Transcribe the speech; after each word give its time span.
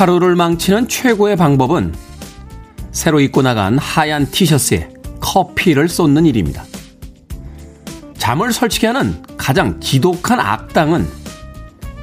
하루를 0.00 0.34
망치는 0.34 0.88
최고의 0.88 1.36
방법은 1.36 1.94
새로 2.90 3.20
입고 3.20 3.42
나간 3.42 3.76
하얀 3.76 4.24
티셔츠에 4.24 4.88
커피를 5.20 5.90
쏟는 5.90 6.24
일입니다. 6.24 6.64
잠을 8.16 8.50
설치게 8.50 8.86
하는 8.86 9.22
가장 9.36 9.78
지독한 9.78 10.40
악당은 10.40 11.06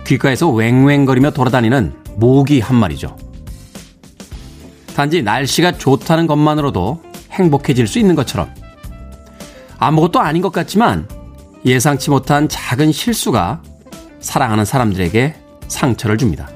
귓가에서 0.06 0.46
왱왱거리며 0.46 1.34
돌아다니는 1.34 1.96
모기 2.18 2.60
한 2.60 2.78
마리죠. 2.78 3.18
단지 4.96 5.24
날씨가 5.24 5.80
좋다는 5.80 6.28
것만으로도 6.28 7.02
행복해질 7.32 7.88
수 7.88 7.98
있는 7.98 8.14
것처럼 8.14 8.54
아무것도 9.80 10.20
아닌 10.20 10.44
것 10.44 10.52
같지만 10.52 11.10
예상치 11.66 12.12
못한 12.12 12.48
작은 12.48 12.92
실수가 12.92 13.64
사랑하는 14.20 14.66
사람들에게 14.66 15.34
상처를 15.68 16.20
줍니다. 16.20 16.48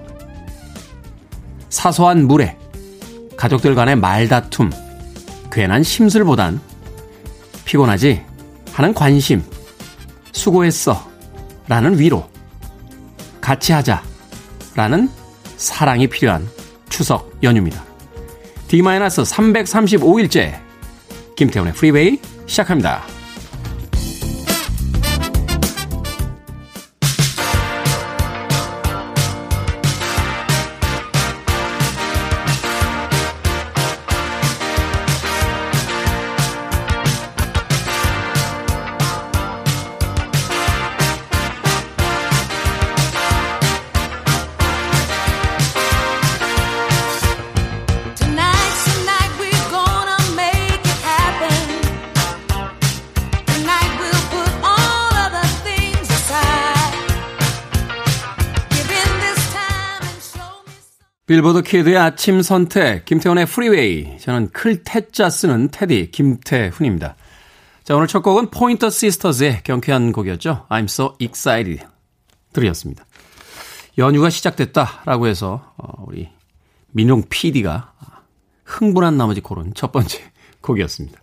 사소한 1.71 2.27
물에 2.27 2.57
가족들 3.35 3.73
간의 3.73 3.95
말다툼, 3.95 4.69
괜한 5.51 5.81
심술보단 5.81 6.61
피곤하지 7.65 8.23
하는 8.73 8.93
관심, 8.93 9.41
수고했어 10.31 11.09
라는 11.67 11.97
위로, 11.97 12.29
같이 13.39 13.71
하자 13.71 14.03
라는 14.75 15.09
사랑이 15.57 16.07
필요한 16.07 16.47
추석 16.89 17.31
연휴입니다. 17.41 17.83
D-335일째 18.67 20.59
김태훈의 21.35 21.73
프리웨이 21.73 22.19
시작합니다. 22.45 23.03
빌보드 61.31 61.61
kid의 61.61 61.95
아침 61.95 62.41
선택, 62.41 63.05
김태훈의 63.05 63.45
프리웨이. 63.45 64.17
저는 64.17 64.49
클 64.49 64.85
태 64.85 65.12
자 65.12 65.29
쓰는 65.29 65.69
태디, 65.71 66.11
김태훈입니다. 66.11 67.15
자, 67.85 67.95
오늘 67.95 68.07
첫 68.07 68.21
곡은 68.21 68.51
포인터 68.51 68.89
시스터즈의 68.89 69.63
경쾌한 69.63 70.11
곡이었죠. 70.11 70.65
I'm 70.67 70.83
so 70.83 71.15
excited. 71.21 71.85
들으셨습니다. 72.51 73.05
연휴가 73.97 74.29
시작됐다라고 74.29 75.27
해서, 75.27 75.71
어, 75.77 76.03
우리 76.05 76.27
민용 76.91 77.23
PD가 77.29 77.93
흥분한 78.65 79.15
나머지 79.15 79.39
고른 79.39 79.73
첫 79.73 79.93
번째 79.93 80.21
곡이었습니다. 80.59 81.17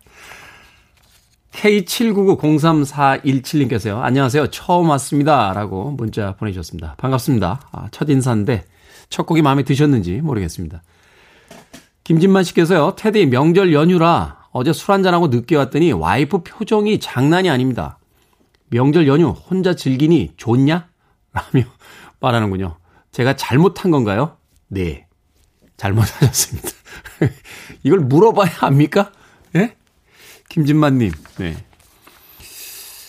K79903417님께서요. 1.52 4.00
안녕하세요. 4.00 4.46
처음 4.46 4.88
왔습니다. 4.88 5.52
라고 5.52 5.90
문자 5.90 6.34
보내주셨습니다. 6.36 6.94
반갑습니다. 6.96 7.60
아, 7.72 7.88
첫 7.90 8.08
인사인데, 8.08 8.64
첫 9.10 9.26
곡이 9.26 9.42
마음에 9.42 9.62
드셨는지 9.62 10.20
모르겠습니다. 10.20 10.82
김진만 12.04 12.44
씨께서요, 12.44 12.94
테디 12.96 13.26
명절 13.26 13.72
연휴라 13.72 14.48
어제 14.50 14.72
술 14.72 14.92
한잔하고 14.92 15.28
늦게 15.28 15.56
왔더니 15.56 15.92
와이프 15.92 16.42
표정이 16.42 17.00
장난이 17.00 17.50
아닙니다. 17.50 17.98
명절 18.70 19.06
연휴 19.06 19.28
혼자 19.28 19.74
즐기니 19.74 20.34
좋냐? 20.36 20.88
라며 21.32 21.66
말하는군요. 22.20 22.76
제가 23.12 23.36
잘못한 23.36 23.90
건가요? 23.90 24.36
네. 24.68 25.06
잘못하셨습니다. 25.76 26.70
이걸 27.82 28.00
물어봐야 28.00 28.50
합니까? 28.60 29.12
예? 29.54 29.58
네? 29.58 29.76
김진만님, 30.48 31.12
네. 31.38 31.56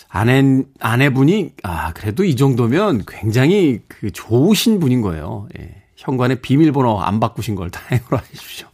아내, 0.10 0.64
아내분이, 0.80 1.54
아, 1.64 1.94
그래도 1.94 2.24
이 2.24 2.36
정도면 2.36 3.04
굉장히 3.08 3.82
그 3.88 4.12
좋으신 4.12 4.80
분인 4.80 5.02
거예요. 5.02 5.48
예. 5.58 5.84
현관에 6.00 6.36
비밀번호 6.36 7.02
안 7.02 7.20
바꾸신 7.20 7.56
걸 7.56 7.70
다행으로 7.72 8.18
하십시오. 8.18 8.68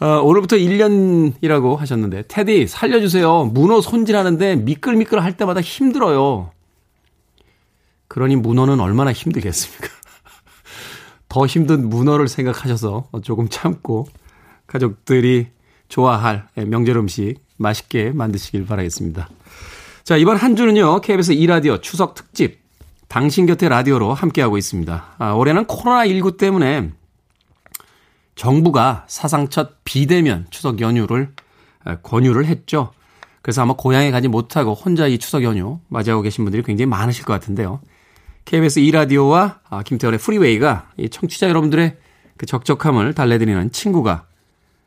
어, 0.00 0.20
오늘부터 0.20 0.56
1년이라고 0.56 1.76
하셨는데, 1.76 2.24
테디, 2.26 2.66
살려주세요. 2.66 3.44
문어 3.44 3.80
손질하는데 3.80 4.56
미끌미끌 4.56 5.22
할 5.22 5.36
때마다 5.36 5.60
힘들어요. 5.60 6.50
그러니 8.08 8.34
문어는 8.34 8.80
얼마나 8.80 9.12
힘들겠습니까? 9.12 9.86
더 11.28 11.46
힘든 11.46 11.88
문어를 11.88 12.26
생각하셔서 12.26 13.08
조금 13.22 13.48
참고 13.48 14.08
가족들이 14.66 15.46
좋아할 15.88 16.48
명절 16.56 16.96
음식 16.96 17.36
맛있게 17.56 18.10
만드시길 18.10 18.66
바라겠습니다. 18.66 19.28
자, 20.02 20.16
이번 20.16 20.36
한 20.36 20.56
주는요, 20.56 21.00
KBS 21.00 21.34
2라디오 21.34 21.80
추석 21.80 22.14
특집 22.14 22.61
당신 23.12 23.44
곁에 23.44 23.68
라디오로 23.68 24.14
함께하고 24.14 24.56
있습니다. 24.56 25.04
아, 25.18 25.32
올해는 25.32 25.66
코로나19 25.66 26.38
때문에 26.38 26.92
정부가 28.36 29.04
사상 29.06 29.50
첫 29.50 29.84
비대면 29.84 30.46
추석 30.48 30.80
연휴를 30.80 31.34
아, 31.84 31.96
권유를 31.96 32.46
했죠. 32.46 32.90
그래서 33.42 33.60
아마 33.60 33.74
고향에 33.74 34.10
가지 34.10 34.28
못하고 34.28 34.72
혼자 34.72 35.08
이 35.08 35.18
추석 35.18 35.42
연휴 35.42 35.78
맞이하고 35.88 36.22
계신 36.22 36.42
분들이 36.44 36.62
굉장히 36.62 36.86
많으실 36.86 37.26
것 37.26 37.34
같은데요. 37.34 37.82
KBS 38.46 38.80
2라디오와 38.80 39.58
아, 39.68 39.82
김태훈의 39.82 40.18
프리웨이가 40.18 40.92
이 40.96 41.10
청취자 41.10 41.50
여러분들의 41.50 41.98
그 42.38 42.46
적적함을 42.46 43.12
달래드리는 43.12 43.72
친구가 43.72 44.24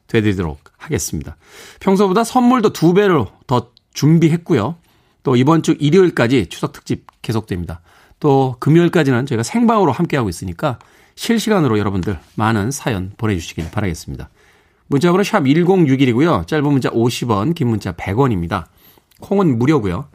되드리도록 0.08 0.62
하겠습니다. 0.78 1.38
평소보다 1.80 2.24
선물도 2.24 2.74
두 2.74 2.96
배로 2.96 3.28
더 3.46 3.70
준비했고요. 3.94 4.78
또 5.22 5.36
이번 5.36 5.62
주 5.62 5.76
일요일까지 5.80 6.48
추석 6.48 6.74
특집 6.74 7.06
계속됩니다. 7.22 7.82
또 8.20 8.56
금요일까지는 8.60 9.26
저희가 9.26 9.44
생방으로 9.44 9.92
함께하고 9.92 10.30
있으니까 10.30 10.80
실시간으로 11.16 11.80
여러분들 11.80 12.20
많은 12.36 12.72
사연 12.72 13.12
보내주시길 13.18 13.72
바라겠습니다. 13.72 14.30
문자번호 14.88 15.24
샵 15.24 15.44
1061이고요. 15.44 16.48
짧은 16.48 16.64
문자 16.64 16.90
50원, 16.90 17.56
긴 17.56 17.70
문자 17.70 17.92
100원입니다. 17.94 18.66
콩은 19.22 19.58
무료고요. 19.58 20.08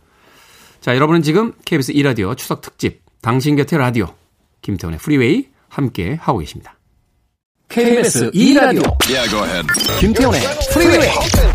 자, 0.80 0.95
여러분은 0.95 1.22
지금 1.22 1.53
KBS 1.65 1.92
2라디오 1.92 2.36
추석 2.36 2.60
특집 2.60 3.03
당신 3.21 3.57
곁에 3.57 3.77
라디오 3.77 4.15
김태훈의 4.63 4.98
프리웨이 4.98 5.48
함께 5.69 6.15
하고 6.21 6.39
계십니다. 6.39 6.77
KBS 7.69 8.30
2라디오 8.33 8.83
yeah, 9.09 9.63
김태훈의 10.01 10.41
프리웨이 10.72 11.49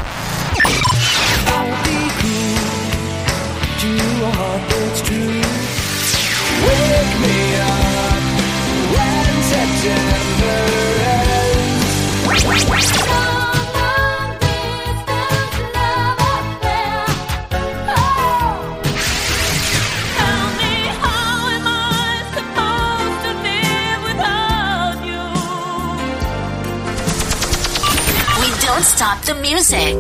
stop 28.96 29.22
the 29.24 29.36
music. 29.42 29.96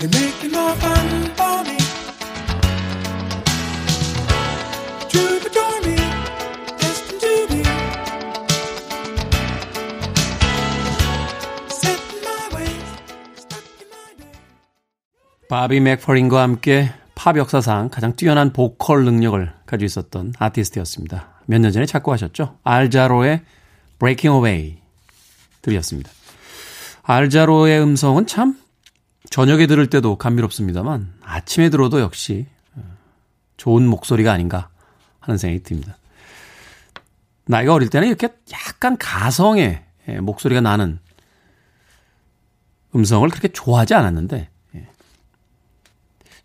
You're 0.00 0.08
making 0.08 0.50
fun 0.52 0.99
바비 15.50 15.80
맥퍼린과 15.80 16.40
함께 16.40 16.92
팝 17.16 17.36
역사상 17.36 17.88
가장 17.88 18.14
뛰어난 18.14 18.52
보컬 18.52 19.04
능력을 19.04 19.52
가지고 19.66 19.84
있었던 19.84 20.32
아티스트였습니다. 20.38 21.42
몇 21.46 21.60
년 21.60 21.72
전에 21.72 21.86
작곡하셨죠. 21.86 22.58
알자로의 22.62 23.42
Breaking 23.98 24.36
Away 24.36 24.78
들이었습니다. 25.60 26.08
알자로의 27.02 27.82
음성은 27.82 28.28
참 28.28 28.56
저녁에 29.28 29.66
들을 29.66 29.90
때도 29.90 30.18
감미롭습니다만 30.18 31.14
아침에 31.20 31.68
들어도 31.68 31.98
역시 32.00 32.46
좋은 33.56 33.84
목소리가 33.88 34.30
아닌가 34.30 34.68
하는 35.18 35.36
생각이 35.36 35.64
듭니다. 35.64 35.96
나이가 37.46 37.74
어릴 37.74 37.90
때는 37.90 38.06
이렇게 38.06 38.28
약간 38.52 38.96
가성의 38.96 39.82
목소리가 40.20 40.60
나는 40.60 41.00
음성을 42.94 43.28
그렇게 43.30 43.48
좋아하지 43.48 43.94
않았는데 43.94 44.48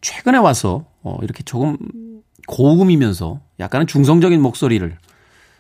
최근에 0.06 0.38
와서 0.38 0.86
어, 1.02 1.18
이렇게 1.24 1.42
조금 1.42 1.78
고음이면서 2.46 3.40
약간은 3.60 3.88
중성적인 3.88 4.40
목소리를 4.40 4.96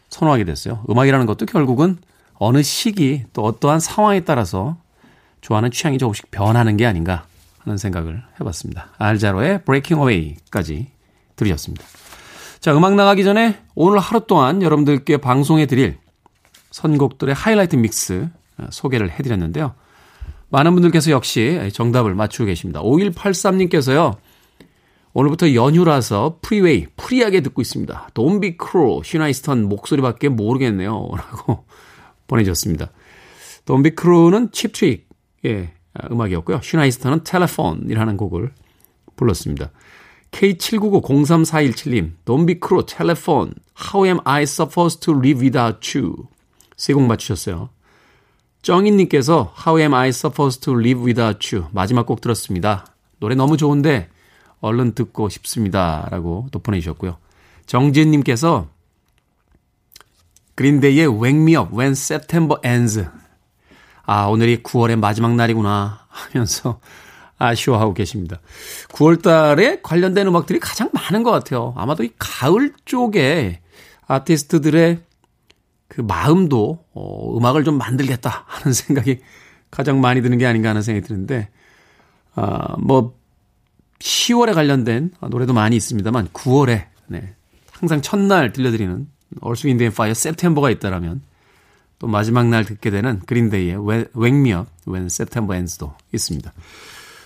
선호하게 0.09 0.44
됐어요. 0.44 0.86
음악이라는 0.88 1.25
것도 1.25 1.47
결국은 1.47 1.97
어느 2.36 2.62
시기 2.62 3.24
또 3.33 3.44
어떠한 3.44 3.80
상황에 3.80 4.19
따라서 4.19 4.77
좋아하는 5.42 5.71
취향이 5.71 5.97
조금씩 5.97 6.30
변하는 6.30 6.77
게 6.77 6.86
아닌가 6.86 7.25
하는 7.57 7.77
생각을 7.77 8.21
해봤습니다. 8.39 8.89
알자로의 9.00 9.63
Breaking 9.63 10.00
Away까지 10.00 10.92
들으셨습니다. 11.38 11.83
자, 12.59 12.77
음악 12.77 12.94
나가기 12.94 13.24
전에 13.24 13.57
오늘 13.74 13.97
하루 13.97 14.27
동안 14.27 14.62
여러분들께 14.62 15.18
방송해 15.18 15.65
드릴 15.65 15.97
선곡들의 16.69 17.33
하이라이트 17.33 17.77
믹스 17.77 18.30
소개를 18.69 19.09
해드렸는데요. 19.09 19.74
많은 20.50 20.74
분들께서 20.74 21.09
역시 21.09 21.71
정답을 21.74 22.13
맞추고 22.13 22.45
계십니다. 22.45 22.83
5183님께서요. 22.83 24.18
오늘부터 25.18 25.54
연휴라서 25.54 26.40
프리웨이, 26.42 26.88
free하게 26.98 27.40
듣고 27.40 27.62
있습니다. 27.62 28.10
Don't 28.13 28.45
Be 28.45 28.57
Cruel, 28.57 29.02
쉬나 29.02 29.25
이스턴 29.25 29.63
목소리밖에 29.64 30.28
모르겠네요. 30.28 30.92
라고 31.16 31.64
보내주셨습니다. 32.28 32.92
Don't 33.63 33.84
Be 33.84 33.92
Cruel은 33.92 34.52
칩트릭의 34.52 35.70
음악이었고요. 36.12 36.60
쉬나 36.62 36.81
이스턴은 36.81 37.24
Telefone이라는 37.24 38.18
곡을 38.18 38.52
불렀습니다. 39.16 39.72
K79903417님, 40.32 42.12
Don't 42.25 42.50
Be 42.50 42.60
Cruel, 42.60 42.86
Telefone, 42.86 43.54
How 43.94 44.06
am 44.06 44.20
I 44.26 44.44
supposed 44.44 45.00
to 45.00 45.18
live 45.18 45.42
without 45.42 45.98
you? 45.98 46.28
세곡 46.76 47.04
맞추셨어요. 47.04 47.70
정인님께서 48.64 49.54
How 49.66 49.80
am 49.80 49.94
I 49.94 50.10
supposed 50.10 50.60
to 50.66 50.78
live 50.78 51.06
without 51.06 51.56
you? 51.56 51.70
마지막 51.72 52.06
곡 52.06 52.20
들었습니다. 52.20 52.86
노래 53.22 53.36
너무 53.36 53.56
좋은데 53.56 54.10
얼른 54.66 54.94
듣고 54.94 55.30
싶습니다. 55.30 56.08
라고 56.12 56.48
또 56.52 56.60
보내주셨고요. 56.60 57.18
정지은님께서 57.66 58.68
그린데이의 60.56 61.08
Wake 61.08 61.42
Me 61.42 61.56
Up 61.56 61.76
When 61.76 61.92
September 61.92 62.60
Ends. 62.66 63.06
아, 64.04 64.26
오늘이 64.26 64.64
9월의 64.64 64.98
마지막 64.98 65.36
날이구나 65.36 66.06
하면서 66.08 66.80
아쉬워하고 67.38 67.94
계십니다. 67.94 68.40
9월 68.90 69.22
달에 69.22 69.82
관련된 69.82 70.28
음악들이 70.28 70.60
가장 70.60 70.90
많은 70.94 71.24
것 71.24 71.32
같아요. 71.32 71.74
아마도 71.76 72.04
이 72.04 72.12
가을 72.18 72.74
쪽에 72.86 73.62
아티스트들의 74.08 75.02
그 75.88 76.02
마음도 76.02 76.84
어, 76.94 77.38
음악을 77.38 77.64
좀 77.64 77.78
만들겠다 77.78 78.46
하는 78.48 78.74
생각이 78.74 79.20
가장 79.70 80.02
많이 80.02 80.22
드는 80.22 80.38
게 80.38 80.46
아닌가 80.46 80.70
하는 80.70 80.82
생각이 80.82 81.06
드는데, 81.06 81.50
아, 82.36 82.76
뭐, 82.78 83.18
10월에 84.00 84.53
관련된 84.53 85.12
노래도 85.30 85.53
많이 85.53 85.75
있습니다만 85.75 86.27
9월에 86.30 86.86
네, 87.07 87.36
항상 87.71 88.01
첫날 88.01 88.51
들려드리는 88.51 89.07
윈드 89.63 89.83
앤 89.83 89.92
파이어 89.92 90.12
September가 90.12 90.69
있다라면 90.69 91.21
또 92.00 92.07
마지막 92.07 92.47
날 92.47 92.65
듣게 92.65 92.89
되는 92.89 93.19
그린데이의 93.25 93.77
Wake 93.88 94.39
Me 94.39 94.53
Up 94.53 94.69
Ends도 95.53 95.94
있습니다. 96.13 96.53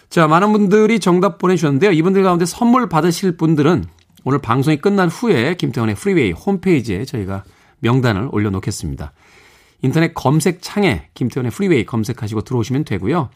자, 0.10 0.28
많은 0.28 0.52
분들이 0.52 1.00
정답 1.00 1.38
보내주셨는데요. 1.38 1.92
이분들 1.92 2.24
가운데 2.24 2.46
선물 2.46 2.90
받으실 2.90 3.38
분들은 3.38 3.86
오늘 4.24 4.40
방송이 4.40 4.78
끝난 4.78 5.08
후에 5.08 5.56
김태훈의 5.56 5.96
프리웨이 5.96 6.32
홈페이지에 6.32 7.06
저희가 7.06 7.44
명단을 7.80 8.30
올려놓겠습니다. 8.32 9.12
인터넷 9.82 10.14
검색창에 10.14 11.10
김태훈의 11.14 11.52
프리웨이 11.52 11.86
검색하시고 11.86 12.42
들어오시면 12.42 12.86
되고요. 12.86 13.30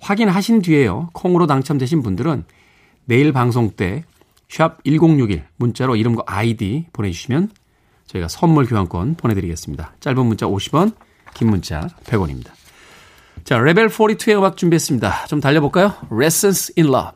확인하신 0.00 0.62
뒤에요. 0.62 1.10
콩으로 1.12 1.46
당첨되신 1.46 2.02
분들은 2.02 2.44
내일 3.06 3.32
방송 3.32 3.70
때 3.70 4.04
샵 4.48 4.82
1061 4.84 5.44
문자로 5.56 5.96
이름과 5.96 6.24
아이디 6.26 6.86
보내주시면 6.92 7.50
저희가 8.06 8.28
선물 8.28 8.66
교환권 8.66 9.16
보내드리겠습니다. 9.16 9.94
짧은 10.00 10.24
문자 10.24 10.46
50원, 10.46 10.94
긴 11.34 11.50
문자 11.50 11.88
100원입니다. 12.04 12.50
자, 13.44 13.58
레벨 13.58 13.88
42의 13.88 14.38
음악 14.38 14.56
준비했습니다. 14.56 15.26
좀 15.26 15.40
달려볼까요? 15.40 15.94
Lessons 16.12 16.72
in 16.78 16.88
Love. 16.88 17.12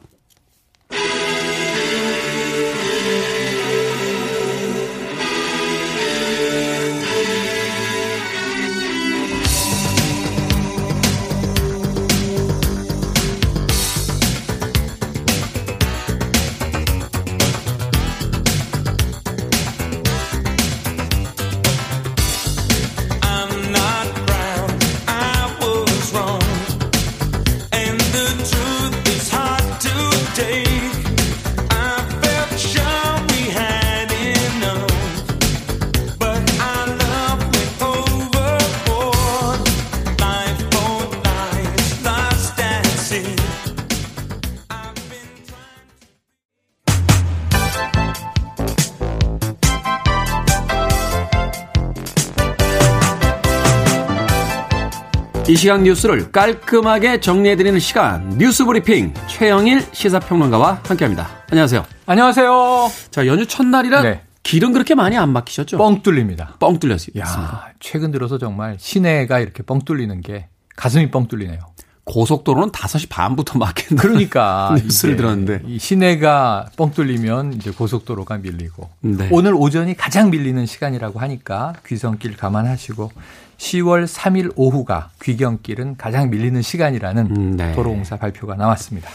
이 55.51 55.57
시간 55.57 55.83
뉴스를 55.83 56.31
깔끔하게 56.31 57.19
정리해드리는 57.19 57.81
시간 57.81 58.29
뉴스 58.39 58.65
브리핑 58.65 59.13
최영일 59.27 59.85
시사평론가와 59.91 60.83
함께합니다. 60.87 61.29
안녕하세요. 61.51 61.85
안녕하세요. 62.07 62.89
자 63.11 63.27
연휴 63.27 63.45
첫날이라 63.45 64.03
네. 64.03 64.23
길은 64.45 64.73
그렇게 64.73 64.95
많이 64.95 65.19
안 65.19 65.31
막히셨죠? 65.31 65.77
뻥 65.77 66.05
뚫립니다. 66.05 66.55
뻥 66.61 66.79
뚫렸습니다. 66.79 67.73
최근 67.81 68.13
들어서 68.13 68.39
정말 68.39 68.77
시내가 68.79 69.41
이렇게 69.41 69.65
뻥 69.65 69.81
뚫리는 69.81 70.21
게 70.21 70.47
가슴이 70.77 71.11
뻥 71.11 71.27
뚫리네요. 71.27 71.59
고속도로는 72.05 72.71
5시 72.71 73.09
반부터 73.09 73.59
막힌다. 73.59 74.03
그러니까 74.03 74.77
뉴스를 74.81 75.17
들었는데 75.17 75.63
이 75.67 75.81
시내가 75.81 76.69
뻥 76.77 76.93
뚫리면 76.93 77.55
이제 77.55 77.73
고속도로가 77.73 78.39
밀리고 78.39 78.89
네. 79.01 79.29
오늘 79.33 79.55
오전이 79.55 79.97
가장 79.97 80.31
밀리는 80.31 80.65
시간이라고 80.65 81.19
하니까 81.19 81.75
귀성길 81.87 82.37
감안하시고 82.37 83.11
10월 83.60 84.06
3일 84.06 84.52
오후가 84.56 85.10
귀경길은 85.22 85.96
가장 85.96 86.31
밀리는 86.31 86.60
시간이라는 86.62 87.26
음, 87.36 87.56
네. 87.56 87.72
도로공사 87.72 88.17
발표가 88.17 88.55
나왔습니다. 88.56 89.08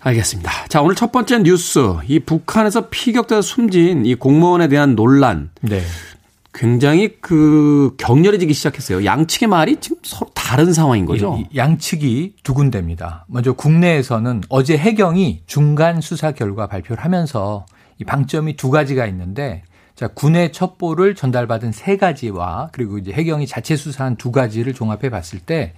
알겠습니다. 0.00 0.50
자, 0.68 0.80
오늘 0.80 0.94
첫 0.94 1.12
번째 1.12 1.40
뉴스. 1.40 1.80
이 2.06 2.18
북한에서 2.20 2.88
피격돼서 2.88 3.42
숨진 3.42 4.06
이 4.06 4.14
공무원에 4.14 4.68
대한 4.68 4.96
논란. 4.96 5.50
네. 5.60 5.82
굉장히 6.54 7.18
그 7.20 7.94
격렬해지기 7.98 8.54
시작했어요. 8.54 9.04
양측의 9.04 9.48
말이 9.48 9.76
지금 9.80 9.98
서로 10.02 10.30
다른 10.34 10.72
상황인 10.72 11.04
거죠. 11.04 11.38
양측이 11.54 12.36
두 12.42 12.54
군데입니다. 12.54 13.26
먼저 13.28 13.52
국내에서는 13.52 14.42
어제 14.48 14.76
해경이 14.76 15.42
중간 15.46 16.00
수사 16.00 16.32
결과 16.32 16.66
발표를 16.66 17.04
하면서 17.04 17.66
이 17.98 18.04
방점이 18.04 18.56
두 18.56 18.70
가지가 18.70 19.06
있는데 19.06 19.62
자, 19.98 20.06
군의 20.06 20.52
첩보를 20.52 21.16
전달받은 21.16 21.72
세 21.72 21.96
가지와 21.96 22.68
그리고 22.72 22.98
이제 22.98 23.10
해경이 23.12 23.48
자체 23.48 23.74
수사한 23.74 24.14
두 24.14 24.30
가지를 24.30 24.72
종합해 24.72 25.10
봤을 25.10 25.40
때 25.40 25.74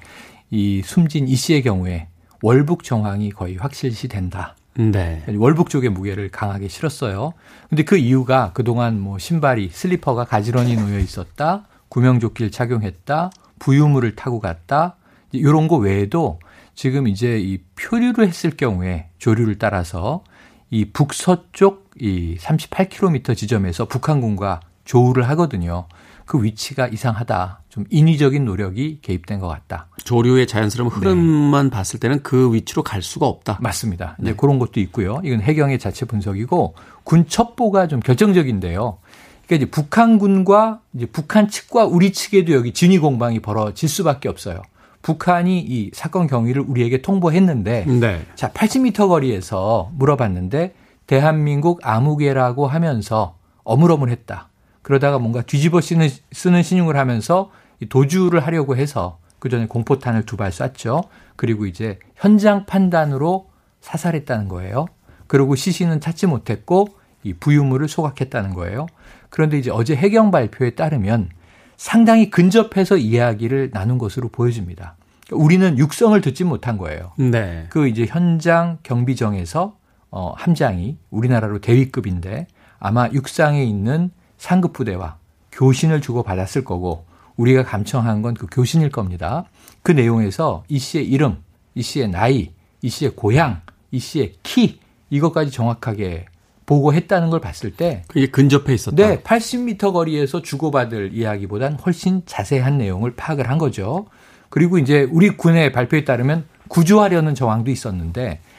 이 0.50 0.82
숨진 0.84 1.28
이 1.28 1.36
씨의 1.36 1.62
경우에 1.62 2.08
월북 2.42 2.82
정황이 2.82 3.30
거의 3.30 3.56
확실시 3.56 4.08
된다. 4.08 4.56
네. 4.74 5.22
월북 5.36 5.68
쪽의 5.70 5.90
무게를 5.90 6.30
강하게 6.30 6.68
실었어요. 6.68 7.32
근데 7.68 7.84
그 7.84 7.96
이유가 7.96 8.52
그동안 8.54 8.98
뭐 8.98 9.18
신발이 9.18 9.70
슬리퍼가 9.72 10.24
가지런히 10.24 10.76
놓여 10.76 10.98
있었다. 10.98 11.66
구명조끼를 11.88 12.50
착용했다. 12.50 13.30
부유물을 13.58 14.16
타고 14.16 14.40
갔다. 14.40 14.96
이런 15.32 15.68
거 15.68 15.76
외에도 15.76 16.40
지금 16.74 17.06
이제 17.06 17.38
이 17.38 17.58
표류를 17.76 18.26
했을 18.26 18.50
경우에 18.50 19.08
조류를 19.18 19.58
따라서 19.58 20.24
이 20.70 20.86
북서쪽 20.86 21.89
이 22.00 22.36
38km 22.38 23.36
지점에서 23.36 23.86
북한군과 23.86 24.60
조우를 24.84 25.28
하거든요. 25.30 25.86
그 26.24 26.42
위치가 26.42 26.86
이상하다. 26.86 27.62
좀 27.68 27.84
인위적인 27.90 28.44
노력이 28.44 29.00
개입된 29.02 29.40
것 29.40 29.48
같다. 29.48 29.88
조류의 30.04 30.46
자연스러운 30.46 30.90
흐름만 30.90 31.66
네. 31.66 31.70
봤을 31.70 31.98
때는 31.98 32.22
그 32.22 32.54
위치로 32.54 32.82
갈 32.82 33.02
수가 33.02 33.26
없다. 33.26 33.58
맞습니다. 33.60 34.16
이제 34.20 34.30
네. 34.30 34.36
그런 34.36 34.58
것도 34.58 34.80
있고요. 34.80 35.20
이건 35.24 35.40
해경의 35.40 35.78
자체 35.78 36.06
분석이고 36.06 36.74
군 37.04 37.26
첩보가 37.26 37.88
좀 37.88 38.00
결정적인데요. 38.00 38.98
그러니까 39.46 39.56
이제 39.56 39.66
북한군과 39.66 40.80
이제 40.94 41.06
북한 41.06 41.48
측과 41.48 41.86
우리 41.86 42.12
측에도 42.12 42.52
여기 42.52 42.72
진위 42.72 42.98
공방이 42.98 43.40
벌어질 43.40 43.88
수밖에 43.88 44.28
없어요. 44.28 44.62
북한이 45.02 45.58
이 45.60 45.90
사건 45.92 46.28
경위를 46.28 46.62
우리에게 46.62 47.02
통보했는데 47.02 47.86
네. 47.86 48.24
자 48.36 48.50
80m 48.50 49.08
거리에서 49.08 49.90
물어봤는데 49.96 50.74
대한민국 51.10 51.80
아무개라고 51.82 52.68
하면서 52.68 53.36
어물어물했다. 53.64 54.48
그러다가 54.82 55.18
뭔가 55.18 55.42
뒤집어 55.42 55.80
쓰는, 55.80 56.08
쓰는 56.30 56.62
신용을 56.62 56.96
하면서 56.96 57.50
도주를 57.88 58.38
하려고 58.38 58.76
해서 58.76 59.18
그 59.40 59.48
전에 59.48 59.66
공포탄을 59.66 60.24
두 60.24 60.36
발 60.36 60.52
쐈죠. 60.52 61.02
그리고 61.34 61.66
이제 61.66 61.98
현장 62.14 62.64
판단으로 62.64 63.50
사살했다는 63.80 64.46
거예요. 64.46 64.86
그리고 65.26 65.56
시신은 65.56 66.00
찾지 66.00 66.28
못했고 66.28 66.86
이 67.24 67.34
부유물을 67.34 67.88
소각했다는 67.88 68.54
거예요. 68.54 68.86
그런데 69.30 69.58
이제 69.58 69.68
어제 69.72 69.96
해경 69.96 70.30
발표에 70.30 70.76
따르면 70.76 71.30
상당히 71.76 72.30
근접해서 72.30 72.96
이야기를 72.98 73.72
나눈 73.72 73.98
것으로 73.98 74.28
보여집니다. 74.28 74.94
그러니까 75.26 75.44
우리는 75.44 75.76
육성을 75.76 76.20
듣지 76.20 76.44
못한 76.44 76.78
거예요. 76.78 77.10
네. 77.18 77.66
그 77.68 77.88
이제 77.88 78.06
현장 78.06 78.78
경비정에서 78.84 79.79
어 80.10 80.32
함장이 80.36 80.96
우리나라로 81.10 81.60
대위급인데 81.60 82.46
아마 82.78 83.08
육상에 83.08 83.62
있는 83.64 84.10
상급 84.38 84.72
부대와 84.72 85.16
교신을 85.52 86.00
주고 86.00 86.22
받았을 86.22 86.64
거고 86.64 87.04
우리가 87.36 87.64
감청한 87.64 88.22
건 88.22 88.34
그 88.34 88.46
교신일 88.50 88.90
겁니다. 88.90 89.44
그 89.82 89.92
내용에서 89.92 90.64
이 90.68 90.78
씨의 90.78 91.06
이름, 91.06 91.38
이 91.74 91.82
씨의 91.82 92.08
나이, 92.10 92.50
이 92.82 92.88
씨의 92.88 93.12
고향, 93.16 93.62
이 93.90 93.98
씨의 93.98 94.34
키 94.42 94.80
이것까지 95.10 95.50
정확하게 95.50 96.26
보고했다는 96.66 97.30
걸 97.30 97.40
봤을 97.40 97.72
때 97.72 98.02
그게 98.08 98.26
근접해 98.28 98.72
있었다. 98.74 98.96
네, 98.96 99.20
80m 99.22 99.92
거리에서 99.92 100.40
주고받을 100.42 101.12
이야기보단 101.14 101.74
훨씬 101.74 102.22
자세한 102.26 102.78
내용을 102.78 103.16
파악을 103.16 103.48
한 103.48 103.58
거죠. 103.58 104.06
그리고 104.50 104.78
이제 104.78 105.08
우리 105.10 105.30
군의 105.36 105.72
발표에 105.72 106.04
따르면 106.04 106.44
구조하려는 106.68 107.34
정황도 107.34 107.70
있었는데 107.70 108.40
아, 108.40 108.49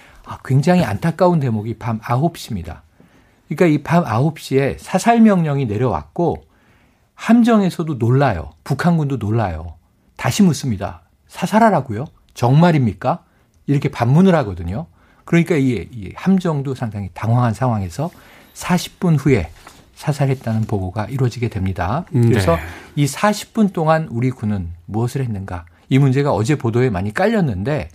굉장히 0.45 0.83
안타까운 0.83 1.39
대목이 1.39 1.75
밤 1.75 1.99
9시입니다. 1.99 2.81
그러니까 3.49 3.65
이 3.65 3.83
밤 3.83 4.03
9시에 4.05 4.77
사살 4.79 5.19
명령이 5.21 5.65
내려왔고 5.65 6.43
함정에서도 7.15 7.95
놀라요. 7.95 8.51
북한군도 8.63 9.17
놀라요. 9.17 9.75
다시 10.17 10.43
묻습니다. 10.43 11.01
사살하라고요? 11.27 12.05
정말입니까? 12.33 13.23
이렇게 13.67 13.89
반문을 13.89 14.33
하거든요. 14.35 14.87
그러니까 15.25 15.55
이, 15.55 15.87
이 15.91 16.11
함정도 16.15 16.73
상당히 16.75 17.09
당황한 17.13 17.53
상황에서 17.53 18.09
40분 18.53 19.17
후에 19.19 19.49
사살했다는 19.95 20.63
보고가 20.63 21.05
이루어지게 21.05 21.49
됩니다. 21.49 22.05
그래서 22.11 22.55
네. 22.55 22.61
이 22.95 23.05
40분 23.05 23.71
동안 23.71 24.07
우리 24.09 24.31
군은 24.31 24.69
무엇을 24.87 25.21
했는가? 25.23 25.65
이 25.89 25.99
문제가 25.99 26.31
어제 26.33 26.55
보도에 26.55 26.89
많이 26.89 27.13
깔렸는데 27.13 27.89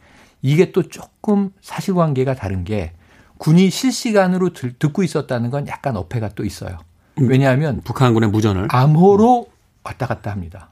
이게 0.47 0.71
또 0.71 0.85
조금 0.85 1.51
사실관계가 1.61 2.35
다른 2.35 2.63
게 2.63 2.93
군이 3.39 3.69
실시간으로 3.69 4.51
듣고 4.53 5.03
있었다는 5.03 5.51
건 5.51 5.67
약간 5.67 5.97
어폐가 5.97 6.31
또 6.31 6.45
있어요. 6.45 6.79
음. 7.19 7.29
왜냐하면 7.29 7.81
북한군의 7.83 8.31
무전을 8.31 8.69
암호로 8.71 9.49
왔다 9.83 10.07
갔다 10.07 10.31
합니다. 10.31 10.71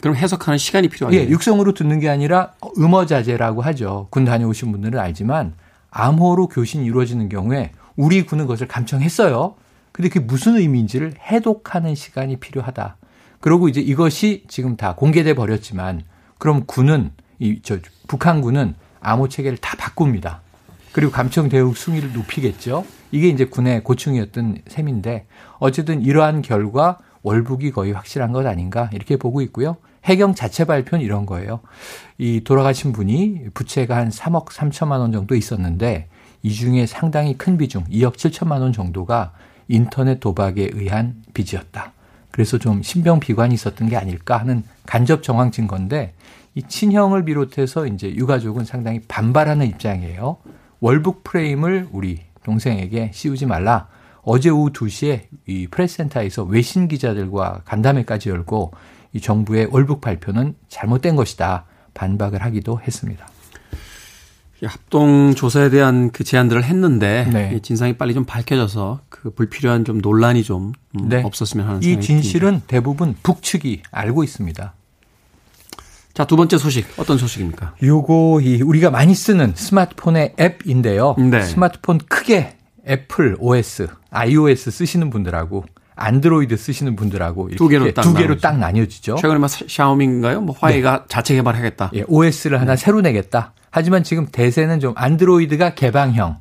그럼 0.00 0.14
해석하는 0.14 0.58
시간이 0.58 0.88
필요하네요. 0.88 1.22
예, 1.22 1.28
육성으로 1.28 1.74
듣는 1.74 1.98
게 1.98 2.08
아니라 2.08 2.52
음어자제라고 2.78 3.62
하죠. 3.62 4.06
군 4.10 4.24
다녀오신 4.24 4.70
분들은 4.70 4.98
알지만 5.00 5.54
암호로 5.90 6.46
교신이 6.46 6.86
이루어지는 6.86 7.28
경우에 7.28 7.72
우리 7.96 8.24
군은 8.24 8.44
그것을 8.44 8.68
감청했어요. 8.68 9.56
근데 9.90 10.08
그게 10.08 10.20
무슨 10.24 10.56
의미인지를 10.56 11.14
해독하는 11.20 11.96
시간이 11.96 12.36
필요하다. 12.36 12.96
그리고 13.40 13.68
이제 13.68 13.80
이것이 13.80 14.44
지금 14.46 14.76
다 14.76 14.94
공개돼 14.94 15.34
버렸지만 15.34 16.02
그럼 16.38 16.62
군은 16.64 17.10
이 17.40 17.60
저 17.62 17.78
북한군은 18.06 18.74
암호 19.00 19.28
체계를 19.28 19.58
다 19.58 19.76
바꿉니다. 19.76 20.40
그리고 20.92 21.12
감청 21.12 21.48
대응 21.48 21.72
승위를 21.72 22.12
높이겠죠. 22.12 22.84
이게 23.12 23.28
이제 23.28 23.44
군의 23.44 23.82
고충이었던 23.82 24.62
셈인데 24.66 25.26
어쨌든 25.58 26.02
이러한 26.02 26.42
결과 26.42 26.98
월북이 27.22 27.70
거의 27.72 27.92
확실한 27.92 28.32
것 28.32 28.46
아닌가 28.46 28.90
이렇게 28.92 29.16
보고 29.16 29.40
있고요. 29.42 29.76
해경 30.04 30.34
자체 30.34 30.64
발표는 30.64 31.04
이런 31.04 31.26
거예요. 31.26 31.60
이 32.18 32.40
돌아가신 32.42 32.92
분이 32.92 33.48
부채가 33.52 33.96
한 33.96 34.08
3억 34.08 34.46
3천만 34.46 35.00
원 35.00 35.12
정도 35.12 35.34
있었는데 35.34 36.08
이 36.42 36.52
중에 36.54 36.86
상당히 36.86 37.36
큰 37.36 37.58
비중 37.58 37.84
2억 37.84 38.14
7천만 38.14 38.60
원 38.60 38.72
정도가 38.72 39.32
인터넷 39.68 40.18
도박에 40.20 40.70
의한 40.72 41.22
빚이었다. 41.34 41.92
그래서 42.30 42.58
좀 42.58 42.82
신병 42.82 43.20
비관이 43.20 43.54
있었던 43.54 43.88
게 43.88 43.96
아닐까 43.96 44.38
하는 44.38 44.62
간접 44.86 45.22
정황 45.22 45.50
증거인데 45.50 46.14
이 46.54 46.62
친형을 46.62 47.24
비롯해서 47.24 47.86
이제 47.86 48.14
유가족은 48.14 48.64
상당히 48.64 49.00
반발하는 49.00 49.66
입장이에요. 49.66 50.38
월북 50.80 51.22
프레임을 51.24 51.88
우리 51.92 52.20
동생에게 52.42 53.12
씌우지 53.14 53.46
말라. 53.46 53.88
어제 54.22 54.50
오후 54.50 54.70
2시에 54.70 55.22
이 55.46 55.66
프레스센터에서 55.70 56.44
외신 56.44 56.88
기자들과 56.88 57.62
간담회까지 57.64 58.30
열고 58.30 58.72
이 59.12 59.20
정부의 59.20 59.68
월북 59.70 60.00
발표는 60.00 60.54
잘못된 60.68 61.16
것이다. 61.16 61.64
반박을 61.94 62.42
하기도 62.42 62.80
했습니다. 62.80 63.28
합동 64.62 65.34
조사에 65.34 65.70
대한 65.70 66.10
그 66.10 66.22
제안들을 66.22 66.64
했는데 66.64 67.28
네. 67.32 67.58
진상이 67.62 67.94
빨리 67.94 68.12
좀 68.12 68.24
밝혀져서 68.24 69.00
그 69.08 69.30
불필요한 69.30 69.86
좀 69.86 69.98
논란이 69.98 70.44
좀 70.44 70.72
음, 70.98 71.08
네. 71.08 71.22
없었으면 71.22 71.66
하는 71.66 71.80
생각이 71.80 72.02
이 72.02 72.06
진실은 72.06 72.48
듭니다. 72.50 72.66
대부분 72.68 73.14
북측이 73.22 73.82
알고 73.90 74.22
있습니다. 74.22 74.74
자, 76.20 76.26
두 76.26 76.36
번째 76.36 76.58
소식 76.58 76.86
어떤 76.98 77.16
소식입니까? 77.16 77.76
요거 77.82 78.40
이 78.42 78.60
우리가 78.60 78.90
많이 78.90 79.14
쓰는 79.14 79.54
스마트폰의 79.56 80.34
앱인데요. 80.38 81.16
네. 81.16 81.40
스마트폰 81.40 81.96
크게 81.96 82.58
애플 82.86 83.38
OS, 83.38 83.88
iOS 84.10 84.70
쓰시는 84.70 85.08
분들하고 85.08 85.64
안드로이드 85.96 86.58
쓰시는 86.58 86.94
분들하고 86.94 87.48
두 87.56 87.68
개로 87.68 87.90
딱, 87.94 88.02
두 88.02 88.12
개로 88.12 88.36
딱 88.36 88.58
나뉘어지죠. 88.58 89.16
최근에 89.16 89.38
막 89.38 89.48
샤오미인가요? 89.48 90.42
뭐 90.42 90.54
화웨이가 90.58 90.98
네. 90.98 91.04
자체 91.08 91.34
개발하겠다. 91.36 91.92
예, 91.94 92.04
OS를 92.06 92.60
하나 92.60 92.74
네. 92.74 92.76
새로 92.76 93.00
내겠다. 93.00 93.54
하지만 93.70 94.04
지금 94.04 94.26
대세는 94.30 94.80
좀 94.80 94.92
안드로이드가 94.96 95.72
개방형, 95.72 96.36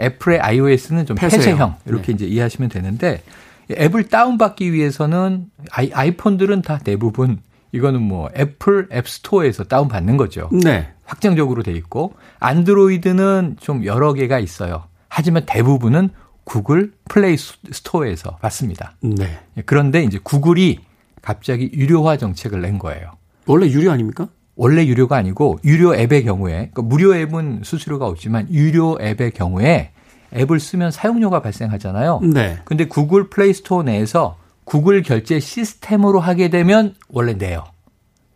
애플의 0.00 0.40
iOS는 0.40 1.06
좀 1.06 1.14
폐쇄형, 1.14 1.44
폐쇄형 1.44 1.76
이렇게 1.86 2.06
네. 2.06 2.12
이제 2.14 2.26
이해하시면 2.26 2.70
되는데 2.70 3.22
앱을 3.70 4.08
다운받기 4.08 4.72
위해서는 4.72 5.46
아이, 5.70 5.92
아이폰들은 5.92 6.62
다 6.62 6.80
대부분 6.82 7.38
이거는 7.72 8.02
뭐 8.02 8.28
애플 8.36 8.88
앱스토어에서 8.92 9.64
다운받는 9.64 10.16
거죠. 10.16 10.48
네. 10.52 10.92
확정적으로 11.04 11.62
돼 11.62 11.72
있고 11.72 12.14
안드로이드는 12.38 13.56
좀 13.60 13.84
여러 13.84 14.12
개가 14.12 14.38
있어요. 14.38 14.84
하지만 15.08 15.44
대부분은 15.46 16.10
구글 16.44 16.92
플레이 17.08 17.36
스토어에서 17.36 18.36
받습니다. 18.36 18.96
네. 19.00 19.38
그런데 19.66 20.02
이제 20.04 20.18
구글이 20.22 20.80
갑자기 21.20 21.70
유료화 21.72 22.16
정책을 22.16 22.60
낸 22.60 22.78
거예요. 22.78 23.12
원래 23.46 23.66
유료 23.66 23.90
아닙니까? 23.90 24.28
원래 24.54 24.86
유료가 24.86 25.16
아니고 25.16 25.58
유료 25.64 25.94
앱의 25.94 26.24
경우에 26.24 26.70
그러니까 26.72 26.82
무료 26.82 27.14
앱은 27.14 27.60
수수료가 27.64 28.06
없지만 28.06 28.48
유료 28.50 28.98
앱의 29.00 29.32
경우에 29.32 29.92
앱을 30.34 30.60
쓰면 30.60 30.90
사용료가 30.90 31.42
발생하잖아요. 31.42 32.20
네. 32.32 32.58
근데 32.64 32.86
구글 32.86 33.28
플레이 33.30 33.52
스토어 33.52 33.82
내에서 33.82 34.36
구글 34.72 35.02
결제 35.02 35.38
시스템으로 35.38 36.18
하게 36.18 36.48
되면 36.48 36.94
원래 37.10 37.34
내요. 37.34 37.66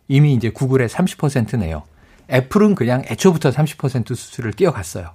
이미 0.07 0.35
이제 0.35 0.51
구글에 0.51 0.85
30% 0.85 1.57
내요. 1.57 1.81
애플은 2.31 2.75
그냥 2.75 3.01
애초부터 3.09 3.49
30% 3.49 4.09
수수료를 4.09 4.53
떼어갔어요. 4.53 5.13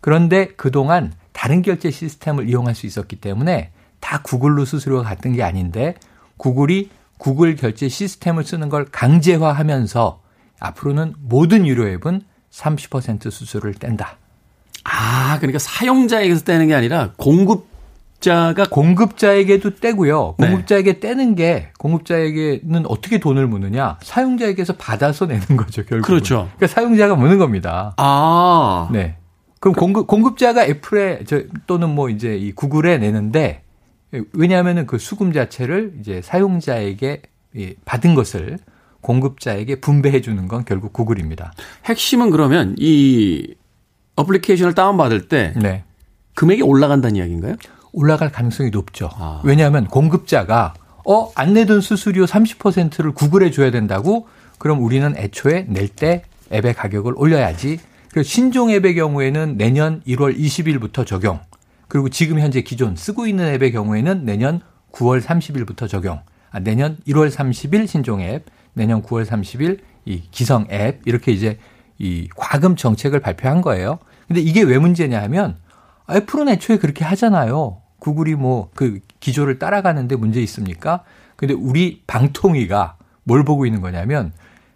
그런데 0.00 0.48
그동안 0.56 1.12
다른 1.32 1.62
결제 1.62 1.92
시스템을 1.92 2.48
이용할 2.48 2.74
수 2.74 2.84
있었기 2.86 3.14
때문에 3.20 3.70
다 4.00 4.22
구글로 4.22 4.64
수수료가 4.64 5.04
갔던 5.08 5.34
게 5.34 5.44
아닌데 5.44 5.94
구글이 6.36 6.90
구글 7.16 7.54
결제 7.54 7.88
시스템을 7.88 8.42
쓰는 8.42 8.68
걸 8.68 8.86
강제화하면서 8.86 10.20
앞으로는 10.58 11.14
모든 11.20 11.64
유료 11.68 11.86
앱은 11.86 12.22
30% 12.50 13.30
수수료를 13.30 13.74
뗀다. 13.74 14.18
아, 14.82 15.36
그러니까 15.38 15.60
사용자에게서 15.60 16.42
떼는 16.42 16.66
게 16.66 16.74
아니라 16.74 17.12
공급 17.16 17.75
공급자가 18.20 18.64
공급자에게도 18.70 19.76
떼고요. 19.76 20.34
네. 20.38 20.48
공급자에게 20.48 20.94
네. 20.94 21.00
떼는 21.00 21.34
게 21.34 21.68
공급자에게는 21.78 22.86
어떻게 22.86 23.18
돈을 23.18 23.46
묻느냐? 23.46 23.98
사용자에게서 24.02 24.74
받아서 24.74 25.26
내는 25.26 25.56
거죠, 25.56 25.84
결국. 25.84 26.06
그렇죠. 26.06 26.48
그러니까 26.56 26.66
사용자가 26.66 27.14
묻는 27.14 27.38
겁니다. 27.38 27.94
아. 27.96 28.88
네. 28.92 29.16
그럼 29.60 29.74
공급 29.74 30.06
공급자가 30.06 30.64
애플에 30.64 31.24
저 31.26 31.42
또는 31.66 31.90
뭐 31.90 32.08
이제 32.10 32.36
이 32.36 32.52
구글에 32.52 32.98
내는데 32.98 33.62
왜냐하면은 34.32 34.86
그 34.86 34.98
수금 34.98 35.32
자체를 35.32 35.94
이제 36.00 36.20
사용자에게 36.22 37.22
받은 37.84 38.14
것을 38.14 38.58
공급자에게 39.00 39.80
분배해 39.80 40.20
주는 40.20 40.46
건 40.48 40.64
결국 40.64 40.92
구글입니다. 40.92 41.52
핵심은 41.86 42.30
그러면 42.30 42.74
이 42.78 43.54
어플리케이션을 44.16 44.74
다운받을 44.74 45.28
때 45.28 45.54
네. 45.56 45.84
금액이 46.34 46.62
올라간다는 46.62 47.16
이야기인가요? 47.16 47.56
올라갈 47.96 48.30
가능성이 48.30 48.70
높죠. 48.70 49.10
아. 49.14 49.40
왜냐하면 49.42 49.86
공급자가 49.86 50.74
어, 51.06 51.30
안 51.34 51.54
내던 51.54 51.80
수수료 51.80 52.26
30%를 52.26 53.12
구글에 53.12 53.50
줘야 53.50 53.70
된다고? 53.70 54.28
그럼 54.58 54.82
우리는 54.82 55.16
애초에 55.16 55.66
낼 55.68 55.88
때 55.88 56.22
앱의 56.52 56.74
가격을 56.74 57.14
올려야지. 57.16 57.78
그 58.12 58.22
신종 58.22 58.70
앱의 58.70 58.94
경우에는 58.94 59.56
내년 59.56 60.02
1월 60.06 60.38
20일부터 60.38 61.06
적용. 61.06 61.40
그리고 61.88 62.08
지금 62.08 62.38
현재 62.38 62.60
기존 62.62 62.96
쓰고 62.96 63.26
있는 63.26 63.46
앱의 63.54 63.72
경우에는 63.72 64.24
내년 64.24 64.60
9월 64.92 65.22
30일부터 65.22 65.88
적용. 65.88 66.20
아, 66.50 66.58
내년 66.60 66.98
1월 67.08 67.30
30일 67.30 67.86
신종 67.86 68.20
앱, 68.20 68.46
내년 68.74 69.02
9월 69.02 69.24
30일 69.26 69.80
이 70.04 70.22
기성 70.30 70.66
앱 70.70 71.00
이렇게 71.06 71.32
이제 71.32 71.58
이 71.98 72.28
과금 72.36 72.76
정책을 72.76 73.20
발표한 73.20 73.62
거예요. 73.62 73.98
근데 74.28 74.40
이게 74.40 74.62
왜 74.62 74.78
문제냐 74.78 75.22
하면 75.22 75.56
애플은 76.10 76.48
애초에 76.48 76.78
그렇게 76.78 77.04
하잖아요. 77.04 77.78
구글이 77.98 78.34
뭐 78.34 78.70
그 78.74 79.00
기조를 79.20 79.58
따라가는데 79.58 80.16
문제 80.16 80.40
있습니까? 80.42 81.02
근데 81.36 81.54
우리 81.54 82.02
방통위가 82.06 82.96
뭘 83.24 83.44
보고 83.44 83.66
있는 83.66 83.80
거냐면 83.80 84.32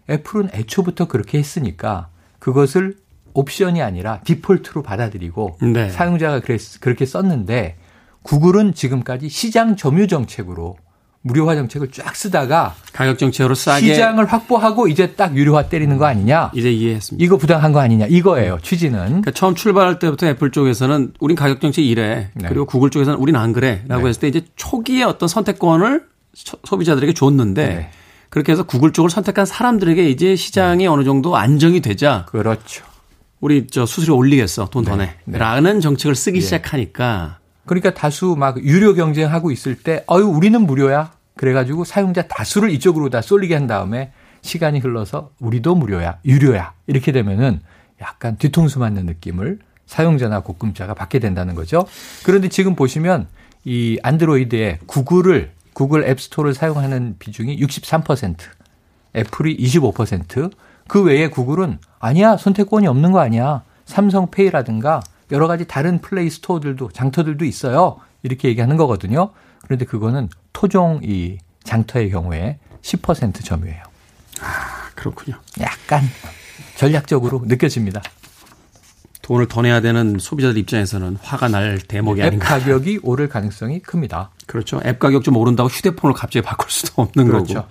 애플은 0.08 0.50
애초부터 0.52 1.06
그렇게 1.06 1.38
했으니까 1.38 2.08
그것을 2.38 2.96
옵션이 3.32 3.80
아니라 3.80 4.20
디폴트로 4.24 4.82
받아들이고 4.82 5.58
네. 5.72 5.88
사용자가 5.90 6.40
그랬, 6.40 6.60
그렇게 6.80 7.06
썼는데 7.06 7.76
구글은 8.22 8.74
지금까지 8.74 9.28
시장 9.28 9.76
점유 9.76 10.08
정책으로 10.08 10.76
무료 11.22 11.46
화 11.46 11.54
정책을 11.54 11.90
쫙 11.90 12.16
쓰다가 12.16 12.74
가격 12.94 13.18
정책으로 13.18 13.54
싸게 13.54 13.86
시장을 13.94 14.24
확보하고 14.24 14.88
이제 14.88 15.12
딱 15.12 15.36
유료화 15.36 15.68
때리는 15.68 15.98
거 15.98 16.06
아니냐? 16.06 16.50
이제 16.54 16.72
이해했습니다. 16.72 17.22
이거 17.22 17.36
부당한 17.36 17.72
거 17.72 17.80
아니냐? 17.80 18.06
이거예요. 18.08 18.58
취지는. 18.62 18.98
그러니까 19.06 19.30
처음 19.32 19.54
출발할 19.54 19.98
때부터 19.98 20.26
애플 20.28 20.50
쪽에서는 20.50 21.12
우린 21.20 21.36
가격 21.36 21.60
정책 21.60 21.84
이래. 21.84 22.30
네. 22.34 22.48
그리고 22.48 22.64
구글 22.64 22.88
쪽에서는 22.88 23.18
우린 23.18 23.36
안 23.36 23.52
그래라고 23.52 24.02
네. 24.04 24.08
했을 24.08 24.20
때 24.20 24.28
이제 24.28 24.42
초기에 24.56 25.02
어떤 25.02 25.28
선택권을 25.28 26.04
소비자들에게 26.64 27.12
줬는데 27.12 27.66
네. 27.66 27.90
그렇게 28.30 28.52
해서 28.52 28.62
구글 28.62 28.92
쪽을 28.92 29.10
선택한 29.10 29.44
사람들에게 29.44 30.08
이제 30.08 30.36
시장이 30.36 30.84
네. 30.84 30.86
어느 30.86 31.04
정도 31.04 31.36
안정이 31.36 31.80
되자 31.80 32.24
그렇죠. 32.30 32.84
우리 33.40 33.66
저 33.66 33.84
수수료 33.84 34.16
올리겠어. 34.16 34.66
돈 34.70 34.84
더 34.84 34.96
내. 34.96 35.16
네. 35.24 35.38
라는 35.38 35.80
정책을 35.80 36.14
쓰기 36.14 36.38
예. 36.38 36.40
시작하니까 36.40 37.39
그러니까 37.70 37.94
다수 37.94 38.34
막 38.36 38.60
유료 38.64 38.94
경쟁하고 38.94 39.52
있을 39.52 39.76
때, 39.76 40.04
어유 40.10 40.24
우리는 40.24 40.60
무료야. 40.60 41.12
그래가지고 41.36 41.84
사용자 41.84 42.22
다수를 42.26 42.70
이쪽으로 42.70 43.10
다 43.10 43.22
쏠리게 43.22 43.54
한 43.54 43.68
다음에 43.68 44.10
시간이 44.42 44.80
흘러서 44.80 45.30
우리도 45.38 45.76
무료야, 45.76 46.18
유료야. 46.24 46.72
이렇게 46.88 47.12
되면은 47.12 47.60
약간 48.00 48.36
뒤통수 48.36 48.80
맞는 48.80 49.06
느낌을 49.06 49.60
사용자나 49.86 50.40
고금자가 50.40 50.94
받게 50.94 51.20
된다는 51.20 51.54
거죠. 51.54 51.86
그런데 52.24 52.48
지금 52.48 52.74
보시면 52.74 53.28
이 53.64 54.00
안드로이드에 54.02 54.80
구글을, 54.86 55.52
구글 55.72 56.08
앱스토어를 56.08 56.54
사용하는 56.54 57.14
비중이 57.20 57.56
63%, 57.60 58.36
애플이 59.14 59.56
25%, 59.56 60.50
그 60.88 61.04
외에 61.04 61.28
구글은 61.28 61.78
아니야, 62.00 62.36
선택권이 62.36 62.88
없는 62.88 63.12
거 63.12 63.20
아니야. 63.20 63.62
삼성페이라든가 63.84 65.02
여러 65.32 65.46
가지 65.46 65.66
다른 65.66 66.00
플레이 66.00 66.30
스토어들도 66.30 66.90
장터들도 66.92 67.44
있어요. 67.44 67.98
이렇게 68.22 68.48
얘기하는 68.48 68.76
거거든요. 68.76 69.30
그런데 69.62 69.84
그거는 69.84 70.28
토종 70.52 71.00
이 71.02 71.38
장터의 71.64 72.10
경우에 72.10 72.58
10% 72.82 73.44
점유예요. 73.44 73.82
아, 74.40 74.90
그렇군요. 74.94 75.36
약간 75.60 76.02
전략적으로 76.76 77.42
느껴집니다. 77.44 78.02
돈을 79.22 79.46
더 79.46 79.62
내야 79.62 79.80
되는 79.80 80.18
소비자들 80.18 80.58
입장에서는 80.58 81.18
화가 81.22 81.48
날 81.48 81.78
대목이 81.78 82.22
아닌가. 82.22 82.56
앱 82.56 82.64
가격이 82.64 83.00
오를 83.02 83.28
가능성이 83.28 83.80
큽니다. 83.80 84.30
그렇죠. 84.46 84.80
앱 84.84 84.98
가격 84.98 85.22
좀 85.22 85.36
오른다고 85.36 85.68
휴대폰을 85.68 86.14
갑자기 86.14 86.44
바꿀 86.44 86.70
수도 86.70 87.02
없는 87.02 87.26
그렇죠. 87.26 87.54
거고. 87.54 87.68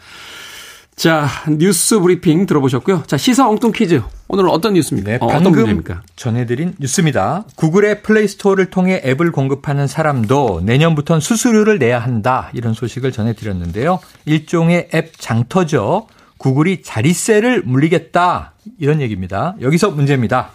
자, 0.99 1.29
뉴스 1.47 1.97
브리핑 2.01 2.45
들어보셨고요. 2.45 3.03
자, 3.07 3.15
시사 3.15 3.47
엉뚱 3.47 3.71
퀴즈. 3.71 4.01
오늘은 4.27 4.49
어떤 4.49 4.73
뉴스입니까? 4.73 5.09
네, 5.09 5.17
어, 5.21 5.27
방금 5.27 5.53
문제입니까? 5.53 6.01
전해드린 6.17 6.75
뉴스입니다. 6.77 7.45
구글의 7.55 8.01
플레이스토어를 8.01 8.69
통해 8.69 9.01
앱을 9.05 9.31
공급하는 9.31 9.87
사람도 9.87 10.59
내년부터는 10.65 11.21
수수료를 11.21 11.79
내야 11.79 11.99
한다. 11.99 12.49
이런 12.51 12.73
소식을 12.73 13.13
전해드렸는데요. 13.13 14.01
일종의 14.25 14.89
앱 14.93 15.17
장터죠. 15.17 16.07
구글이 16.37 16.81
자리세를 16.81 17.63
물리겠다. 17.63 18.55
이런 18.77 18.99
얘기입니다. 18.99 19.55
여기서 19.61 19.91
문제입니다. 19.91 20.49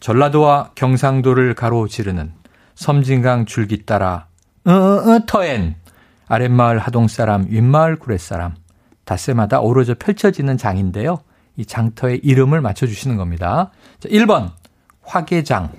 전라도와 0.00 0.72
경상도를 0.74 1.54
가로지르는 1.54 2.34
섬진강 2.74 3.46
줄기 3.46 3.86
따라 3.86 4.26
으, 4.68 4.70
으, 4.70 5.20
터엔 5.26 5.76
아랫마을 6.28 6.78
하동사람 6.78 7.46
윗마을 7.48 7.96
구렛사람 7.96 8.54
닷새마다 9.04 9.60
어우러져 9.60 9.94
펼쳐지는 9.94 10.56
장인데요. 10.56 11.20
이 11.56 11.66
장터의 11.66 12.20
이름을 12.22 12.60
맞춰주시는 12.60 13.16
겁니다. 13.16 13.70
자, 14.00 14.08
1번 14.08 14.50
화계장, 15.02 15.70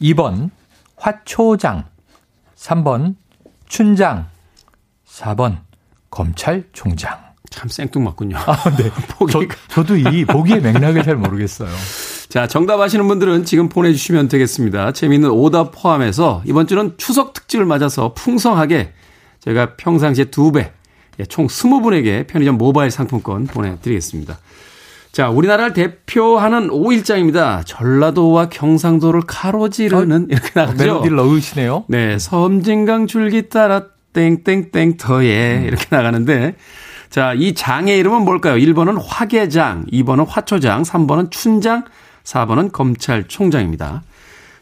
2번 0.00 0.50
화초장, 0.96 1.84
3번 2.56 3.14
춘장, 3.68 4.28
4번 5.06 5.58
검찰총장. 6.10 7.30
참 7.50 7.68
생뚱맞군요. 7.68 8.36
아, 8.36 8.76
네. 8.76 8.90
보기 9.18 9.48
저, 9.68 9.82
도이 9.82 10.24
보기의 10.24 10.60
맥락을 10.60 11.02
잘 11.02 11.16
모르겠어요. 11.16 11.68
자, 12.28 12.46
정답 12.46 12.80
아시는 12.80 13.08
분들은 13.08 13.44
지금 13.44 13.68
보내주시면 13.68 14.28
되겠습니다. 14.28 14.92
재미있는 14.92 15.30
오답 15.30 15.72
포함해서 15.72 16.42
이번 16.46 16.68
주는 16.68 16.94
추석 16.96 17.32
특집을 17.32 17.66
맞아서 17.66 18.14
풍성하게 18.14 18.92
제가 19.40 19.74
평상시에 19.76 20.26
두 20.26 20.52
배, 20.52 20.72
예, 21.18 21.24
총 21.24 21.46
20분에게 21.46 22.26
편의점 22.26 22.56
모바일 22.58 22.90
상품권 22.90 23.46
보내드리겠습니다. 23.46 24.38
자, 25.12 25.28
우리나라를 25.28 25.72
대표하는 25.72 26.68
5일장입니다. 26.68 27.62
전라도와 27.66 28.48
경상도를 28.48 29.22
가로지르는 29.26 30.22
어? 30.22 30.26
이렇게 30.28 30.50
나가죠. 30.54 30.84
멜로디를 30.84 31.16
넣으시네요. 31.16 31.84
네, 31.88 32.18
섬진강 32.18 33.08
줄기 33.08 33.48
따라 33.48 33.86
땡땡땡 34.12 34.96
터에 34.96 35.58
음. 35.58 35.64
이렇게 35.64 35.86
나가는데 35.90 36.54
자, 37.10 37.34
이 37.34 37.54
장의 37.54 37.98
이름은 37.98 38.22
뭘까요? 38.22 38.54
1번은 38.54 38.98
화계장, 39.04 39.86
2번은 39.86 40.26
화초장, 40.28 40.82
3번은 40.82 41.32
춘장, 41.32 41.84
4번은 42.22 42.70
검찰총장입니다. 42.70 44.02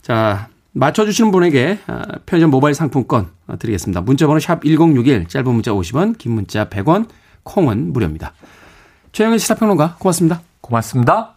자, 0.00 0.48
맞춰주시는 0.72 1.30
분에게 1.30 1.78
아, 1.86 2.02
편의점 2.26 2.50
모바일 2.50 2.74
상품권 2.74 3.28
드리겠습니다. 3.58 4.00
문자번호 4.02 4.38
샵 4.38 4.62
1061, 4.62 5.26
짧은 5.28 5.52
문자 5.52 5.72
50원, 5.72 6.18
긴 6.18 6.32
문자 6.32 6.68
100원, 6.68 7.08
콩은 7.42 7.92
무료입니다. 7.92 8.32
최영일 9.12 9.38
시사평론가 9.38 9.96
고맙습니다. 9.98 10.42
고맙습니다. 10.60 11.34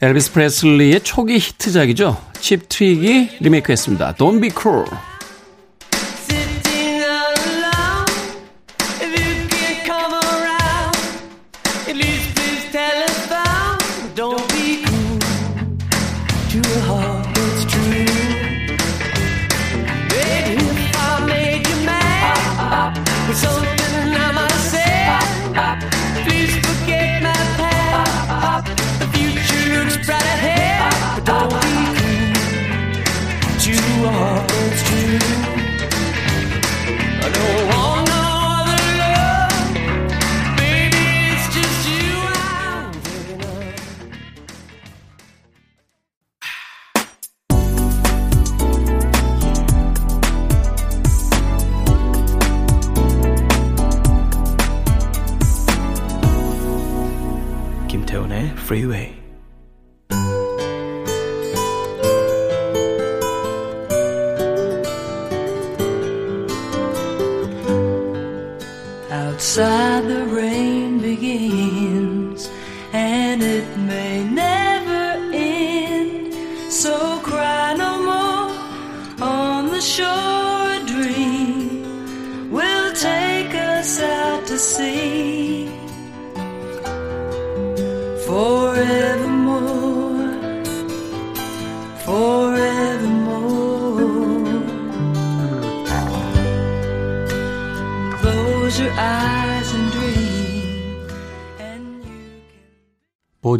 엘비스 0.00 0.32
프레슬리의 0.32 1.00
초기 1.00 1.38
히트작이죠. 1.38 2.16
칩 2.34 2.68
트릭이 2.68 3.38
리메이크했습니다. 3.40 4.14
Don't 4.14 4.40
be 4.40 4.50
cruel. 4.50 5.13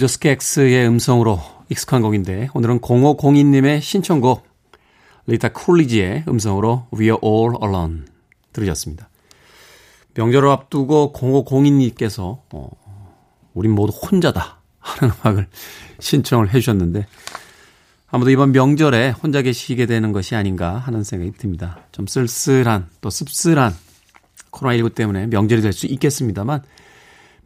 보조 0.04 0.06
스캑스의 0.06 0.86
음성으로 0.86 1.40
익숙한 1.70 2.02
곡인데 2.02 2.48
오늘은 2.52 2.80
0502님의 2.80 3.80
신청곡 3.80 4.46
리타 5.26 5.48
쿨리지의 5.48 6.24
음성으로 6.28 6.88
We're 6.92 7.22
All 7.24 7.56
Alone 7.62 8.02
들으셨습니다. 8.52 9.08
명절을 10.14 10.48
앞두고 10.50 11.12
0502님께서 11.14 12.40
어, 12.52 12.70
우린 13.54 13.72
모두 13.72 13.96
혼자다 13.96 14.60
하는 14.78 15.14
음악을 15.24 15.48
신청을 16.00 16.52
해주셨는데 16.52 17.06
아무도 18.08 18.30
이번 18.30 18.52
명절에 18.52 19.10
혼자 19.10 19.40
계시게 19.42 19.86
되는 19.86 20.12
것이 20.12 20.34
아닌가 20.34 20.76
하는 20.76 21.02
생각이 21.02 21.32
듭니다. 21.38 21.78
좀 21.92 22.06
쓸쓸한 22.06 22.90
또 23.00 23.08
씁쓸한 23.10 23.74
코로나19 24.50 24.94
때문에 24.94 25.26
명절이 25.28 25.62
될 25.62 25.72
수 25.72 25.86
있겠습니다만 25.86 26.62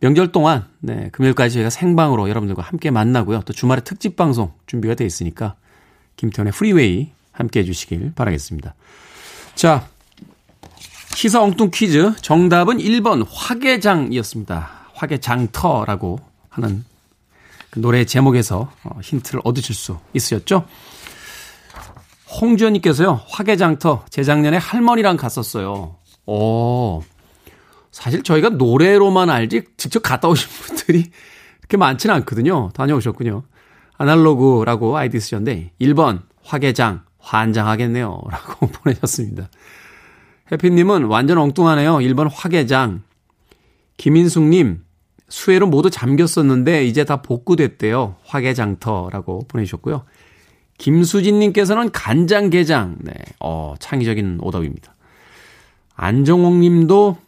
명절 0.01 0.33
동안 0.33 0.67
네, 0.81 1.09
금요일까지 1.13 1.55
저희가 1.55 1.71
생방으로 1.71 2.29
여러분들과 2.29 2.63
함께 2.63 2.91
만나고요. 2.91 3.43
또 3.45 3.53
주말에 3.53 3.81
특집 3.81 4.17
방송 4.17 4.53
준비가 4.67 4.95
돼 4.95 5.05
있으니까 5.05 5.57
김태훈의 6.17 6.53
프리웨이 6.53 7.11
함께 7.33 7.61
해주시길 7.61 8.13
바라겠습니다. 8.15 8.75
자, 9.55 9.89
시사 11.15 11.43
엉뚱 11.43 11.71
퀴즈 11.73 12.15
정답은 12.21 12.79
1번 12.79 13.27
화개장이었습니다. 13.29 14.71
화개장터라고 14.95 16.21
하는 16.49 16.85
그 17.71 17.81
노래 17.81 18.05
제목에서 18.05 18.71
어, 18.85 19.01
힌트를 19.03 19.41
얻으실 19.45 19.75
수 19.75 19.99
있으셨죠? 20.15 20.67
홍주연님께서요, 22.41 23.23
화개장터 23.29 24.05
재작년에 24.11 24.59
할머니랑 24.59 25.17
갔었어요. 25.17 25.97
오, 26.27 27.03
사실 27.91 28.23
저희가 28.23 28.51
노래로만 28.51 29.31
알지 29.31 29.65
직접 29.77 30.01
갔다 30.01 30.29
오신 30.29 30.49
분들이 30.49 31.11
그렇게 31.61 31.77
많지는 31.77 32.15
않거든요. 32.17 32.71
다녀오셨군요. 32.75 33.43
아날로그라고 33.97 34.97
아이디 34.97 35.21
쓰셨는데 35.21 35.73
1번 35.81 36.23
화개장 36.43 37.03
환장하겠네요. 37.19 38.21
라고 38.31 38.67
보내셨습니다. 38.73 39.49
해피님은 40.51 41.05
완전 41.05 41.39
엉뚱하네요. 41.39 41.97
1번 41.99 42.29
화개장. 42.33 43.03
김인숙님 43.97 44.83
수혜로 45.29 45.67
모두 45.67 45.91
잠겼었는데 45.91 46.87
이제 46.87 47.05
다 47.05 47.21
복구됐대요. 47.21 48.17
화개장터라고 48.25 49.47
보내주셨고요. 49.49 50.05
김수진님께서는 50.79 51.91
간장게장. 51.91 52.99
네, 53.01 53.13
어, 53.41 53.75
창의적인 53.79 54.39
오답입니다. 54.41 54.95
안정옥 55.97 56.55
님도 56.55 57.19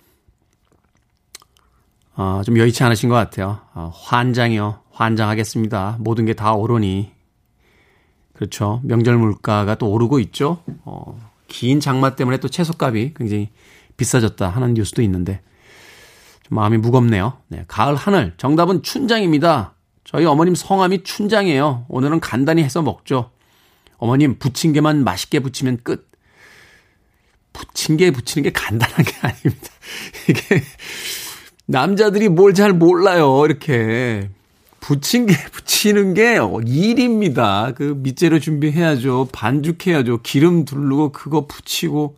어, 2.21 2.43
좀 2.45 2.59
여의치 2.59 2.85
않으신 2.85 3.09
것 3.09 3.15
같아요. 3.15 3.61
어, 3.73 3.91
환장이요. 3.95 4.81
환장하겠습니다. 4.93 5.97
모든 6.01 6.27
게 6.27 6.35
다 6.35 6.53
오르니. 6.53 7.13
그렇죠. 8.35 8.83
명절 8.85 9.17
물가가 9.17 9.75
또 9.77 9.91
오르고 9.91 10.19
있죠. 10.21 10.63
어, 10.85 11.19
긴 11.49 11.81
장마 11.81 12.17
때문에 12.17 12.37
또 12.37 12.49
채소값이 12.49 13.15
굉장히 13.17 13.49
비싸졌다 13.97 14.47
하는 14.51 14.75
뉴스도 14.75 15.01
있는데 15.01 15.41
좀 16.43 16.57
마음이 16.57 16.77
무겁네요. 16.77 17.39
네, 17.49 17.65
가을 17.69 17.97
하늘. 17.97 18.35
정답은 18.37 18.83
춘장입니다. 18.83 19.73
저희 20.05 20.27
어머님 20.27 20.55
성함이 20.55 21.05
춘장이에요. 21.05 21.87
오늘은 21.89 22.21
간단히 22.21 22.63
해서 22.63 22.83
먹죠. 22.83 23.31
어머님 23.97 24.39
부침개만 24.39 25.05
맛있게 25.05 25.41
부치면 25.41 25.79
끝. 25.85 26.11
부침개 27.55 28.11
부치는 28.11 28.43
게 28.43 28.53
간단한 28.53 29.05
게 29.07 29.13
아닙니다. 29.23 29.69
이게 30.29 30.63
남자들이 31.71 32.29
뭘 32.29 32.53
잘 32.53 32.73
몰라요. 32.73 33.45
이렇게 33.47 34.29
부침개 34.81 35.35
부치는 35.53 36.15
게 36.15 36.39
일입니다. 36.67 37.73
그 37.77 37.95
밑재료 37.99 38.41
준비해야죠. 38.41 39.29
반죽해야죠. 39.33 40.21
기름 40.23 40.65
두르고 40.65 41.13
그거 41.13 41.47
부치고 41.47 42.17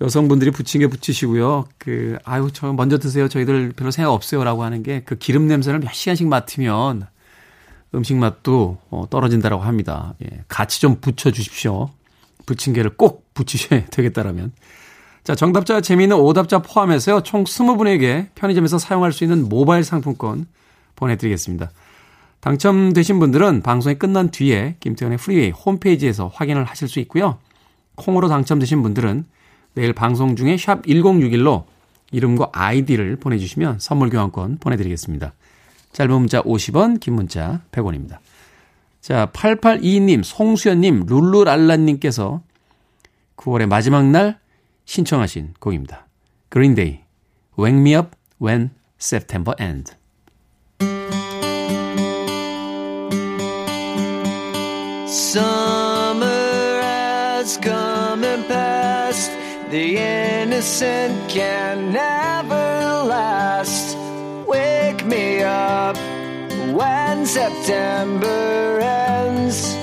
여성분들이 0.00 0.50
부침개 0.50 0.86
부치시고요. 0.88 1.66
그 1.78 2.16
아유 2.24 2.48
저 2.52 2.72
먼저 2.72 2.98
드세요. 2.98 3.28
저희들 3.28 3.72
별로 3.76 3.90
생각 3.90 4.12
없어요 4.12 4.44
라고 4.44 4.62
하는 4.64 4.82
게 4.82 5.02
그 5.04 5.16
기름 5.16 5.46
냄새를 5.46 5.80
몇 5.80 5.92
시간씩 5.92 6.26
맡으면 6.28 7.06
음식 7.94 8.16
맛도 8.16 8.78
어, 8.90 9.06
떨어진다라고 9.10 9.62
합니다. 9.62 10.14
예, 10.24 10.44
같이 10.48 10.80
좀 10.80 10.96
붙여 11.00 11.30
주십시오. 11.30 11.90
부침개를 12.46 12.96
꼭 12.96 13.26
붙이셔야 13.34 13.86
되겠다라면. 13.92 14.52
자, 15.26 15.34
정답자 15.34 15.80
재미있는 15.80 16.16
오답자 16.18 16.60
포함해서요. 16.60 17.24
총 17.24 17.42
20분에게 17.42 18.28
편의점에서 18.36 18.78
사용할 18.78 19.10
수 19.10 19.24
있는 19.24 19.48
모바일 19.48 19.82
상품권 19.82 20.46
보내드리겠습니다. 20.94 21.72
당첨되신 22.38 23.18
분들은 23.18 23.62
방송이 23.62 23.96
끝난 23.96 24.30
뒤에 24.30 24.76
김태훈의 24.78 25.18
프리웨이 25.18 25.50
홈페이지에서 25.50 26.30
확인을 26.32 26.62
하실 26.62 26.86
수 26.86 27.00
있고요. 27.00 27.38
콩으로 27.96 28.28
당첨되신 28.28 28.84
분들은 28.84 29.24
내일 29.74 29.92
방송 29.92 30.36
중에 30.36 30.56
샵 30.56 30.84
1061로 30.84 31.64
이름과 32.12 32.50
아이디를 32.52 33.16
보내주시면 33.16 33.80
선물 33.80 34.10
교환권 34.10 34.58
보내드리겠습니다. 34.58 35.32
짧은 35.90 36.14
문자 36.14 36.40
50원, 36.42 37.00
긴 37.00 37.14
문자 37.14 37.62
100원입니다. 37.72 38.18
자, 39.00 39.26
8822님, 39.32 40.22
송수연님, 40.22 41.06
룰루랄라님께서 41.08 42.42
9월의 43.36 43.66
마지막 43.66 44.08
날 44.08 44.38
신청하신 44.85 45.55
곡입니다. 45.59 46.07
그린데이, 46.49 47.01
Wake 47.57 47.79
Me 47.79 47.95
Up 47.95 48.09
When 48.41 48.71
September 48.99 49.53
End. 49.59 49.95
Summer 55.07 56.81
has 56.81 57.57
come 57.57 58.23
and 58.25 58.45
passed. 58.47 59.31
The 59.69 59.97
innocent 59.97 61.29
can 61.29 61.93
never 61.93 63.03
last. 63.07 63.95
Wake 64.45 65.05
me 65.05 65.41
up 65.43 65.95
when 66.75 67.25
September 67.25 68.79
ends. 68.81 69.75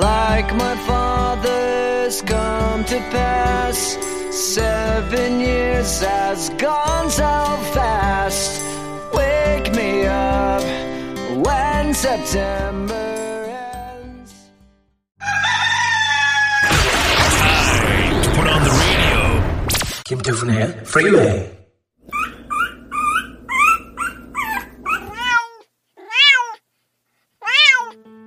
like 0.00 0.54
my 0.56 0.74
father's 0.86 2.22
come 2.22 2.84
to 2.84 2.98
pass. 3.10 3.98
Seven 4.30 5.40
years 5.40 6.00
has 6.00 6.48
gone 6.50 7.10
so 7.10 7.32
fast. 7.74 8.62
Wake 9.14 9.74
me 9.74 10.06
up 10.06 10.62
when 11.46 11.92
September 11.92 12.94
ends. 12.94 14.32
Time 17.38 18.22
to 18.22 18.30
put 18.30 18.46
on 18.48 18.62
the 18.64 18.70
radio. 18.80 20.02
Kim 20.04 20.18
Duvernay, 20.20 20.84
Freeway. 20.84 21.59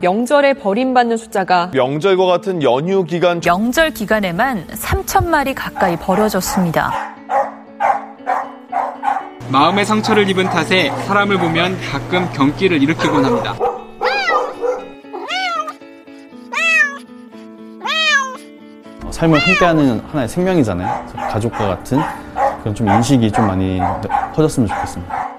명절에 0.04 0.56
버림받는 0.56 1.16
숫자가 1.16 1.70
명절과 1.74 2.26
같은 2.26 2.62
연휴 2.62 3.06
기간 3.06 3.40
명절 3.40 3.92
기간에만 3.92 4.68
3천 4.68 5.28
마리 5.28 5.54
가까이 5.54 5.96
버려졌습니다. 5.96 6.92
마음의 9.48 9.86
상처를 9.86 10.30
입은 10.30 10.50
탓에 10.50 10.90
사람을 11.08 11.38
보면 11.38 11.80
가끔 11.90 12.30
경기를 12.34 12.84
일으키곤 12.84 13.24
합니다. 13.24 13.56
삶을 19.10 19.40
함께하는 19.40 20.02
하나의 20.02 20.28
생명이잖아요. 20.28 21.06
가족과 21.32 21.60
같은 21.60 22.00
그런 22.60 22.76
좀 22.76 22.90
인식이 22.90 23.32
좀 23.32 23.48
많이 23.48 23.80
퍼졌으면 24.36 24.68
좋겠습니다. 24.68 25.30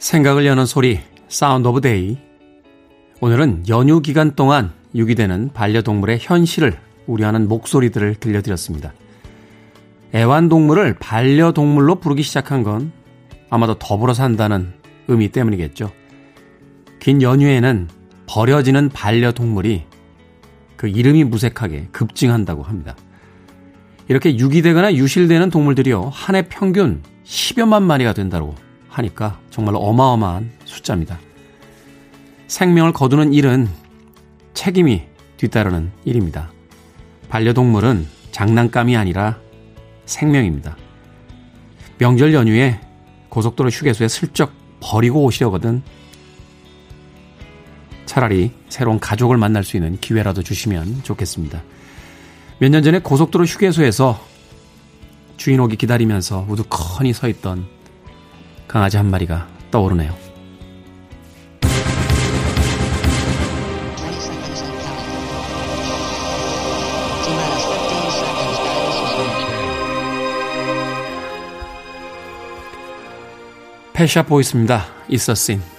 생각을 0.00 0.44
여는 0.44 0.66
소리, 0.66 1.11
Sound 1.32 1.66
of 1.66 1.80
Day. 1.80 2.18
오늘은 3.22 3.66
연휴 3.68 4.02
기간 4.02 4.32
동안 4.32 4.70
유기되는 4.94 5.52
반려동물의 5.54 6.18
현실을 6.20 6.78
우려하는 7.06 7.48
목소리들을 7.48 8.16
들려드렸습니다. 8.16 8.92
애완동물을 10.14 10.96
반려동물로 11.00 11.94
부르기 12.00 12.22
시작한 12.22 12.62
건 12.62 12.92
아마도 13.48 13.78
더불어 13.78 14.12
산다는 14.12 14.74
의미 15.08 15.30
때문이겠죠. 15.30 15.90
긴 17.00 17.22
연휴에는 17.22 17.88
버려지는 18.26 18.90
반려동물이 18.90 19.84
그 20.76 20.86
이름이 20.86 21.24
무색하게 21.24 21.88
급증한다고 21.92 22.62
합니다. 22.62 22.94
이렇게 24.06 24.36
유기되거나 24.36 24.92
유실되는 24.96 25.48
동물들이요, 25.48 26.10
한 26.12 26.34
해 26.34 26.42
평균 26.42 27.02
10여만 27.24 27.84
마리가 27.84 28.12
된다고 28.12 28.54
하니까 28.92 29.38
정말 29.50 29.74
어마어마한 29.76 30.52
숫자입니다. 30.64 31.18
생명을 32.46 32.92
거두는 32.92 33.32
일은 33.32 33.68
책임이 34.54 35.02
뒤따르는 35.38 35.90
일입니다. 36.04 36.52
반려동물은 37.28 38.06
장난감이 38.30 38.96
아니라 38.96 39.38
생명입니다. 40.04 40.76
명절 41.98 42.34
연휴에 42.34 42.80
고속도로 43.28 43.70
휴게소에 43.70 44.08
슬쩍 44.08 44.52
버리고 44.80 45.24
오시려거든 45.24 45.82
차라리 48.04 48.50
새로운 48.68 49.00
가족을 49.00 49.38
만날 49.38 49.64
수 49.64 49.76
있는 49.76 49.98
기회라도 49.98 50.42
주시면 50.42 51.02
좋겠습니다. 51.02 51.62
몇 52.58 52.68
년 52.70 52.82
전에 52.82 52.98
고속도로 53.00 53.44
휴게소에서 53.46 54.20
주인 55.38 55.58
오기 55.60 55.76
기다리면서 55.76 56.46
우두커니 56.48 57.12
서 57.12 57.28
있던 57.28 57.66
강아지 58.72 58.96
한 58.96 59.10
마리가 59.10 59.46
떠오르네요. 59.70 60.16
패샤 73.92 74.22
보이스입니다. 74.22 74.86
씬. 75.34 75.71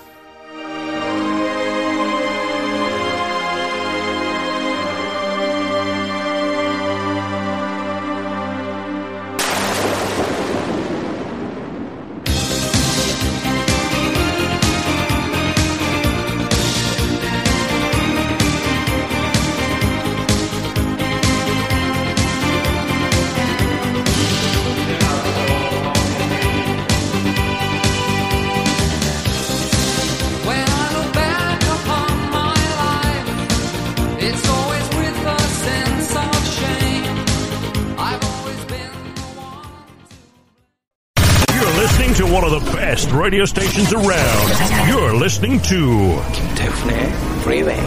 One 42.34 42.44
of 42.44 42.52
the 42.52 42.72
best 42.76 43.12
radio 43.14 43.44
stations 43.44 43.94
around. 43.94 44.50
You're 44.90 45.16
listening 45.16 45.62
to 45.70 46.20
김태훈의 46.34 46.98
Freeway. 47.42 47.80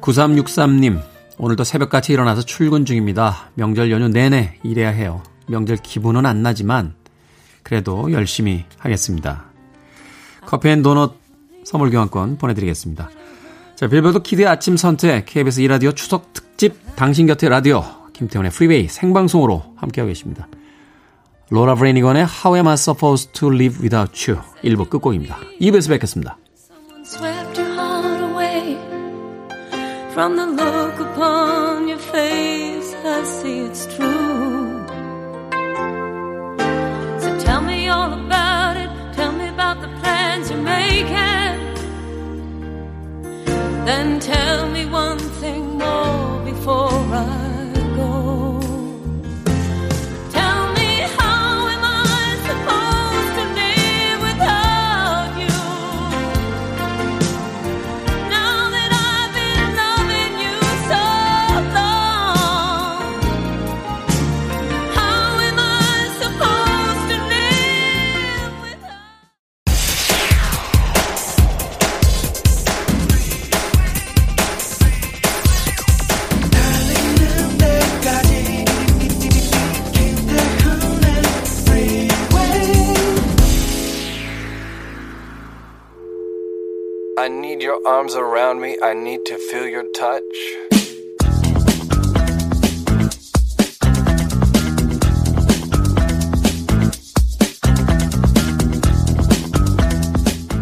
(9363님) 0.00 1.00
오늘도 1.38 1.62
새벽같이 1.62 2.12
일어나서 2.12 2.42
출근 2.42 2.84
중입니다. 2.84 3.50
명절 3.54 3.92
연휴 3.92 4.08
내내 4.08 4.58
일해야 4.64 4.88
해요. 4.88 5.22
명절 5.46 5.76
기분은 5.76 6.26
안 6.26 6.42
나지만 6.42 6.94
그래도 7.62 8.10
열심히 8.10 8.64
하겠습니다. 8.78 9.44
커피 10.44 10.70
and 10.70 10.82
도넛 10.82 11.14
선물 11.62 11.92
교환권 11.92 12.38
보내드리겠습니다. 12.38 13.08
자, 13.76 13.86
빌보드 13.86 14.22
kid의 14.22 14.48
아침 14.48 14.76
선택 14.76 15.24
KBS 15.26 15.60
2라디오 15.60 15.92
추석 15.92 16.32
특집 16.32 16.74
당신 16.96 17.28
곁에 17.28 17.48
라디오 17.48 17.99
김태훈의 18.20 18.50
프리웨이 18.50 18.88
생방송으로 18.88 19.62
함께하고 19.76 20.08
계십니다. 20.08 20.46
로라 21.48 21.74
브레니건의 21.74 22.24
How 22.24 22.54
am 22.54 22.68
I 22.68 22.74
supposed 22.74 23.32
to 23.32 23.48
live 23.48 23.80
without 23.80 24.30
you 24.30 24.42
1부 24.62 24.90
끝곡입니다. 24.90 25.38
2부에서 25.58 25.88
뵙겠습니다. 25.88 26.36
From 30.12 30.36
the 30.36 30.44
look 30.44 31.00
upon 31.00 31.88
your 31.88 31.98
face. 31.98 32.94
I 33.06 33.22
see 33.22 33.60
it's 33.64 33.86
true. 33.86 34.84
So 37.20 37.38
tell 37.38 37.62
me 37.62 37.88
all 37.88 38.12
about 38.12 38.76
it. 38.76 38.90
Tell 39.14 39.32
me 39.32 39.48
about 39.48 39.80
the 39.80 39.88
plans 40.02 40.50
you're 40.50 40.60
making. 40.60 41.56
Then 43.86 44.20
tell 44.20 44.68
me 44.68 44.84
one 44.84 45.18
thing 45.40 45.78
more 45.78 46.44
before 46.44 46.90
I 46.90 47.39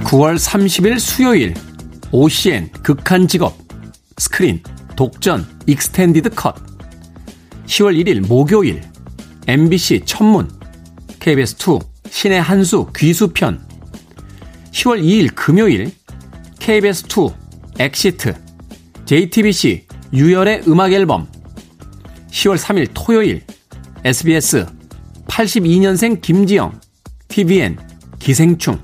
(9월 0.04 0.34
30일) 0.34 0.98
수요일 0.98 1.54
OCN 2.10 2.72
극한 2.82 3.28
직업 3.28 3.56
스크린 4.16 4.60
독전 4.96 5.46
Extended 5.68 6.30
Cut. 6.30 6.56
10월 7.66 8.04
1일 8.04 8.26
목요일 8.26 8.82
MBC 9.46 10.02
천문 10.06 10.48
KBS2 11.20 11.86
신의 12.10 12.42
한수 12.42 12.88
귀수편. 12.96 13.64
10월 14.72 15.00
2일 15.00 15.36
금요일 15.36 15.97
KBS2 16.68 17.34
엑시트 17.78 18.34
JTBC 19.06 19.86
유열의 20.12 20.64
음악 20.68 20.92
앨범 20.92 21.26
10월 22.30 22.58
3일 22.58 22.90
토요일 22.92 23.42
SBS 24.04 24.66
82년생 25.28 26.20
김지영 26.20 26.78
TVN 27.28 27.78
기생충 28.18 28.78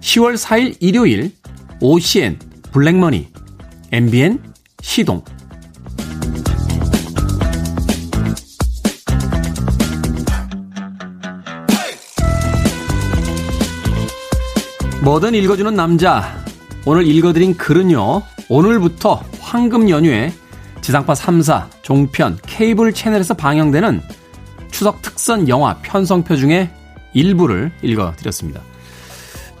10월 0.00 0.36
4일 0.36 0.76
일요일 0.78 1.32
OCN 1.80 2.38
블랙머니 2.70 3.26
MBN 3.90 4.40
시동. 4.80 5.24
뭐든 15.02 15.34
읽어주는 15.34 15.74
남자 15.74 16.37
오늘 16.84 17.06
읽어드린 17.06 17.56
글은요 17.56 18.22
오늘부터 18.48 19.22
황금 19.40 19.90
연휴에 19.90 20.32
지상파 20.80 21.12
3사 21.12 21.66
종편 21.82 22.38
케이블 22.46 22.92
채널에서 22.92 23.34
방영되는 23.34 24.00
추석 24.70 25.02
특선 25.02 25.48
영화 25.48 25.76
편성표 25.82 26.36
중에 26.36 26.70
일부를 27.12 27.72
읽어드렸습니다. 27.82 28.60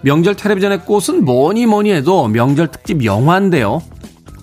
명절 0.02 0.36
텔레비전의 0.36 0.84
꽃은 0.84 1.24
뭐니 1.24 1.66
뭐니 1.66 1.92
해도 1.92 2.28
명절 2.28 2.68
특집 2.70 3.04
영화인데요. 3.04 3.82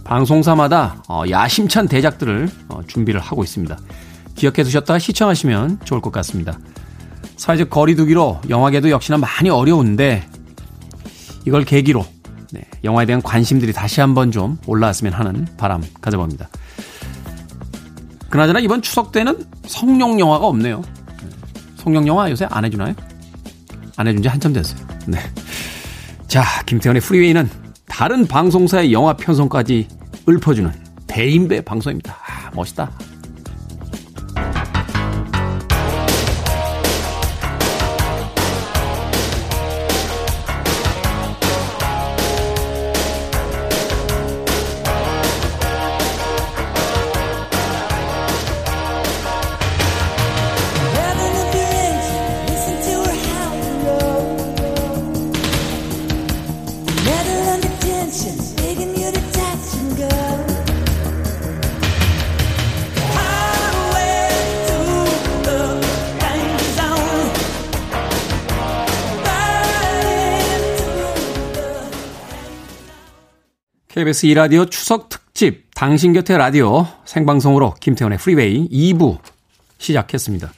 방송사마다 0.04 1.04
어, 1.08 1.24
야심찬 1.30 1.88
대작들을 1.88 2.50
어, 2.70 2.82
준비를 2.86 3.20
하고 3.20 3.44
있습니다. 3.44 3.78
기억해 4.36 4.64
두셨다가 4.64 5.00
시청하시면 5.00 5.80
좋을 5.86 6.02
것 6.02 6.12
같습니다. 6.12 6.60
사회적 7.38 7.70
거리두기로 7.70 8.42
영화계도 8.50 8.90
역시나 8.90 9.18
많이 9.18 9.50
어려운데 9.50 10.28
이걸 11.46 11.64
계기로 11.64 12.06
네, 12.56 12.64
영화에 12.86 13.06
대한 13.06 13.22
관심들이 13.22 13.74
다시 13.74 14.00
한번 14.00 14.32
좀 14.32 14.58
올라왔으면 14.66 15.12
하는 15.12 15.46
바람 15.58 15.84
가져봅니다. 16.00 16.48
그나저나 18.30 18.60
이번 18.60 18.82
추석 18.82 19.12
때는 19.12 19.46
성룡 19.68 20.20
영화가 20.20 20.48
없네요. 20.48 20.82
성룡 21.76 22.08
영화 22.08 22.32
요새 22.32 22.48
안 22.50 22.64
해주나요? 22.64 22.94
안 23.98 24.08
해준 24.08 24.22
지 24.22 24.30
한참 24.30 24.54
됐어요. 24.54 24.80
네. 25.06 25.20
자, 26.28 26.44
김태현의 26.66 27.02
프리웨이는 27.02 27.50
다른 27.88 28.26
방송사의 28.26 28.94
영화 28.94 29.14
편성까지 29.18 29.88
읊어주는 30.28 30.72
대인배 31.08 31.62
방송입니다. 31.62 32.16
아, 32.26 32.52
멋있다. 32.56 32.90
KBS 74.06 74.28
2라디오 74.28 74.70
추석 74.70 75.10
특집 75.10 75.66
당신 75.74 76.14
곁에 76.14 76.38
라디오 76.38 76.86
생방송으로 77.06 77.74
김태훈의 77.80 78.20
프리웨이 78.20 78.70
2부 78.70 79.18
시작했습니다. 79.80 80.54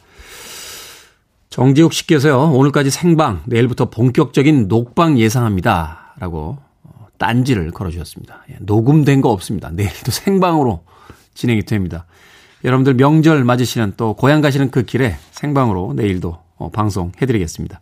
정지욱 1.49 1.93
씨께서요, 1.93 2.51
오늘까지 2.51 2.89
생방, 2.89 3.43
내일부터 3.45 3.89
본격적인 3.89 4.67
녹방 4.67 5.17
예상합니다. 5.17 6.15
라고 6.19 6.57
딴지를 7.17 7.71
걸어주셨습니다. 7.71 8.43
예, 8.51 8.57
녹음된 8.59 9.21
거 9.21 9.29
없습니다. 9.29 9.69
내일도 9.71 10.11
생방으로 10.11 10.83
진행이 11.33 11.63
됩니다. 11.63 12.05
여러분들 12.65 12.95
명절 12.95 13.45
맞으시는 13.45 13.93
또 13.95 14.13
고향 14.13 14.41
가시는 14.41 14.71
그 14.71 14.83
길에 14.83 15.15
생방으로 15.31 15.93
내일도 15.95 16.37
어, 16.57 16.69
방송해드리겠습니다. 16.69 17.79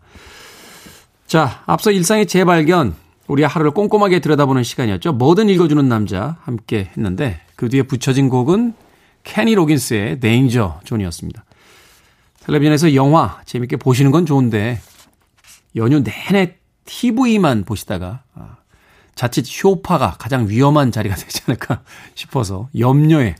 자, 1.25 1.63
앞서 1.65 1.89
일상의 1.89 2.27
재발견, 2.27 2.93
우리의 3.27 3.47
하루를 3.47 3.71
꼼꼼하게 3.71 4.19
들여다보는 4.19 4.63
시간이었죠. 4.63 5.13
뭐든 5.13 5.49
읽어주는 5.49 5.87
남자 5.87 6.37
함께 6.41 6.91
했는데 6.95 7.41
그 7.55 7.69
뒤에 7.69 7.83
붙여진 7.83 8.29
곡은 8.29 8.73
캐니 9.23 9.55
로긴스의 9.55 10.19
데인저 10.19 10.81
존이었습니다. 10.83 11.43
텔레비전에서 12.41 12.93
영화 12.93 13.41
재밌게 13.45 13.77
보시는 13.77 14.11
건 14.11 14.25
좋은데 14.25 14.79
연휴 15.75 16.03
내내 16.03 16.57
TV만 16.85 17.65
보시다가 17.65 18.21
아, 18.35 18.57
자칫 19.15 19.45
쇼파가 19.45 20.17
가장 20.19 20.47
위험한 20.47 20.91
자리가 20.91 21.15
되지 21.17 21.41
않을까 21.47 21.81
싶어서 22.13 22.69
염려에 22.77 23.35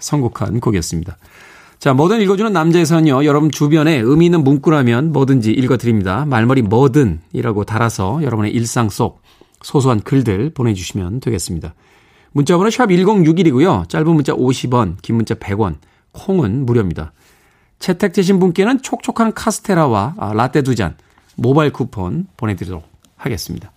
선곡한 0.00 0.60
곡이었습니다. 0.60 1.16
자, 1.86 1.94
뭐든 1.94 2.20
읽어주는 2.20 2.52
남자에서는요, 2.52 3.24
여러분 3.26 3.48
주변에 3.48 3.94
의미 3.98 4.24
있는 4.24 4.42
문구라면 4.42 5.12
뭐든지 5.12 5.52
읽어드립니다. 5.52 6.24
말머리 6.24 6.62
뭐든이라고 6.62 7.62
달아서 7.62 8.24
여러분의 8.24 8.50
일상 8.50 8.88
속 8.88 9.22
소소한 9.62 10.00
글들 10.00 10.50
보내주시면 10.50 11.20
되겠습니다. 11.20 11.76
문자번호 12.32 12.70
샵 12.70 12.86
1061이고요. 12.86 13.88
짧은 13.88 14.10
문자 14.12 14.32
50원, 14.32 14.96
긴 15.00 15.14
문자 15.14 15.36
100원, 15.36 15.76
콩은 16.10 16.66
무료입니다. 16.66 17.12
채택되신 17.78 18.40
분께는 18.40 18.82
촉촉한 18.82 19.32
카스테라와 19.34 20.14
아, 20.18 20.32
라떼 20.32 20.62
두 20.62 20.74
잔, 20.74 20.96
모바일 21.36 21.72
쿠폰 21.72 22.26
보내드리도록 22.36 22.82
하겠습니다. 23.14 23.70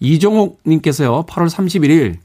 이종옥님께서요, 0.00 1.26
8월 1.26 1.50
31일, 1.50 2.16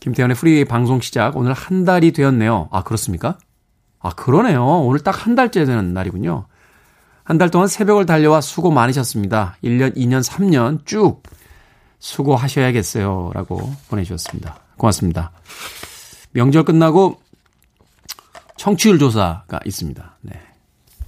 김태현의 0.00 0.36
프리웨이 0.36 0.64
방송 0.64 1.02
시작, 1.02 1.36
오늘 1.36 1.52
한 1.52 1.84
달이 1.84 2.12
되었네요. 2.12 2.70
아, 2.72 2.82
그렇습니까? 2.82 3.36
아, 4.02 4.10
그러네요. 4.10 4.64
오늘 4.64 5.00
딱 5.00 5.26
한 5.26 5.34
달째 5.34 5.64
되는 5.64 5.92
날이군요. 5.94 6.46
한 7.24 7.38
달 7.38 7.50
동안 7.50 7.68
새벽을 7.68 8.04
달려와 8.04 8.40
수고 8.40 8.72
많으셨습니다. 8.72 9.56
1년, 9.62 9.96
2년, 9.96 10.22
3년 10.28 10.84
쭉 10.84 11.22
수고하셔야겠어요. 12.00 13.30
라고 13.32 13.72
보내주셨습니다. 13.88 14.56
고맙습니다. 14.76 15.30
명절 16.32 16.64
끝나고 16.64 17.20
청취율 18.56 18.98
조사가 18.98 19.60
있습니다. 19.64 20.16
네. 20.22 20.32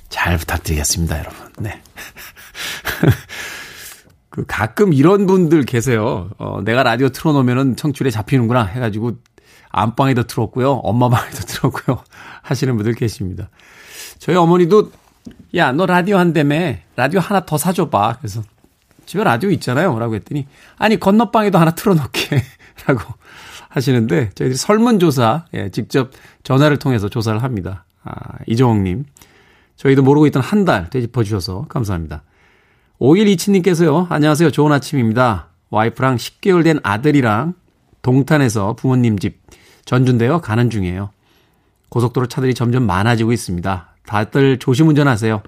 잘 0.09 0.39
부탁드리겠습니다, 0.39 1.19
여러분. 1.19 1.53
네. 1.59 1.83
그 4.31 4.45
가끔 4.47 4.93
이런 4.93 5.27
분들 5.27 5.65
계세요. 5.65 6.31
어, 6.39 6.61
내가 6.65 6.83
라디오 6.83 7.09
틀어놓으면은 7.09 7.77
청취율에 7.77 8.11
잡히는구나 8.11 8.65
해가지고 8.65 9.13
안방에도 9.77 10.25
틀었고요. 10.25 10.73
엄마 10.73 11.09
방에도 11.09 11.37
틀었고요. 11.47 12.03
하시는 12.43 12.75
분들 12.77 12.95
계십니다. 12.95 13.51
저희 14.19 14.37
어머니도 14.37 14.91
야, 15.57 15.73
너 15.73 15.87
라디오 15.87 16.17
한다며. 16.19 16.75
라디오 16.97 17.21
하나 17.21 17.45
더 17.47 17.57
사줘봐. 17.59 18.19
그래서 18.19 18.43
집에 19.07 19.25
라디오 19.25 19.51
있잖아요. 19.51 19.99
라고 19.99 20.15
했더니 20.15 20.47
아니, 20.77 20.99
건너방에도 21.01 21.59
하나 21.59 21.73
틀어놓게. 21.73 22.43
라고 22.87 23.01
하시는데 23.71 24.31
저희들이 24.35 24.57
설문조사, 24.57 25.47
예, 25.55 25.71
직접 25.71 26.11
전화를 26.45 26.79
통해서 26.79 27.09
조사를 27.09 27.43
합니다. 27.43 27.85
아, 28.05 28.13
이종옥님. 28.47 29.05
저희도 29.77 30.03
모르고 30.03 30.27
있던 30.29 30.43
한 30.43 30.65
달 30.65 30.89
되짚어주셔서 30.91 31.67
감사합니다. 31.69 32.23
5127님께서요. 33.01 34.07
안녕하세요. 34.11 34.51
좋은 34.51 34.71
아침입니다. 34.73 35.49
와이프랑 35.71 36.17
10개월 36.17 36.63
된 36.65 36.79
아들이랑 36.83 37.55
동탄에서 38.03 38.75
부모님 38.75 39.19
집 39.19 39.41
전주인데요. 39.85 40.41
가는 40.41 40.71
중이에요. 40.71 41.11
고속도로 41.89 42.27
차들이 42.27 42.55
점점 42.55 42.85
많아지고 42.85 43.33
있습니다. 43.33 43.95
다들 44.07 44.59
조심 44.59 44.89
운전하세요. 44.89 45.43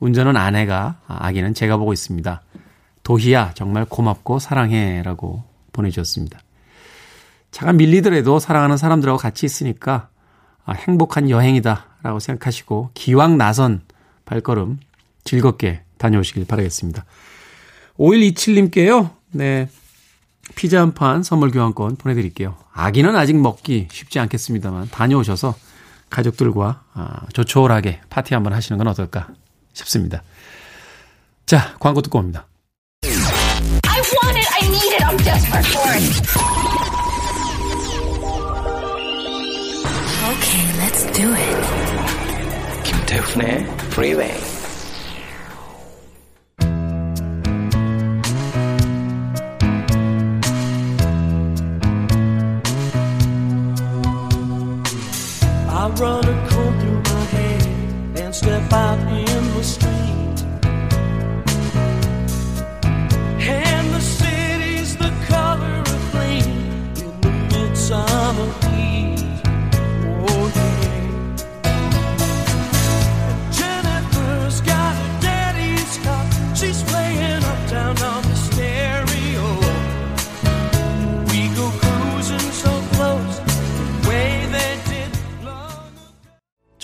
운전은 0.00 0.36
아내가, 0.36 1.00
아기는 1.06 1.54
제가 1.54 1.76
보고 1.76 1.92
있습니다. 1.92 2.42
도희야, 3.02 3.52
정말 3.54 3.84
고맙고 3.84 4.38
사랑해. 4.38 5.02
라고 5.02 5.44
보내주셨습니다. 5.72 6.40
차가 7.50 7.72
밀리더라도 7.72 8.38
사랑하는 8.38 8.76
사람들하고 8.76 9.18
같이 9.18 9.46
있으니까 9.46 10.08
아, 10.64 10.72
행복한 10.72 11.30
여행이다. 11.30 11.86
라고 12.02 12.18
생각하시고 12.18 12.90
기왕 12.94 13.38
나선 13.38 13.80
발걸음 14.24 14.78
즐겁게 15.24 15.82
다녀오시길 15.96 16.46
바라겠습니다. 16.46 17.04
5127님께요. 17.98 19.10
네. 19.32 19.68
피자 20.54 20.80
한 20.80 20.92
판 20.92 21.22
선물 21.22 21.50
교환권 21.50 21.96
보내드릴게요. 21.96 22.56
아기는 22.72 23.14
아직 23.16 23.36
먹기 23.36 23.88
쉽지 23.90 24.18
않겠습니다만 24.20 24.88
다녀오셔서 24.90 25.54
가족들과 26.10 26.82
아, 26.94 27.20
조촐하게 27.32 28.00
파티 28.10 28.34
한번 28.34 28.52
하시는 28.54 28.76
건 28.78 28.88
어떨까 28.88 29.28
싶습니다. 29.72 30.22
자, 31.46 31.74
광고 31.78 32.02
듣고 32.02 32.18
옵니다. 32.18 32.46
I 33.04 34.00
want 34.00 34.38
it. 34.38 34.48
I 34.52 34.68
need 34.68 34.94
it. 34.94 35.04
I'm 35.04 35.16
desperate 35.22 35.66
for 35.66 35.92
it. 35.94 36.28
Okay, 40.28 40.64
let's 40.78 41.04
do 41.12 41.32
it. 41.34 41.56
김태훈의 42.84 43.64
Freeway. 43.92 44.32
I 44.32 44.57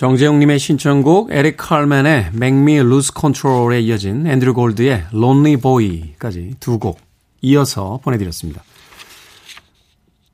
정재용님의 0.05 0.59
신청곡 0.59 1.31
에릭 1.31 1.57
칼맨의 1.57 2.29
Make 2.35 2.59
Me 2.59 2.75
Lose 2.75 3.09
Control에 3.19 3.79
이어진 3.81 4.27
앤드류 4.27 4.53
골드의 4.53 5.05
Lonely 5.11 5.57
Boy까지 5.57 6.57
두 6.59 6.77
곡 6.77 6.99
이어서 7.41 7.99
보내드렸습니다. 8.03 8.61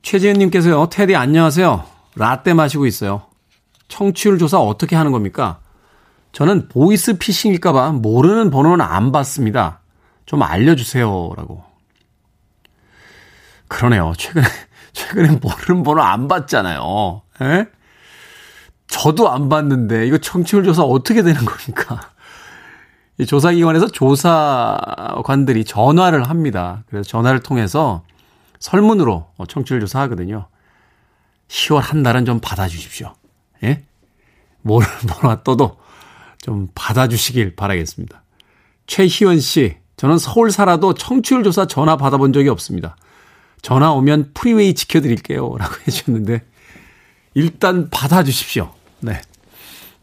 최지은님께서요. 0.02 0.88
태디 0.90 1.16
안녕하세요. 1.16 1.86
라떼 2.16 2.52
마시고 2.52 2.84
있어요. 2.84 3.22
청취율 3.88 4.36
조사 4.36 4.58
어떻게 4.60 4.94
하는 4.94 5.10
겁니까? 5.10 5.60
저는 6.32 6.68
보이스 6.68 7.16
피싱일까봐 7.16 7.92
모르는 7.92 8.50
번호는 8.50 8.84
안 8.84 9.10
받습니다. 9.10 9.80
좀 10.26 10.42
알려주세요. 10.42 11.32
라고. 11.34 11.64
그러네요. 13.68 14.12
최근에, 14.18 14.44
최근에 14.92 15.38
모르는 15.40 15.82
번호 15.82 16.02
안 16.02 16.28
받잖아요. 16.28 17.22
에? 17.40 17.64
저도 18.88 19.30
안 19.30 19.48
받는데, 19.48 20.06
이거 20.06 20.18
청취율 20.18 20.64
조사 20.64 20.82
어떻게 20.82 21.22
되는 21.22 21.44
겁니까? 21.44 22.00
이 23.18 23.26
조사기관에서 23.26 23.88
조사관들이 23.88 25.64
전화를 25.64 26.28
합니다. 26.28 26.82
그래서 26.88 27.08
전화를 27.08 27.40
통해서 27.40 28.04
설문으로 28.58 29.26
청취율 29.48 29.80
조사 29.80 30.00
하거든요. 30.02 30.48
10월 31.48 31.80
한 31.80 32.02
달은 32.02 32.24
좀 32.24 32.40
받아주십시오. 32.40 33.14
예? 33.64 33.84
모르는 34.62 34.92
번호가 35.08 35.42
떠도 35.42 35.76
좀 36.38 36.68
받아주시길 36.74 37.54
바라겠습니다. 37.54 38.22
최희원 38.86 39.40
씨, 39.40 39.76
저는 39.96 40.18
서울 40.18 40.50
살아도 40.50 40.94
청취율 40.94 41.44
조사 41.44 41.66
전화 41.66 41.96
받아본 41.96 42.32
적이 42.32 42.48
없습니다. 42.48 42.96
전화 43.60 43.92
오면 43.92 44.32
프리웨이 44.34 44.74
지켜드릴게요. 44.74 45.56
라고 45.56 45.74
해주셨는데, 45.86 46.42
일단 47.34 47.88
받아주십시오. 47.90 48.72
네. 49.00 49.20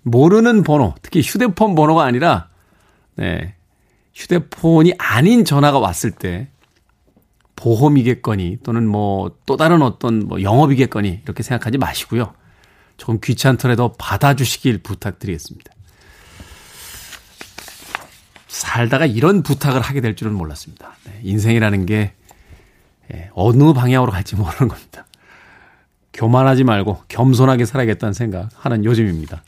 모르는 0.02 0.64
번호, 0.64 0.96
특히 1.02 1.22
휴대폰 1.22 1.76
번호가 1.76 2.04
아니라, 2.04 2.50
네. 3.16 3.56
휴대폰이 4.14 4.94
아닌 4.98 5.46
전화가 5.46 5.80
왔을 5.80 6.12
때, 6.12 6.50
보험이겠거니, 7.56 8.60
또는 8.64 8.88
뭐, 8.88 9.38
또 9.46 9.58
다른 9.58 9.82
어떤 9.82 10.20
뭐 10.20 10.42
영업이겠거니, 10.42 11.22
이렇게 11.24 11.44
생각하지 11.44 11.78
마시고요. 11.78 12.34
조금 12.98 13.20
귀찮더라도 13.22 13.94
받아주시길 13.98 14.80
부탁드리겠습니다. 14.80 15.74
살다가 18.48 19.06
이런 19.06 19.42
부탁을 19.42 19.80
하게 19.80 20.02
될 20.02 20.16
줄은 20.16 20.34
몰랐습니다. 20.34 20.96
네, 21.06 21.20
인생이라는 21.24 21.86
게 21.86 22.14
예, 23.14 23.30
어느 23.34 23.74
방향으로 23.74 24.12
갈지 24.12 24.36
모르는 24.36 24.68
겁니다. 24.68 25.06
교만하지 26.20 26.66
말고 26.66 27.04
겸손하게 27.08 27.66
살아야겠다는 27.66 28.12
생각하는 28.12 28.84
요즘입니다. 28.84 29.42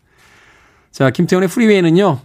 자, 0.92 1.10
김태훈의 1.10 1.50
프리웨이는요. 1.50 2.20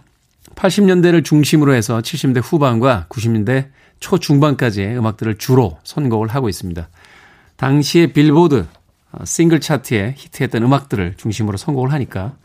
80년대를 0.55 1.25
중심으로 1.25 1.73
해서 1.73 1.99
70년대 1.99 2.41
후반과 2.41 3.07
90년대 3.09 3.67
초중반까지의 3.99 4.97
음악들을 4.97 5.37
주로 5.37 5.77
선곡을 5.83 6.29
하고 6.29 6.47
있습니다. 6.47 6.87
당시의 7.57 8.13
빌보드 8.13 8.65
어, 9.11 9.25
싱글 9.25 9.59
차트에 9.59 10.15
히트했던 10.17 10.63
음악들을 10.63 11.15
중심으로 11.17 11.57
선곡을 11.57 11.91
하니까 11.91 12.35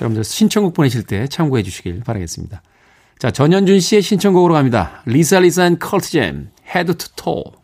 여러분들 0.00 0.24
신청곡 0.24 0.72
보내실 0.72 1.02
때 1.02 1.26
참고해 1.26 1.62
주시길 1.62 2.04
바라겠습니다. 2.04 2.62
자, 3.18 3.30
전현준 3.30 3.80
씨의 3.80 4.00
신청곡으로 4.00 4.54
갑니다. 4.54 5.02
Lisa 5.04 5.40
Lisa 5.40 5.66
and 5.66 5.78
Cult 5.78 6.14
Jam, 6.14 6.50
Head 6.74 6.96
to 6.96 7.08
Toe. 7.16 7.63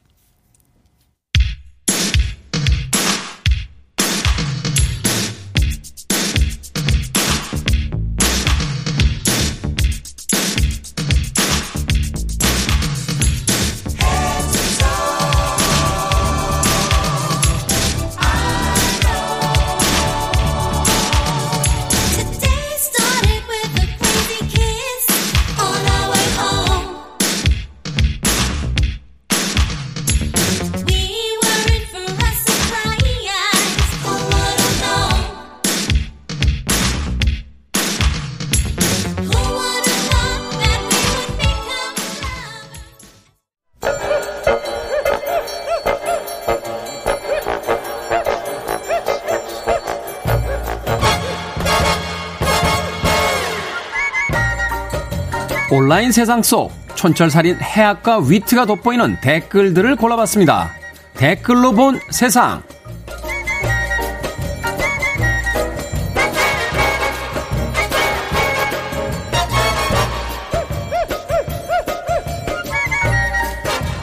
온라인 55.73 56.11
세상 56.11 56.43
속 56.43 56.73
촌철살인 56.97 57.61
해학과 57.61 58.19
위트가 58.19 58.65
돋보이는 58.65 59.19
댓글들을 59.21 59.95
골라봤습니다. 59.95 60.73
댓글로 61.15 61.73
본 61.73 62.01
세상. 62.11 62.61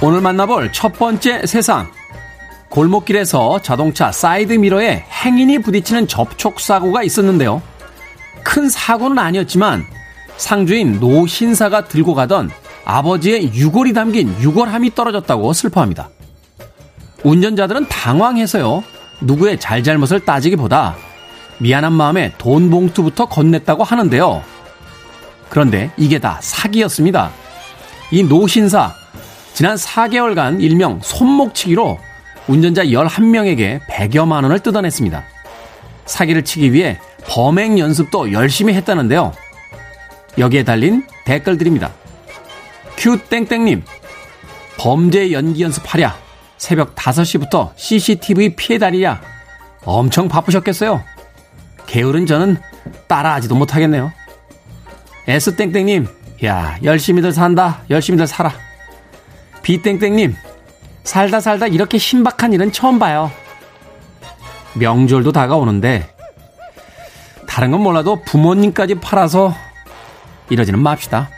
오늘 0.02 0.22
만나볼 0.22 0.72
첫 0.72 0.94
번째 0.94 1.46
세상. 1.46 1.92
골목길에서 2.70 3.62
자동차 3.62 4.14
사이드 4.14 4.54
미러에 4.54 5.04
행인이 5.12 5.60
부딪히는 5.60 6.08
접촉사고가 6.08 7.04
있었는데요. 7.04 7.62
큰 8.44 8.70
사고는 8.70 9.20
아니었지만 9.20 9.86
상주인 10.38 11.00
노 11.00 11.28
신사가 11.28 11.86
들고 11.86 12.14
가던 12.14 12.50
아버지의 12.86 13.54
유골이 13.54 13.94
담긴 13.94 14.34
유골함이 14.40 14.96
떨어졌다고 14.96 15.52
슬퍼합니다. 15.54 16.10
운전자들은 17.24 17.88
당황해서요. 17.90 18.84
누구의 19.22 19.60
잘잘못을 19.60 20.22
따지기보다 20.22 20.96
미안한 21.58 21.92
마음에 21.92 22.34
돈 22.38 22.70
봉투부터 22.70 23.28
건넸다고 23.28 23.84
하는데요. 23.84 24.44
그런데 25.50 25.92
이게 25.98 26.20
다 26.20 26.40
사기였습니다. 26.42 27.32
이 28.12 28.24
노신사 28.24 28.94
지난 29.54 29.76
4개월간 29.76 30.62
일명 30.62 31.00
손목치기로 31.04 31.98
운전자 32.48 32.84
11명에게 32.84 33.82
100여만 33.90 34.44
원을 34.44 34.60
뜯어냈습니다. 34.60 35.24
사기를 36.06 36.46
치기 36.46 36.72
위해 36.72 37.00
범행 37.28 37.80
연습도 37.80 38.32
열심히 38.32 38.74
했다는데요. 38.76 39.34
여기에 40.38 40.64
달린 40.64 41.06
댓글들입니다. 41.26 41.92
큐땡땡님, 42.98 43.84
범죄 44.78 45.32
연기 45.32 45.64
연습하랴. 45.64 46.16
새벽 46.58 46.96
5시부터 46.96 47.72
CCTV 47.76 48.56
피해 48.56 48.80
다니랴. 48.80 49.22
엄청 49.86 50.28
바쁘셨겠어요? 50.28 51.04
게으른 51.86 52.26
저는 52.26 52.58
따라하지도 53.08 53.56
못하겠네요. 53.56 54.12
S땡땡님, 55.28 56.08
야, 56.46 56.78
열심히들 56.84 57.32
산다. 57.32 57.82
열심히들 57.90 58.28
살아. 58.28 58.52
B땡땡님, 59.62 60.36
살다 61.04 61.40
살다 61.40 61.68
이렇게 61.68 61.98
신박한 61.98 62.54
일은 62.54 62.72
처음 62.72 63.00
봐요. 63.00 63.32
명절도 64.76 65.32
다가오는데, 65.32 66.14
다른 67.48 67.72
건 67.72 67.82
몰라도 67.82 68.22
부모님까지 68.24 68.96
팔아서 68.96 69.54
이러지는 70.50 70.80
맙시다. 70.80 71.30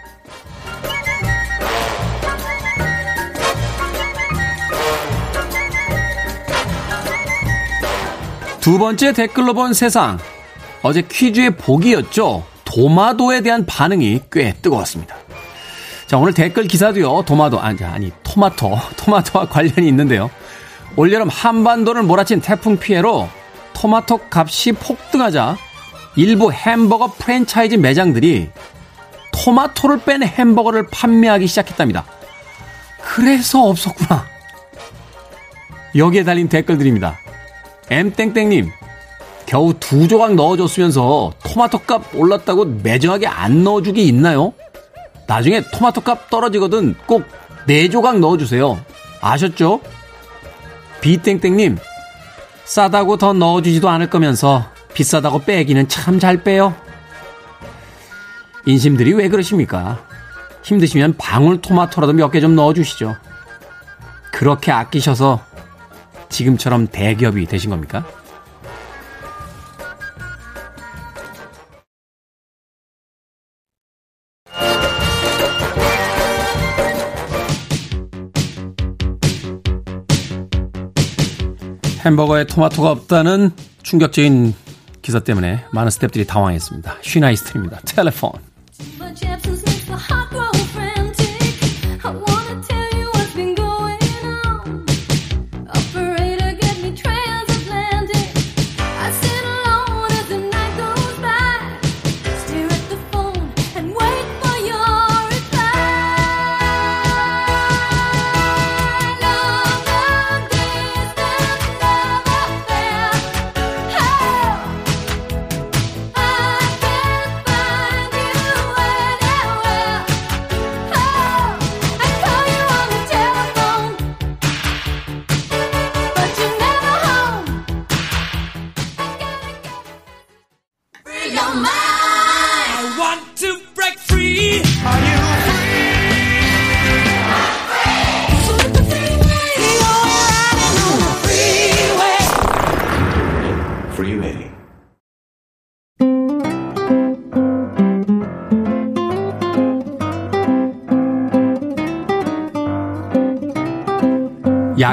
두 8.59 8.77
번째 8.77 9.13
댓글로 9.13 9.53
본 9.53 9.73
세상. 9.73 10.19
어제 10.83 11.01
퀴즈의 11.01 11.57
복이었죠. 11.57 12.45
도마도에 12.65 13.41
대한 13.41 13.65
반응이 13.65 14.21
꽤 14.31 14.53
뜨거웠습니다. 14.61 15.15
자, 16.05 16.17
오늘 16.17 16.33
댓글 16.33 16.63
기사도요, 16.65 17.23
도마도, 17.25 17.59
아니, 17.59 17.83
아니, 17.83 18.11
토마토, 18.23 18.77
토마토와 18.97 19.47
관련이 19.47 19.87
있는데요. 19.87 20.29
올여름 20.95 21.29
한반도를 21.29 22.03
몰아친 22.03 22.41
태풍 22.41 22.77
피해로 22.77 23.29
토마토 23.73 24.19
값이 24.29 24.73
폭등하자 24.73 25.55
일부 26.15 26.51
햄버거 26.51 27.13
프랜차이즈 27.17 27.75
매장들이 27.75 28.49
토마토를 29.43 30.01
뺀 30.05 30.23
햄버거를 30.23 30.87
판매하기 30.87 31.47
시작했답니다. 31.47 32.05
그래서 33.01 33.63
없었구나. 33.63 34.25
여기에 35.95 36.23
달린 36.23 36.49
댓글들입니다. 36.49 37.17
M땡땡님, 37.89 38.69
겨우 39.45 39.73
두 39.79 40.07
조각 40.07 40.35
넣어줬으면서 40.35 41.31
토마토 41.43 41.79
값 41.79 42.15
올랐다고 42.15 42.65
매정하게 42.65 43.27
안 43.27 43.63
넣어주기 43.63 44.05
있나요? 44.07 44.53
나중에 45.27 45.63
토마토 45.71 46.01
값 46.01 46.29
떨어지거든 46.29 46.95
꼭 47.05 47.25
네 47.65 47.87
조각 47.89 48.19
넣어주세요. 48.19 48.79
아셨죠? 49.21 49.81
비땡땡님, 51.01 51.77
싸다고 52.65 53.17
더 53.17 53.33
넣어주지도 53.33 53.87
않을 53.89 54.09
거면서 54.09 54.65
비싸다고 54.93 55.43
빼기는 55.43 55.87
참 55.87 56.19
잘 56.19 56.43
빼요. 56.43 56.73
인심들이 58.69 59.13
왜 59.13 59.29
그러십니까? 59.29 60.05
힘드시면 60.63 61.15
방울 61.17 61.59
토마토라도 61.59 62.13
몇 62.13 62.29
개 62.31 62.39
좀 62.39 62.53
넣어주시죠. 62.55 63.15
그렇게 64.31 64.71
아끼셔서 64.71 65.43
지금처럼 66.29 66.87
대기업이 66.87 67.45
되신 67.47 67.71
겁니까? 67.71 68.05
햄버거에 82.05 82.45
토마토가 82.45 82.91
없다는 82.91 83.51
충격적인 83.83 84.53
기사 85.01 85.19
때문에 85.19 85.65
많은 85.71 85.89
스탭들이 85.89 86.27
당황했습니다. 86.27 86.97
쉬나이스트입니다. 87.01 87.79
텔레폰. 87.85 88.48
But 88.97 89.23
absence 89.23 89.65
makes 89.65 89.85
the 89.85 89.97
hot 89.97 90.31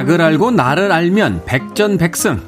약을 0.06 0.20
알고 0.22 0.52
나를 0.52 0.92
알면 0.92 1.42
백전백승. 1.46 2.40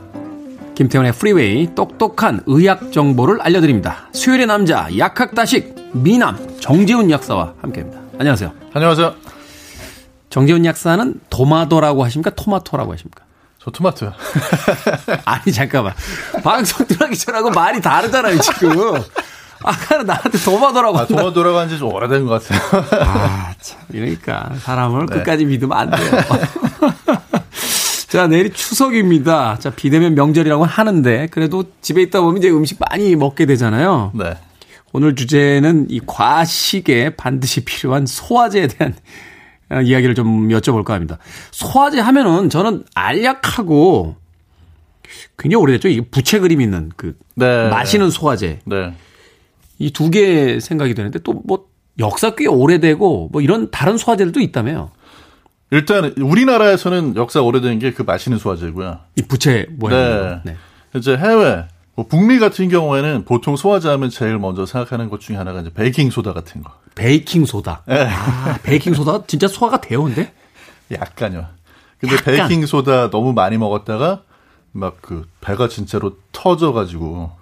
김태훈의 0.76 1.10
프리웨이 1.12 1.74
똑똑한 1.74 2.40
의학 2.46 2.92
정보를 2.92 3.40
알려드립니다. 3.42 4.08
수요일의 4.12 4.46
남자 4.46 4.86
약학다식 4.96 5.74
미남 5.92 6.38
정재훈 6.60 7.10
약사와 7.10 7.54
함께합니다. 7.60 8.00
안녕하세요. 8.20 8.52
안녕하세요. 8.74 9.12
정재훈 10.30 10.64
약사는 10.64 11.20
도마도라고 11.30 12.04
하십니까? 12.04 12.30
토마토라고 12.30 12.92
하십니까? 12.92 13.24
저 13.60 13.72
토마토요. 13.72 14.12
아니 15.26 15.52
잠깐만 15.52 15.94
방송 16.44 16.86
들어가기 16.86 17.18
전하고 17.18 17.50
말이 17.50 17.80
다르잖아요 17.80 18.38
지금. 18.38 19.02
아까는 19.64 20.06
나한테 20.06 20.38
도마도라고 20.38 20.96
아. 20.96 21.06
토마토라고 21.06 21.58
한 21.58 21.68
지 21.68 21.76
좀 21.76 21.92
오래된 21.92 22.24
것 22.24 22.40
같아요. 22.46 22.84
아, 23.02 23.52
참. 23.60 23.80
이러니까 23.92 24.50
사람을 24.60 25.06
네. 25.06 25.16
끝까지 25.16 25.44
믿으면 25.44 25.76
안 25.76 25.90
돼요. 25.90 25.98
자, 28.08 28.26
내일이 28.26 28.50
추석입니다. 28.50 29.58
자, 29.58 29.70
비대면 29.70 30.14
명절이라고 30.14 30.64
하는데 30.64 31.26
그래도 31.30 31.64
집에 31.82 32.00
있다 32.02 32.20
보면 32.22 32.38
이제 32.38 32.48
음식 32.50 32.78
많이 32.88 33.14
먹게 33.16 33.44
되잖아요. 33.46 34.12
네. 34.14 34.34
오늘 34.92 35.14
주제는 35.14 35.86
이 35.90 36.00
과식에 36.06 37.10
반드시 37.16 37.64
필요한 37.64 38.06
소화제에 38.06 38.68
대한 38.68 38.94
어, 39.70 39.82
이야기를 39.82 40.14
좀 40.14 40.48
여쭤볼까 40.48 40.90
합니다. 40.90 41.18
소화제 41.50 42.00
하면은 42.00 42.48
저는 42.48 42.84
알약하고 42.94 44.16
굉장히 45.38 45.62
오래됐죠. 45.62 45.88
이게 45.88 46.00
부채 46.10 46.38
그림 46.38 46.62
있는 46.62 46.90
그 46.96 47.14
네. 47.34 47.68
마시는 47.68 48.10
소화제. 48.10 48.60
네. 48.64 48.94
이 49.78 49.90
두 49.92 50.10
개 50.10 50.58
생각이 50.60 50.94
되는데 50.94 51.18
또 51.20 51.34
뭐 51.44 51.66
역사 52.00 52.30
꽤 52.36 52.46
오래되고 52.46 53.28
뭐 53.32 53.42
이런 53.42 53.70
다른 53.70 53.96
소화제들도 53.98 54.40
있다며요. 54.40 54.90
일단 55.70 56.14
우리나라에서는 56.18 57.16
역사 57.16 57.40
오래된 57.42 57.78
게 57.78 57.92
그 57.92 58.02
마시는 58.02 58.38
소화제고요. 58.38 58.98
이 59.16 59.22
부채 59.22 59.66
모양으로. 59.70 60.24
네. 60.36 60.40
네. 60.44 60.56
이제 60.94 61.16
해외 61.16 61.66
뭐 61.94 62.06
북미 62.06 62.38
같은 62.38 62.68
경우에는 62.68 63.24
보통 63.24 63.56
소화제 63.56 63.88
하면 63.90 64.08
제일 64.08 64.38
먼저 64.38 64.64
생각하는 64.66 65.10
것 65.10 65.20
중에 65.20 65.36
하나가 65.36 65.60
이제 65.60 65.70
베이킹 65.72 66.10
소다 66.10 66.32
같은 66.32 66.62
거. 66.62 66.72
베이킹 66.94 67.44
소다. 67.44 67.82
네. 67.86 68.06
아, 68.08 68.58
베이킹 68.62 68.94
소다 68.94 69.24
진짜 69.26 69.46
소화가 69.48 69.80
돼요, 69.80 70.04
근데? 70.04 70.32
약간요. 70.92 71.46
근데 72.00 72.14
약간. 72.14 72.24
베이킹 72.36 72.66
소다 72.66 73.10
너무 73.10 73.32
많이 73.32 73.58
먹었다가 73.58 74.22
막 74.72 74.96
그 75.00 75.26
배가 75.40 75.68
진짜로 75.68 76.16
터져 76.32 76.72
가지고 76.72 77.32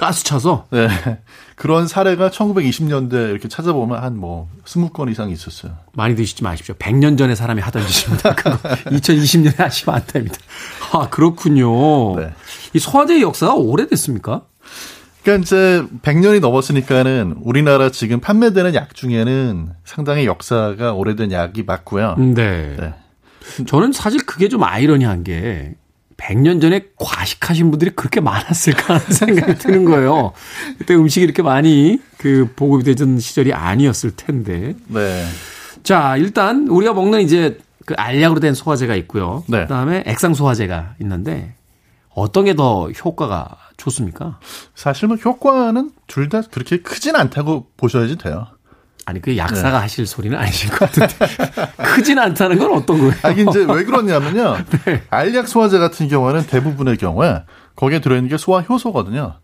가스 0.00 0.24
차서 0.24 0.64
네. 0.70 0.88
그런 1.56 1.86
사례가 1.86 2.30
1920년대 2.30 3.30
이렇게 3.30 3.48
찾아보면 3.48 4.02
한 4.02 4.16
뭐 4.16 4.48
20건 4.64 5.10
이상 5.10 5.30
있었어요. 5.30 5.72
많이 5.92 6.16
드시지 6.16 6.42
마십시오. 6.42 6.74
100년 6.76 7.18
전에 7.18 7.34
사람이 7.34 7.60
하던 7.60 7.86
짓입니다. 7.86 8.32
그거 8.36 8.56
2020년에 8.90 9.58
하시면 9.58 9.94
안 9.96 10.06
됩니다. 10.06 10.36
아, 10.92 11.08
그렇군요. 11.10 12.16
네. 12.16 12.32
이 12.72 12.78
소화제의 12.78 13.20
역사가 13.20 13.54
오래됐습니까? 13.54 14.42
그러니까 15.22 15.42
이제 15.42 15.84
100년이 16.02 16.40
넘었으니까는 16.40 17.36
우리나라 17.42 17.90
지금 17.90 18.20
판매되는 18.20 18.74
약 18.74 18.94
중에는 18.94 19.70
상당히 19.84 20.24
역사가 20.24 20.94
오래된 20.94 21.30
약이 21.30 21.64
맞고요. 21.64 22.16
네. 22.34 22.94
저는 23.66 23.92
사실 23.92 24.24
그게 24.24 24.48
좀 24.48 24.64
아이러니한 24.64 25.24
게 25.24 25.74
100년 26.20 26.60
전에 26.60 26.86
과식하신 26.96 27.70
분들이 27.70 27.90
그렇게 27.90 28.20
많았을까 28.20 28.94
하는 28.94 29.06
생각이 29.10 29.54
드는 29.58 29.84
거예요. 29.84 30.32
그때 30.78 30.94
음식이 30.94 31.24
이렇게 31.24 31.42
많이 31.42 31.98
그 32.18 32.52
보급이 32.56 32.84
되던 32.84 33.18
시절이 33.18 33.52
아니었을 33.52 34.12
텐데. 34.16 34.74
네. 34.88 35.26
자, 35.82 36.16
일단 36.16 36.68
우리가 36.68 36.92
먹는 36.92 37.22
이제 37.22 37.58
그 37.86 37.94
알약으로 37.96 38.40
된 38.40 38.54
소화제가 38.54 38.94
있고요. 38.96 39.42
네. 39.48 39.62
그다음에 39.62 40.02
액상 40.06 40.34
소화제가 40.34 40.94
있는데 41.00 41.54
어떤 42.14 42.44
게 42.44 42.54
더 42.54 42.90
효과가 42.90 43.56
좋습니까? 43.78 44.38
사실 44.74 45.08
뭐 45.08 45.16
효과는 45.16 45.90
둘 46.06 46.28
다 46.28 46.42
그렇게 46.42 46.82
크진 46.82 47.16
않다고 47.16 47.66
보셔야지 47.78 48.16
돼요. 48.18 48.46
아니 49.10 49.20
그 49.20 49.36
약사가 49.36 49.70
네. 49.70 49.76
하실 49.76 50.06
소리는 50.06 50.38
아니실 50.38 50.70
것 50.70 50.90
같은데 50.90 51.14
크진 51.82 52.18
않다는 52.18 52.58
건 52.58 52.72
어떤 52.72 52.98
거예요? 52.98 53.12
아, 53.22 53.30
이제 53.30 53.66
왜 53.68 53.84
그러냐면요. 53.84 54.56
네. 54.86 55.02
알약 55.10 55.48
소화제 55.48 55.78
같은 55.78 56.06
경우에는 56.06 56.46
대부분의 56.46 56.96
경우에 56.96 57.42
거기에 57.74 58.00
들어있는 58.00 58.30
게 58.30 58.36
소화 58.36 58.60
효소거든요. 58.60 59.34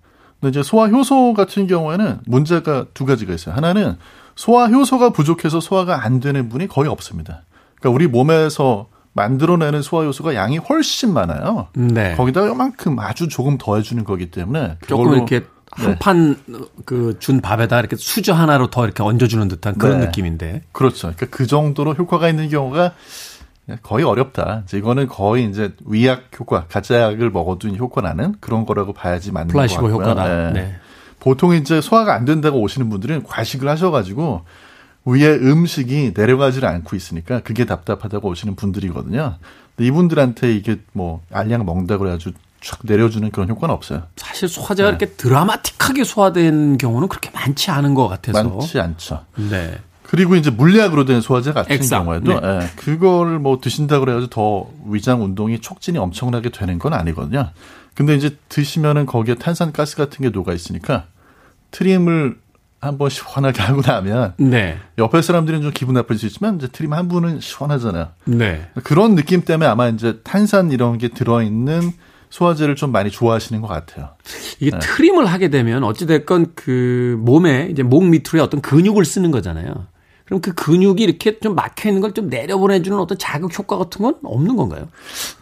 근데 0.41 0.51
이제 0.51 0.63
소화 0.63 0.87
효소 0.87 1.35
같은 1.35 1.67
경우에는 1.67 2.21
문제가 2.27 2.87
두 2.95 3.07
가지가 3.07 3.35
있어요. 3.35 3.57
하나는 3.57 3.97
소화 4.37 4.69
효소가 4.69 5.11
부족해서 5.11 5.59
소화가 5.61 6.05
안 6.05 6.21
되는 6.21 6.49
분이 6.49 6.69
거의 6.69 6.89
없습니다. 6.89 7.43
그러니까 7.81 7.95
우리 7.97 8.07
몸에서 8.07 8.87
만들어내는 9.15 9.83
소화 9.83 10.05
효소가 10.05 10.37
양이 10.37 10.59
훨씬 10.59 11.13
많아요. 11.13 11.69
네. 11.75 12.15
거기다가 12.15 12.47
요만큼 12.47 13.01
아주 13.01 13.29
조금 13.29 13.59
더해주는 13.59 14.05
거기 14.05 14.31
때문에 14.31 14.79
조금 14.87 15.15
이렇게 15.15 15.41
네. 15.41 15.47
한 15.77 15.99
판 15.99 16.37
그 16.85 17.17
준 17.19 17.41
밥에다 17.41 17.79
이렇게 17.81 17.97
수저 17.97 18.33
하나로 18.35 18.69
더 18.71 18.85
이렇게 18.85 19.03
얹어주는 19.03 19.49
듯한 19.49 19.75
그런 19.79 20.01
네. 20.01 20.07
느낌인데. 20.07 20.63
그렇죠. 20.73 21.13
그러니까 21.15 21.27
그 21.31 21.47
정도로 21.47 21.95
효과가 21.95 22.29
있는 22.29 22.49
경우가 22.49 22.93
거의 23.83 24.05
어렵다. 24.05 24.63
이제 24.65 24.79
이거는 24.79 25.09
거의 25.09 25.49
이제 25.49 25.75
위약 25.87 26.31
효과, 26.39 26.67
가짜 26.69 27.01
약을 27.01 27.31
먹어도 27.31 27.69
효과 27.71 28.01
나는 28.01 28.35
그런 28.41 28.65
거라고 28.65 28.93
봐야지 28.93 29.33
맞는 29.33 29.49
것 29.49 29.53
플라시보 29.55 29.83
같고요. 29.83 29.95
효과다. 29.95 30.29
네. 30.29 30.53
네. 30.53 30.77
보통 31.19 31.53
이제 31.55 31.81
소화가 31.81 32.15
안 32.15 32.25
된다고 32.25 32.61
오시는 32.61 32.89
분들은 32.89 33.25
과식을 33.25 33.69
하셔가지고 33.69 34.43
위에 35.07 35.29
음식이 35.35 36.13
내려가지를 36.17 36.69
않고 36.69 36.95
있으니까 36.95 37.41
그게 37.41 37.65
답답하다고 37.65 38.29
오시는 38.29 38.55
분들이거든요. 38.55 39.37
근데 39.75 39.89
이분들한테 39.89 40.55
이게 40.55 40.77
뭐 40.93 41.23
알약 41.33 41.65
먹는다 41.65 41.99
그래가지고 41.99 42.37
쫙 42.61 42.81
내려주는 42.83 43.31
그런 43.31 43.49
효과는 43.49 43.75
없어요. 43.75 44.03
사실 44.17 44.49
소화제가 44.49 44.89
이렇게 44.89 45.07
드라마틱하게 45.07 46.05
소화된 46.05 46.79
경우는 46.79 47.09
그렇게 47.09 47.31
많지 47.31 47.71
않은 47.71 47.95
것 47.95 48.09
같아서. 48.09 48.43
많지 48.45 48.81
않죠. 48.81 49.25
네. 49.37 49.79
그리고 50.03 50.37
이제 50.37 50.51
물약으로 50.51 51.05
된 51.05 51.21
소화제 51.21 51.53
같은 51.53 51.73
액상. 51.73 52.05
경우에도 52.05 52.41
네. 52.41 52.47
예, 52.47 52.71
그걸 52.77 53.39
뭐 53.41 53.59
드신다 53.61 53.99
그래가지고 53.99 54.31
더 54.31 54.67
위장 54.89 55.23
운동이 55.25 55.61
촉진이 55.61 55.99
엄청나게 55.99 56.51
되는 56.51 56.79
건 56.79 56.93
아니거든요. 56.93 57.51
근데 57.95 58.15
이제 58.15 58.37
드시면은 58.49 59.07
거기에 59.07 59.35
탄산가스 59.35 59.97
같은 59.97 60.23
게 60.23 60.29
녹아 60.31 60.53
있으니까 60.53 61.07
트림을 61.73 62.39
한번 62.81 63.09
시원하게 63.11 63.63
하고 63.63 63.81
나면 63.81 64.35
네. 64.37 64.79
옆에 64.99 65.23
사람들은 65.23 65.63
좀 65.63 65.73
기분 65.73 65.95
나쁠 65.95 66.17
수 66.19 66.27
있지만 66.27 66.57
이제 66.57 66.69
트림 66.69 66.93
한 66.93 67.09
분은 67.09 67.41
시원하잖아요. 67.41 68.09
네. 68.27 68.69
그런 68.85 69.15
느낌 69.17 69.43
때문에 69.43 69.69
아마 69.69 69.89
이제 69.89 70.21
탄산 70.23 70.71
이런 70.71 70.99
게 70.99 71.09
들어있는 71.09 71.93
소화제를 72.31 72.77
좀 72.77 72.93
많이 72.93 73.11
좋아하시는 73.11 73.61
것 73.61 73.69
같아요. 73.69 74.11
이게 74.61 74.71
네. 74.71 74.79
트림을 74.79 75.27
하게 75.27 75.49
되면 75.49 75.85
어찌됐건 75.85 76.53
그 76.55 77.17
몸에 77.21 77.69
이제 77.71 77.83
목 77.83 78.05
밑으로 78.05 78.43
어떤 78.43 78.61
근육을 78.61 79.05
쓰는 79.05 79.31
거잖아요. 79.31 79.87
그럼 80.27 80.41
그 80.41 80.53
근육이 80.55 81.03
이렇게 81.03 81.39
좀 81.39 81.55
막혀 81.55 81.89
있는 81.89 82.03
걸 82.03 82.13
좀 82.13 82.29
내려보내주는 82.29 82.99
어떤 82.99 83.17
자극 83.17 83.57
효과 83.57 83.79
같은 83.79 84.03
건 84.03 84.17
없는 84.25 84.57
건가요? 84.57 84.89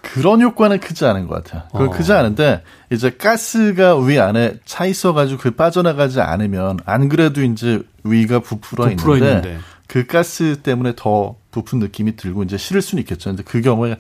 그런 0.03 0.43
효과는 0.43 0.79
크지 0.81 1.07
않은 1.07 1.27
것 1.27 1.43
같아요. 1.43 1.63
그 1.73 1.85
어. 1.85 1.91
크지 1.91 2.13
않은데 2.13 2.63
이제 2.91 3.11
가스가 3.11 3.97
위 3.99 4.19
안에 4.19 4.59
차 4.67 4.85
있어가지고 4.85 5.41
그 5.41 5.51
빠져나가지 5.53 6.21
않으면 6.21 6.79
안 6.85 7.09
그래도 7.09 7.43
이제 7.43 7.81
위가 8.05 8.41
부풀어, 8.41 8.89
부풀어 8.91 9.17
있는데, 9.17 9.49
있는데. 9.49 9.59
그 9.87 10.07
가스 10.07 10.61
때문에 10.63 10.93
더 10.97 11.37
부푼 11.51 11.79
느낌이 11.79 12.17
들고 12.17 12.43
이제 12.43 12.59
싫을 12.59 12.83
수는 12.83 13.01
있겠죠. 13.03 13.31
근데 13.31 13.43
그 13.43 13.63
경우에 13.63 13.97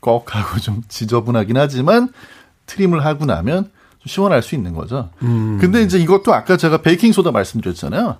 꺽 0.00 0.34
하고 0.34 0.58
좀 0.60 0.82
지저분하긴 0.88 1.56
하지만 1.56 2.08
트림을 2.66 3.04
하고 3.04 3.24
나면 3.24 3.64
좀 3.64 4.06
시원할 4.06 4.42
수 4.42 4.54
있는 4.54 4.74
거죠. 4.74 5.10
음. 5.22 5.58
근데 5.60 5.82
이제 5.82 5.98
이것도 5.98 6.34
아까 6.34 6.56
제가 6.56 6.82
베이킹 6.82 7.12
소다 7.12 7.30
말씀드렸잖아요. 7.32 8.16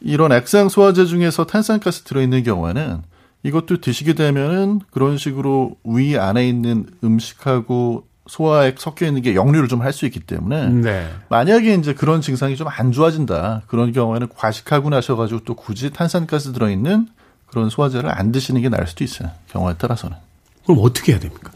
이런 0.00 0.32
액상 0.32 0.68
소화제 0.68 1.06
중에서 1.06 1.44
탄산가스 1.46 2.02
들어있는 2.02 2.42
경우에는 2.42 3.02
이것도 3.42 3.80
드시게 3.80 4.14
되면은 4.14 4.80
그런 4.90 5.18
식으로 5.18 5.76
위 5.84 6.16
안에 6.18 6.48
있는 6.48 6.86
음식하고 7.02 8.06
소화액 8.26 8.80
섞여 8.80 9.06
있는 9.06 9.20
게 9.20 9.34
역류를 9.34 9.68
좀 9.68 9.82
할 9.82 9.92
수 9.92 10.06
있기 10.06 10.20
때문에 10.20 10.68
네. 10.68 11.10
만약에 11.28 11.74
이제 11.74 11.92
그런 11.92 12.22
증상이 12.22 12.56
좀 12.56 12.68
안 12.68 12.90
좋아진다 12.92 13.62
그런 13.66 13.92
경우에는 13.92 14.28
과식하고 14.34 14.88
나셔가지고 14.88 15.40
또 15.44 15.54
굳이 15.54 15.90
탄산가스 15.90 16.52
들어있는 16.52 17.08
그런 17.46 17.68
소화제를 17.68 18.10
안 18.10 18.32
드시는 18.32 18.62
게 18.62 18.70
나을 18.70 18.86
수도 18.86 19.04
있어요 19.04 19.30
경우에 19.48 19.74
따라서는 19.74 20.16
그럼 20.64 20.78
어떻게 20.82 21.12
해야 21.12 21.20
됩니까? 21.20 21.52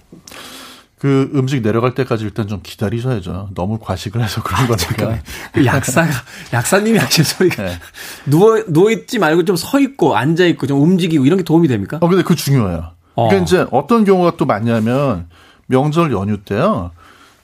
그 0.98 1.30
음식 1.34 1.62
내려갈 1.62 1.94
때까지 1.94 2.24
일단 2.24 2.48
좀 2.48 2.58
기다리셔야죠 2.60 3.50
너무 3.54 3.78
과식을 3.78 4.20
해서 4.20 4.42
그런 4.42 4.66
거니까 4.66 5.20
그 5.52 5.64
약사가 5.64 6.10
약사님이 6.52 6.98
하실 6.98 7.24
소리가 7.24 7.62
네. 7.62 7.78
누워 8.26 8.64
누워 8.66 8.90
있지 8.90 9.20
말고 9.20 9.44
좀 9.44 9.56
서 9.56 9.78
있고 9.78 10.16
앉아 10.16 10.44
있고 10.46 10.66
좀 10.66 10.82
움직이고 10.82 11.24
이런 11.24 11.38
게 11.38 11.44
도움이 11.44 11.68
됩니까? 11.68 11.98
어, 12.00 12.08
근데 12.08 12.24
그 12.24 12.34
중요해요. 12.34 12.90
어. 13.14 13.28
그러니까 13.28 13.44
이제 13.44 13.66
어떤 13.70 14.04
경우가 14.04 14.36
또 14.36 14.44
많냐면 14.44 15.28
명절 15.66 16.10
연휴 16.12 16.38
때요. 16.38 16.90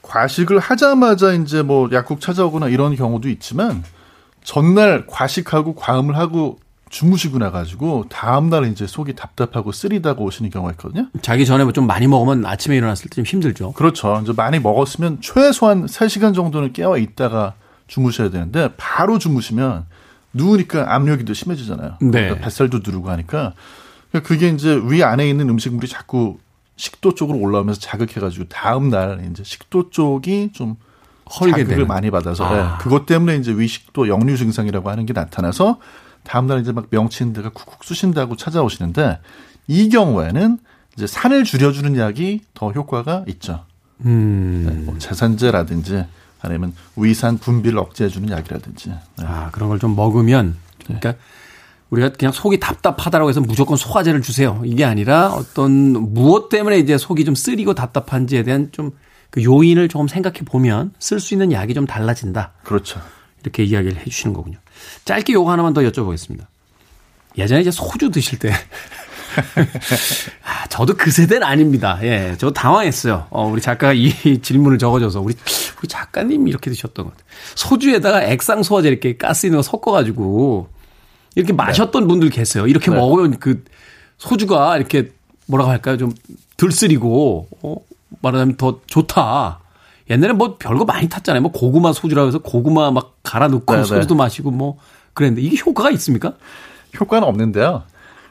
과식을 0.01 0.59
하자마자 0.59 1.31
이제 1.33 1.61
뭐 1.61 1.89
약국 1.93 2.19
찾아오거나 2.19 2.67
이런 2.67 2.95
경우도 2.95 3.29
있지만 3.29 3.83
전날 4.43 5.05
과식하고 5.07 5.75
과음을 5.75 6.17
하고 6.17 6.59
주무시고 6.89 7.39
나가지고 7.39 8.05
다음날 8.09 8.65
이제 8.71 8.87
속이 8.87 9.15
답답하고 9.15 9.71
쓰리다고 9.71 10.23
오시는 10.23 10.49
경우가 10.51 10.71
있거든요. 10.73 11.07
자기 11.21 11.45
전에 11.45 11.63
뭐 11.63 11.73
좀 11.73 11.87
많이 11.87 12.07
먹으면 12.07 12.45
아침에 12.45 12.75
일어났을 12.77 13.09
때 13.09 13.15
좀 13.15 13.25
힘들죠. 13.25 13.73
그렇죠. 13.73 14.19
이제 14.23 14.33
많이 14.35 14.59
먹었으면 14.59 15.19
최소한 15.21 15.85
3시간 15.87 16.33
정도는 16.35 16.73
깨어 16.73 16.97
있다가 16.97 17.53
주무셔야 17.87 18.29
되는데 18.29 18.69
바로 18.77 19.19
주무시면 19.19 19.85
누우니까 20.33 20.93
압력이 20.93 21.25
더 21.25 21.33
심해지잖아요. 21.33 21.97
네. 22.01 22.11
그러니까 22.11 22.35
뱃살도 22.45 22.79
누르고 22.83 23.09
하니까 23.09 23.53
그러니까 24.11 24.27
그게 24.27 24.49
이제 24.49 24.79
위 24.85 25.03
안에 25.03 25.27
있는 25.29 25.49
음식물이 25.49 25.87
자꾸 25.87 26.37
식도 26.77 27.15
쪽으로 27.15 27.37
올라오면서 27.39 27.79
자극해가지고 27.79 28.45
다음 28.49 28.89
날 28.89 29.27
이제 29.31 29.43
식도 29.43 29.89
쪽이 29.91 30.51
좀 30.53 30.75
헐게 31.39 31.51
자극을 31.51 31.67
되는. 31.75 31.87
많이 31.87 32.11
받아서 32.11 32.45
아. 32.45 32.53
네. 32.53 32.83
그것 32.83 33.05
때문에 33.05 33.35
이제 33.37 33.51
위식도 33.51 34.07
역류 34.07 34.37
증상이라고 34.37 34.89
하는 34.89 35.05
게 35.05 35.13
나타나서 35.13 35.79
다음 36.25 36.47
날 36.47 36.59
이제 36.61 36.71
막 36.71 36.89
데가 36.89 37.49
쿡쿡 37.49 37.83
쑤신다고 37.83 38.35
찾아오시는데 38.35 39.19
이 39.67 39.89
경우에는 39.89 40.57
이제 40.95 41.07
산을 41.07 41.43
줄여주는 41.43 41.97
약이 41.97 42.41
더 42.53 42.71
효과가 42.71 43.25
있죠. 43.27 43.63
음. 44.05 44.65
네, 44.67 44.73
뭐 44.83 44.97
제산제라든지 44.97 46.05
아니면 46.41 46.73
위산 46.95 47.37
분비를 47.37 47.77
억제해주는 47.79 48.29
약이라든지. 48.29 48.89
네. 48.89 48.95
아, 49.19 49.49
그런 49.51 49.69
걸 49.69 49.79
좀 49.79 49.95
먹으면 49.95 50.55
그러니까 50.83 51.15
우리가 51.89 52.09
그냥 52.09 52.31
속이 52.31 52.59
답답하다라고 52.59 53.29
해서 53.29 53.41
무조건 53.41 53.77
소화제를 53.77 54.21
주세요. 54.21 54.61
이게 54.65 54.83
아니라 54.85 55.29
어떤 55.29 55.71
무엇 56.13 56.49
때문에 56.49 56.79
이제 56.79 56.97
속이 56.97 57.23
좀 57.25 57.35
쓰리고 57.35 57.73
답답한지에 57.73 58.43
대한 58.43 58.69
좀 58.71 58.91
그 59.35 59.43
요인을 59.43 59.89
조금 59.89 60.07
생각해 60.07 60.39
보면 60.45 60.93
쓸 60.97 61.19
수 61.19 61.33
있는 61.33 61.51
약이 61.51 61.73
좀 61.73 61.85
달라진다. 61.85 62.53
그렇죠. 62.63 63.01
이렇게 63.41 63.65
이야기를 63.65 63.97
해 63.97 64.05
주시는 64.05 64.33
거군요. 64.33 64.57
짧게 65.05 65.33
요거 65.33 65.51
하나만 65.51 65.73
더 65.73 65.81
여쭤보겠습니다. 65.81 66.45
예전에 67.37 67.61
이제 67.61 67.71
소주 67.71 68.11
드실 68.11 68.39
때 68.39 68.53
아, 70.43 70.67
저도 70.67 70.95
그 70.95 71.11
세대는 71.11 71.43
아닙니다. 71.43 71.99
예, 72.03 72.35
저 72.37 72.51
당황했어요. 72.51 73.27
어, 73.29 73.47
우리 73.47 73.61
작가가 73.61 73.93
이 73.93 74.11
질문을 74.41 74.77
적어줘서 74.77 75.21
우리 75.21 75.35
우리 75.79 75.87
작가님 75.87 76.47
이렇게 76.47 76.69
드셨던 76.69 77.05
것 77.05 77.11
같아요. 77.11 77.27
소주에다가 77.55 78.23
액상 78.23 78.63
소화제 78.63 78.87
이렇게 78.87 79.17
가스 79.17 79.45
있는 79.45 79.57
거 79.57 79.63
섞어가지고 79.63 80.69
이렇게 81.35 81.53
마셨던 81.53 82.07
분들 82.07 82.29
계세요. 82.29 82.67
이렇게 82.67 82.89
네. 82.89 82.97
먹으면 82.97 83.39
그 83.39 83.63
소주가 84.17 84.77
이렇게 84.77 85.11
뭐라고 85.47 85.69
할까요? 85.69 85.97
좀 85.97 86.13
들쓰리고 86.57 87.47
어, 87.61 87.75
말하자면 88.21 88.57
더 88.57 88.79
좋다. 88.87 89.59
옛날에 90.09 90.33
뭐 90.33 90.57
별거 90.57 90.85
많이 90.85 91.09
탔잖아요. 91.09 91.41
뭐 91.41 91.51
고구마 91.51 91.93
소주라고 91.93 92.27
해서 92.27 92.39
고구마 92.39 92.91
막 92.91 93.17
갈아 93.23 93.47
넣고 93.47 93.73
네, 93.73 93.81
네. 93.81 93.85
소주도 93.85 94.15
마시고 94.15 94.51
뭐 94.51 94.77
그랬는데 95.13 95.41
이게 95.41 95.57
효과가 95.57 95.89
있습니까? 95.91 96.33
효과는 96.99 97.27
없는데요. 97.27 97.83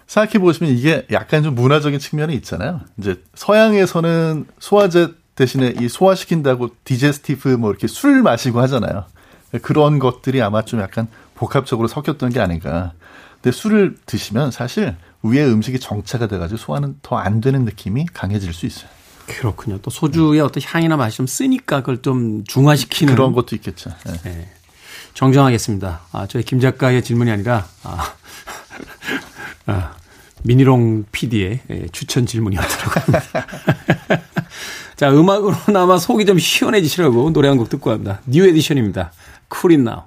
생각해 0.07 0.39
보시면 0.39 0.73
이게 0.73 1.07
약간 1.13 1.43
좀 1.43 1.55
문화적인 1.55 1.99
측면이 1.99 2.35
있잖아요. 2.37 2.81
이제 2.99 3.21
서양에서는 3.35 4.47
소화제 4.59 5.09
대신에 5.35 5.75
이 5.81 5.89
소화시킨다고 5.89 6.71
디제스티브 6.85 7.49
뭐 7.49 7.71
이렇게 7.71 7.87
술 7.87 8.23
마시고 8.23 8.61
하잖아요. 8.61 9.05
그런 9.63 9.99
것들이 9.99 10.43
아마 10.43 10.63
좀 10.63 10.81
약간 10.81 11.09
복합적으로 11.35 11.89
섞였던 11.89 12.31
게 12.31 12.41
아닌가. 12.41 12.93
근데 13.43 13.51
술을 13.57 13.97
드시면 14.07 14.51
사실 14.53 14.95
위에 15.23 15.45
음식이 15.45 15.81
정체가 15.81 16.27
돼가지고 16.29 16.59
소화는 16.59 16.99
더 17.03 17.17
안 17.17 17.41
되는 17.41 17.65
느낌이 17.65 18.07
강해질 18.13 18.53
수 18.53 18.67
있어요. 18.67 18.89
그렇군요. 19.27 19.79
또 19.79 19.91
소주의 19.91 20.41
어떤 20.41 20.63
향이나 20.65 20.97
맛이 20.97 21.17
좀 21.17 21.27
쓰니까 21.27 21.81
그걸 21.81 22.03
좀 22.03 22.45
중화시키는 22.45 23.15
그런 23.15 23.33
것도 23.33 23.57
있겠죠. 23.57 23.91
네. 24.07 24.13
네. 24.25 24.49
정정하겠습니다. 25.15 26.01
아, 26.13 26.27
저희 26.27 26.43
김 26.43 26.61
작가의 26.61 27.03
질문이 27.03 27.31
아니라 27.31 27.67
아, 27.85 28.15
아, 29.67 29.93
미니롱 30.43 31.05
PD의 31.13 31.61
예, 31.71 31.87
추천 31.93 32.27
질문이었더라고요. 32.27 33.21
자, 34.97 35.11
음악으로나마 35.11 35.99
속이 35.99 36.25
좀 36.27 36.39
시원해지시라고 36.39 37.33
노래 37.33 37.49
한 37.49 37.59
곡 37.59 37.69
듣고 37.71 37.91
합니다. 37.91 38.21
New 38.27 38.47
Edition입니다. 38.47 39.13
Cool 39.49 39.73
It 39.73 39.85
Now. 39.85 40.03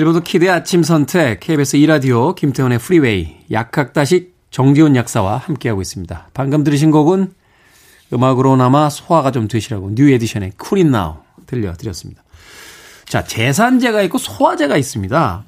빌보드 0.00 0.22
키드의 0.22 0.50
아침 0.50 0.82
선택, 0.82 1.40
KBS 1.40 1.76
2라디오, 1.76 2.34
김태훈의 2.34 2.78
프리웨이, 2.78 3.36
약학다식 3.50 4.34
정재훈 4.50 4.96
약사와 4.96 5.36
함께하고 5.36 5.82
있습니다. 5.82 6.30
방금 6.32 6.64
들으신 6.64 6.90
곡은 6.90 7.34
음악으로나마 8.10 8.88
소화가 8.88 9.30
좀 9.30 9.46
되시라고 9.46 9.94
New 9.94 10.10
Edition의 10.10 10.52
Cool 10.56 10.79
It 10.79 10.90
Now 10.90 11.16
들려드렸습니다. 11.44 12.22
자, 13.04 13.24
제산제가 13.24 14.00
있고 14.04 14.16
소화제가 14.16 14.78
있습니다. 14.78 15.44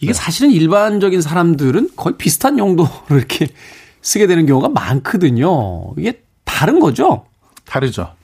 이게 0.00 0.14
사실은 0.14 0.52
일반적인 0.52 1.20
사람들은 1.20 1.90
거의 1.96 2.16
비슷한 2.16 2.58
용도로 2.58 2.88
이렇게 3.10 3.48
쓰게 4.00 4.26
되는 4.26 4.46
경우가 4.46 4.70
많거든요. 4.70 5.92
이게 5.98 6.22
다른 6.44 6.80
거죠? 6.80 7.26
다르죠. 7.66 8.14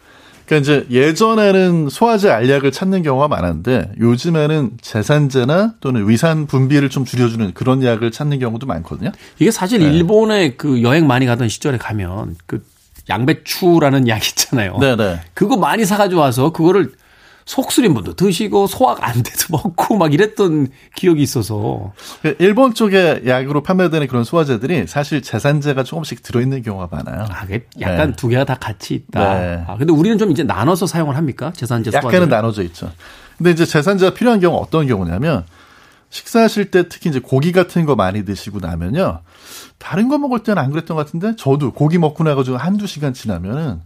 그러니까 0.47 0.57
이제 0.57 0.87
예전에는 0.91 1.89
소화제 1.91 2.31
알약을 2.31 2.71
찾는 2.71 3.03
경우가 3.03 3.29
많았는데 3.29 3.93
요즘에는 4.01 4.71
제산제나 4.81 5.75
또는 5.81 6.09
위산 6.09 6.47
분비를 6.47 6.89
좀 6.89 7.05
줄여주는 7.05 7.53
그런 7.53 7.83
약을 7.83 8.13
찾는 8.13 8.39
경우도 8.39 8.67
많거든요. 8.67 9.11
이게 9.39 9.51
사실 9.51 9.81
네. 9.81 9.87
일본에 9.87 10.55
그 10.55 10.83
여행 10.83 11.07
많이 11.07 11.27
가던 11.27 11.49
시절에 11.49 11.79
가면 11.79 12.37
그 12.47 12.65
양배추라는 13.09 14.09
약 14.09 14.27
있잖아요. 14.27 14.79
네네. 14.79 15.21
그거 15.35 15.57
많이 15.57 15.85
사가지고 15.85 16.21
와서 16.21 16.51
그거를 16.51 16.93
속쓰린 17.47 17.95
분도 17.95 18.13
드시고 18.15 18.67
소화가 18.67 19.07
안 19.07 19.23
돼도 19.23 19.47
먹고 19.57 19.97
막 19.97 20.13
이랬던 20.13 20.69
기억이 20.97 21.23
있어서 21.23 21.93
그 22.21 22.37
일본 22.41 22.75
쪽에 22.75 23.23
약으로 23.25 23.63
판매되는 23.63 24.09
그런 24.09 24.25
소화제들이 24.25 24.87
사실 24.89 25.23
제산제가 25.23 25.85
조금씩 25.85 26.23
들어있는 26.25 26.63
경우가 26.63 26.89
많아요. 26.91 27.25
아, 27.31 27.43
그게 27.43 27.65
약간 27.81 28.11
네. 28.11 28.17
두 28.17 28.29
개가 28.29 28.45
다 28.45 28.57
같이 28.57 28.95
있다. 28.95 29.35
네. 29.39 29.65
아, 29.67 29.77
근데 29.77 29.93
우리는 29.93 30.19
좀 30.19 30.33
이제 30.33 30.43
나눠서 30.43 30.87
사용을 30.87 31.17
합니까? 31.17 31.53
제산제 31.55 31.93
소화제. 31.93 32.09
약간은 32.09 32.29
나눠져 32.29 32.63
있죠. 32.65 32.91
근데 33.39 33.53
이제 33.53 33.65
제산제가 33.65 34.15
필요한 34.15 34.41
경우 34.41 34.57
어떤 34.59 34.89
경우냐면 34.89 35.45
식사하실 36.11 36.73
때 36.73 36.89
특히 36.89 37.11
이제 37.11 37.21
고기 37.21 37.53
같은 37.53 37.87
거 37.87 37.95
많이 37.95 38.25
드시고 38.25 38.59
나면요. 38.59 39.21
다른 39.79 40.09
거 40.09 40.19
먹을 40.19 40.43
때는 40.43 40.61
안 40.61 40.71
그랬던 40.73 40.97
것 40.97 41.07
같은데 41.07 41.37
저도 41.37 41.73
고기 41.73 41.99
먹고 41.99 42.25
나가지고 42.25 42.57
한두 42.57 42.89
시간 42.89 43.13
지나면은 43.15 43.81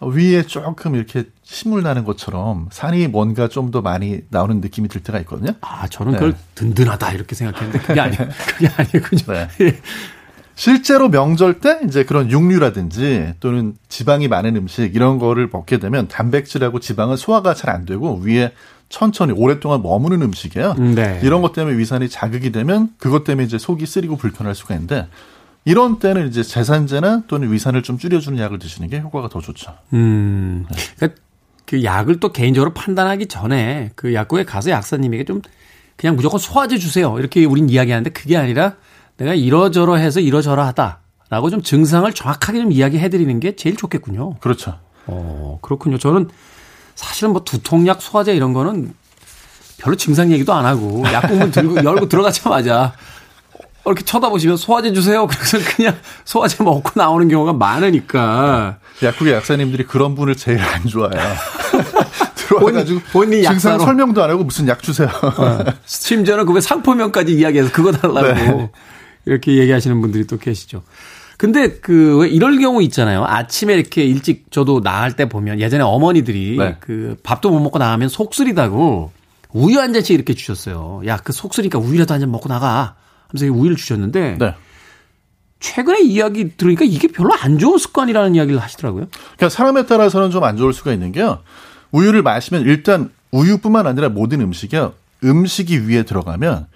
위에 0.00 0.42
조금 0.46 0.94
이렇게 0.96 1.24
신물 1.46 1.82
나는 1.82 2.04
것처럼 2.04 2.68
산이 2.72 3.06
뭔가 3.08 3.46
좀 3.48 3.70
더 3.70 3.80
많이 3.82 4.20
나오는 4.30 4.60
느낌이 4.60 4.88
들 4.88 5.00
때가 5.02 5.18
있거든요. 5.20 5.52
아, 5.60 5.86
저는 5.88 6.12
그걸 6.14 6.34
든든하다 6.54 7.12
이렇게 7.12 7.34
생각했는데 7.34 7.78
그게 7.86 8.00
아니 8.00 8.16
그게 8.46 8.68
아니군요. 8.76 9.48
네. 9.58 9.80
실제로 10.54 11.08
명절 11.08 11.60
때 11.60 11.80
이제 11.86 12.04
그런 12.04 12.30
육류라든지 12.30 13.34
또는 13.40 13.74
지방이 13.88 14.26
많은 14.28 14.56
음식 14.56 14.94
이런 14.94 15.18
거를 15.18 15.48
먹게 15.52 15.78
되면 15.78 16.08
단백질하고 16.08 16.80
지방은 16.80 17.16
소화가 17.16 17.54
잘 17.54 17.70
안 17.70 17.84
되고 17.84 18.20
위에 18.22 18.52
천천히 18.88 19.32
오랫동안 19.32 19.82
머무는 19.82 20.22
음식이에요. 20.22 20.74
네. 20.74 21.20
이런 21.22 21.42
것 21.42 21.52
때문에 21.52 21.76
위산이 21.76 22.08
자극이 22.08 22.52
되면 22.52 22.90
그것 22.98 23.24
때문에 23.24 23.44
이제 23.44 23.58
속이 23.58 23.84
쓰리고 23.84 24.16
불편할 24.16 24.54
수가 24.54 24.74
있는데 24.74 25.08
이런 25.64 25.98
때는 25.98 26.28
이제 26.28 26.42
제산제나 26.44 27.24
또는 27.26 27.52
위산을 27.52 27.82
좀 27.82 27.98
줄여주는 27.98 28.38
약을 28.38 28.58
드시는 28.60 28.88
게 28.88 29.00
효과가 29.00 29.28
더 29.28 29.40
좋죠. 29.40 29.74
음. 29.92 30.64
그러니까 30.96 31.20
그 31.66 31.82
약을 31.82 32.20
또 32.20 32.32
개인적으로 32.32 32.72
판단하기 32.72 33.26
전에 33.26 33.90
그 33.96 34.14
약국에 34.14 34.44
가서 34.44 34.70
약사님에게 34.70 35.24
좀 35.24 35.42
그냥 35.96 36.14
무조건 36.14 36.38
소화제 36.38 36.78
주세요. 36.78 37.18
이렇게 37.18 37.44
우린 37.44 37.68
이야기하는데 37.68 38.10
그게 38.10 38.36
아니라 38.36 38.74
내가 39.16 39.34
이러저러해서 39.34 40.20
이러저러하다라고 40.20 41.50
좀 41.50 41.62
증상을 41.62 42.10
정확하게 42.12 42.60
좀 42.60 42.72
이야기해 42.72 43.08
드리는 43.08 43.40
게 43.40 43.56
제일 43.56 43.76
좋겠군요. 43.76 44.36
그렇죠. 44.36 44.78
어, 45.06 45.58
그렇군요. 45.62 45.98
저는 45.98 46.28
사실은 46.94 47.32
뭐 47.32 47.44
두통약, 47.44 48.00
소화제 48.00 48.34
이런 48.34 48.52
거는 48.52 48.94
별로 49.78 49.96
증상 49.96 50.32
얘기도 50.32 50.52
안 50.52 50.64
하고 50.64 51.04
약국문 51.04 51.50
들고 51.50 51.76
열고 51.84 52.08
들어가자마자 52.08 52.94
이렇게 53.84 54.02
쳐다보시면 54.04 54.56
소화제 54.56 54.92
주세요. 54.92 55.26
그래서 55.26 55.58
그냥 55.76 55.96
소화제 56.24 56.62
먹고 56.62 56.90
나오는 56.94 57.28
경우가 57.28 57.52
많으니까. 57.52 58.78
약국의 59.02 59.34
약사님들이 59.34 59.84
그런 59.84 60.14
분을 60.14 60.34
제일 60.36 60.60
안 60.60 60.86
좋아해요. 60.86 61.34
들어와가지고 62.36 63.00
본인 63.12 63.42
증상 63.42 63.72
약사로. 63.74 63.84
설명도 63.84 64.22
안 64.22 64.30
하고 64.30 64.44
무슨 64.44 64.68
약 64.68 64.82
주세요. 64.82 65.08
심지어는 65.84 66.46
그거 66.46 66.60
상표명까지 66.60 67.34
이야기해서 67.34 67.72
그거 67.72 67.92
달라고 67.92 68.32
네. 68.32 68.70
이렇게 69.26 69.56
얘기하시는 69.58 70.00
분들이 70.00 70.26
또 70.26 70.38
계시죠. 70.38 70.82
근데 71.36 71.72
그왜 71.80 72.28
이럴 72.28 72.58
경우 72.58 72.82
있잖아요. 72.84 73.24
아침에 73.26 73.74
이렇게 73.74 74.04
일찍 74.04 74.46
저도 74.50 74.80
나갈 74.80 75.16
때 75.16 75.28
보면 75.28 75.60
예전에 75.60 75.82
어머니들이 75.82 76.56
네. 76.58 76.76
그 76.80 77.16
밥도 77.22 77.50
못 77.50 77.60
먹고 77.60 77.78
나가면 77.78 78.08
속쓰리다고 78.08 79.12
우유 79.52 79.78
한 79.80 79.92
잔씩 79.92 80.14
이렇게 80.14 80.32
주셨어요. 80.34 81.02
야, 81.06 81.18
그 81.18 81.32
속쓰니까 81.32 81.78
우유라도 81.78 82.14
한 82.14 82.20
잔 82.20 82.30
먹고 82.30 82.48
나가. 82.48 82.94
하면서 83.28 83.44
이 83.44 83.48
우유를 83.48 83.76
주셨는데 83.76 84.36
네. 84.38 84.54
최근에 85.66 86.00
이야기 86.02 86.56
들으니까 86.56 86.84
이게 86.84 87.08
별로 87.08 87.34
안 87.34 87.58
좋은 87.58 87.76
습관이라는 87.78 88.34
이야기를 88.36 88.60
하시더라고요. 88.60 89.06
그러니까 89.10 89.48
사람에 89.48 89.86
따라서는 89.86 90.30
좀 90.30 90.44
안 90.44 90.56
좋을 90.56 90.72
수가 90.72 90.92
있는 90.92 91.10
게요. 91.12 91.40
우유를 91.90 92.22
마시면 92.22 92.62
일단 92.62 93.10
우유뿐만 93.32 93.86
아니라 93.86 94.08
모든 94.08 94.40
음식이요. 94.40 94.92
음식이 95.24 95.88
위에 95.88 96.04
들어가면 96.04 96.66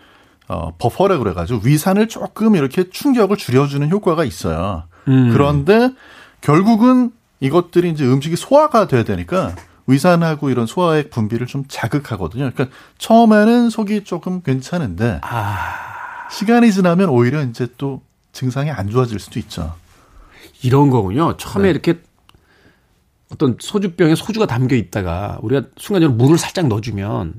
어, 0.48 0.74
버퍼라 0.78 1.18
그래가지고 1.18 1.60
위산을 1.62 2.08
조금 2.08 2.56
이렇게 2.56 2.90
충격을 2.90 3.36
줄여주는 3.36 3.88
효과가 3.90 4.24
있어요. 4.24 4.84
음. 5.06 5.30
그런데 5.32 5.90
결국은 6.40 7.12
이것들이 7.38 7.90
이제 7.90 8.04
음식이 8.04 8.34
소화가 8.34 8.88
돼야 8.88 9.04
되니까 9.04 9.54
위산하고 9.86 10.50
이런 10.50 10.66
소화액 10.66 11.10
분비를 11.10 11.46
좀 11.46 11.64
자극하거든요. 11.68 12.50
그러니까 12.52 12.76
처음에는 12.98 13.70
속이 13.70 14.02
조금 14.04 14.42
괜찮은데 14.42 15.20
시간이 16.32 16.72
지나면 16.72 17.08
오히려 17.08 17.42
이제 17.42 17.68
또 17.78 18.02
증상이 18.32 18.70
안 18.70 18.88
좋아질 18.90 19.18
수도 19.18 19.38
있죠. 19.38 19.74
이런 20.62 20.90
거군요. 20.90 21.36
처음에 21.36 21.64
네. 21.64 21.70
이렇게 21.70 22.00
어떤 23.32 23.56
소주병에 23.60 24.14
소주가 24.14 24.46
담겨 24.46 24.74
있다가 24.76 25.38
우리가 25.42 25.68
순간적으로 25.76 26.16
물을 26.16 26.36
살짝 26.38 26.66
넣어주면 26.66 27.34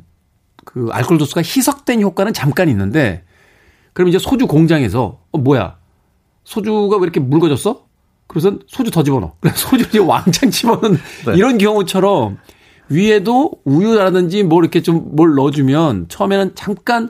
그 0.65 0.89
알코올 0.91 1.17
도수가 1.17 1.41
희석된 1.41 2.01
효과는 2.01 2.33
잠깐 2.33 2.69
있는데 2.69 3.23
그럼 3.93 4.07
이제 4.09 4.19
소주 4.19 4.47
공장에서 4.47 5.19
어 5.31 5.37
뭐야 5.37 5.77
소주가 6.43 6.97
왜 6.97 7.03
이렇게 7.03 7.19
묽어졌어? 7.19 7.85
그래서 8.27 8.57
소주 8.67 8.91
더 8.91 9.03
집어넣어. 9.03 9.35
그래서 9.41 9.57
소주를 9.57 9.87
이제 9.87 9.99
왕창 9.99 10.49
집어넣는 10.49 10.97
네. 11.27 11.33
이런 11.35 11.57
경우처럼 11.57 12.37
위에도 12.89 13.51
우유라든지 13.65 14.43
뭘 14.43 14.63
이렇게 14.63 14.81
좀 14.81 15.11
뭘 15.15 15.35
넣어주면 15.35 16.07
처음에는 16.07 16.55
잠깐 16.55 17.09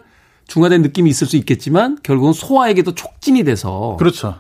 중화된 0.52 0.82
느낌이 0.82 1.10
있을 1.10 1.28
수 1.28 1.38
있겠지만 1.38 1.98
결국은 2.04 2.34
소화에게도 2.34 2.94
촉진이 2.94 3.46
돼서 3.46 3.96
그렇죠. 3.98 4.36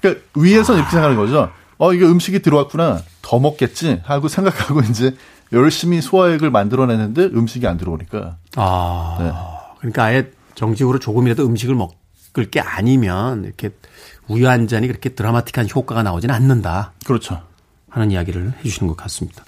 그러니까 0.00 0.24
위에서 0.34 0.74
이렇게 0.74 0.90
생각하는 0.90 1.16
거죠. 1.16 1.52
어, 1.78 1.92
이게 1.92 2.04
음식이 2.04 2.42
들어왔구나. 2.42 3.00
더 3.22 3.38
먹겠지. 3.38 4.00
하고 4.02 4.26
생각하고 4.26 4.80
이제 4.90 5.14
열심히 5.52 6.00
소화액을 6.00 6.50
만들어내는데 6.50 7.26
음식이 7.26 7.68
안 7.68 7.76
들어오니까. 7.76 8.38
아, 8.56 9.16
네. 9.20 9.32
그러니까 9.78 10.02
아예 10.02 10.32
정식으로 10.56 10.98
조금이라도 10.98 11.46
음식을 11.46 11.76
먹을 11.76 12.50
게 12.50 12.58
아니면 12.58 13.44
이렇게 13.44 13.70
우유 14.26 14.48
한 14.48 14.66
잔이 14.66 14.88
그렇게 14.88 15.10
드라마틱한 15.10 15.68
효과가 15.72 16.02
나오지는 16.02 16.34
않는다 16.34 16.92
그렇죠. 17.06 17.40
하는 17.88 18.10
이야기를 18.10 18.54
해주시는 18.58 18.88
것 18.88 18.96
같습니다. 18.96 19.44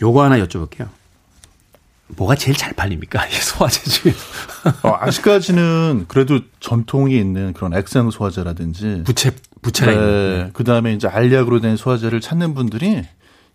요거 0.00 0.22
하나 0.22 0.38
여쭤볼게요. 0.38 0.88
뭐가 2.08 2.34
제일 2.34 2.56
잘 2.56 2.72
팔립니까? 2.72 3.26
이 3.26 3.32
소화제 3.32 3.90
중에. 3.90 4.14
어, 4.82 4.96
아직까지는 5.00 6.06
그래도 6.08 6.40
전통이 6.60 7.16
있는 7.16 7.52
그런 7.52 7.74
액상 7.74 8.10
소화제라든지 8.10 9.02
부채, 9.04 9.30
부채가 9.62 9.92
있는. 9.92 10.50
그 10.52 10.64
다음에 10.64 10.94
이제 10.94 11.06
알약으로 11.06 11.60
된 11.60 11.76
소화제를 11.76 12.20
찾는 12.20 12.54
분들이 12.54 13.04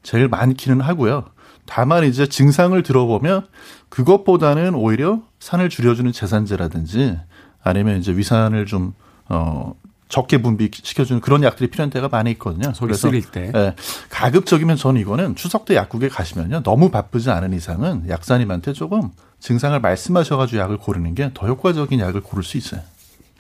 제일 0.04 0.28
많기는 0.28 0.82
하고요. 0.82 1.26
다만 1.66 2.04
이제 2.04 2.28
증상을 2.28 2.82
들어보면 2.84 3.48
그것보다는 3.90 4.76
오히려 4.76 5.22
산을 5.40 5.70
줄여주는 5.70 6.12
제산제라든지 6.12 7.18
아니면 7.64 8.00
이제 8.00 8.12
위산을 8.16 8.66
좀, 8.66 8.94
어, 9.30 9.74
적게 10.14 10.44
분비시켜주는 10.44 11.22
그런 11.22 11.42
약들이 11.42 11.72
필요한 11.72 11.90
때가 11.90 12.08
많이 12.08 12.30
있거든요. 12.34 12.72
속이 12.76 12.94
쓰릴 12.94 13.24
때. 13.32 13.52
예, 13.56 13.74
가급적이면 14.12 14.78
저는 14.78 15.02
이거는 15.02 15.36
추석 15.36 15.66
때 15.66 15.76
약국에 15.76 16.08
가시면요. 16.08 16.62
너무 16.62 16.92
바쁘지 16.92 17.32
않은 17.32 17.52
이상은 17.52 18.08
약사님한테 18.08 18.74
조금 18.74 19.10
증상을 19.40 19.80
말씀하셔가지고 19.80 20.62
약을 20.62 20.78
고르는 20.78 21.16
게 21.16 21.32
더 21.34 21.48
효과적인 21.48 22.00
약을 22.00 22.22
고를 22.22 22.44
수 22.44 22.58
있어요. 22.58 22.82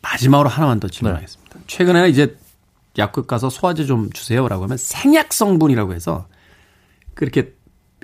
마지막으로 0.01 0.49
하나만 0.49 0.79
더 0.79 0.87
질문하겠습니다. 0.87 1.59
최근에는 1.67 2.09
이제 2.09 2.35
약국 2.97 3.27
가서 3.27 3.51
소화제 3.51 3.85
좀 3.85 4.09
주세요라고 4.11 4.63
하면 4.63 4.77
생약 4.77 5.31
성분이라고 5.31 5.93
해서 5.93 6.25
그렇게 7.13 7.53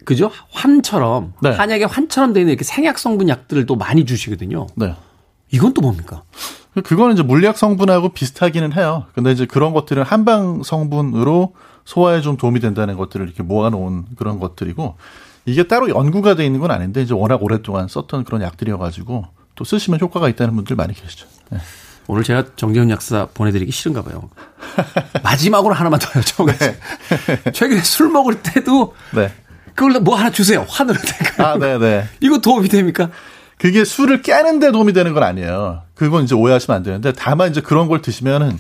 그죠? 0.05 0.30
환처럼 0.51 1.34
네. 1.41 1.49
한약의 1.49 1.88
환처럼 1.88 2.34
되어 2.34 2.41
있는 2.41 2.51
이렇게 2.51 2.63
생약 2.63 2.99
성분 2.99 3.30
약들을 3.30 3.65
또 3.65 3.76
많이 3.76 4.05
주시거든요. 4.05 4.67
네. 4.76 4.93
이건 5.51 5.73
또 5.73 5.81
뭡니까? 5.81 6.23
그거는 6.83 7.13
이제 7.13 7.23
물리학 7.23 7.57
성분하고 7.57 8.09
비슷하기는 8.09 8.73
해요. 8.73 9.05
근데 9.13 9.31
이제 9.31 9.45
그런 9.45 9.73
것들은 9.73 10.03
한방 10.03 10.63
성분으로 10.63 11.53
소화에 11.85 12.21
좀 12.21 12.37
도움이 12.37 12.59
된다는 12.59 12.95
것들을 12.95 13.25
이렇게 13.25 13.41
모아놓은 13.43 14.05
그런 14.17 14.39
것들이고 14.39 14.95
이게 15.45 15.63
따로 15.63 15.89
연구가 15.89 16.35
돼 16.35 16.45
있는 16.45 16.59
건 16.59 16.69
아닌데 16.69 17.01
이제 17.01 17.13
워낙 17.13 17.41
오랫동안 17.41 17.87
썼던 17.87 18.23
그런 18.23 18.41
약들이어가지고 18.41 19.25
또 19.55 19.63
쓰시면 19.63 19.99
효과가 19.99 20.29
있다는 20.29 20.55
분들 20.55 20.75
많이 20.75 20.93
계시죠. 20.93 21.27
네. 21.49 21.59
오늘 22.07 22.23
제가 22.23 22.55
정재훈 22.55 22.89
약사 22.89 23.27
보내드리기 23.33 23.71
싫은가 23.71 24.03
봐요. 24.03 24.29
마지막으로 25.23 25.73
하나만 25.73 25.99
더 25.99 26.07
여쭤보겠습니다. 26.19 26.75
네. 27.43 27.51
최근에 27.51 27.81
술 27.81 28.09
먹을 28.09 28.41
때도 28.41 28.95
네. 29.15 29.31
그걸 29.75 29.99
뭐 30.01 30.15
하나 30.15 30.31
주세요. 30.31 30.65
환으로 30.67 30.97
될까요? 30.99 31.47
아, 31.47 31.57
네네. 31.57 32.05
이거 32.19 32.39
도움이 32.39 32.67
됩니까? 32.69 33.09
그게 33.60 33.84
술을 33.84 34.22
깨는데 34.22 34.72
도움이 34.72 34.93
되는 34.93 35.14
건 35.14 35.22
아니에요. 35.22 35.84
그건 35.93 36.24
이제 36.24 36.34
오해하시면 36.34 36.78
안 36.78 36.82
되는데 36.84 37.12
다만 37.12 37.51
이제 37.51 37.62
그런 37.62 37.88
걸 37.88 38.01
드시면은 38.01 38.57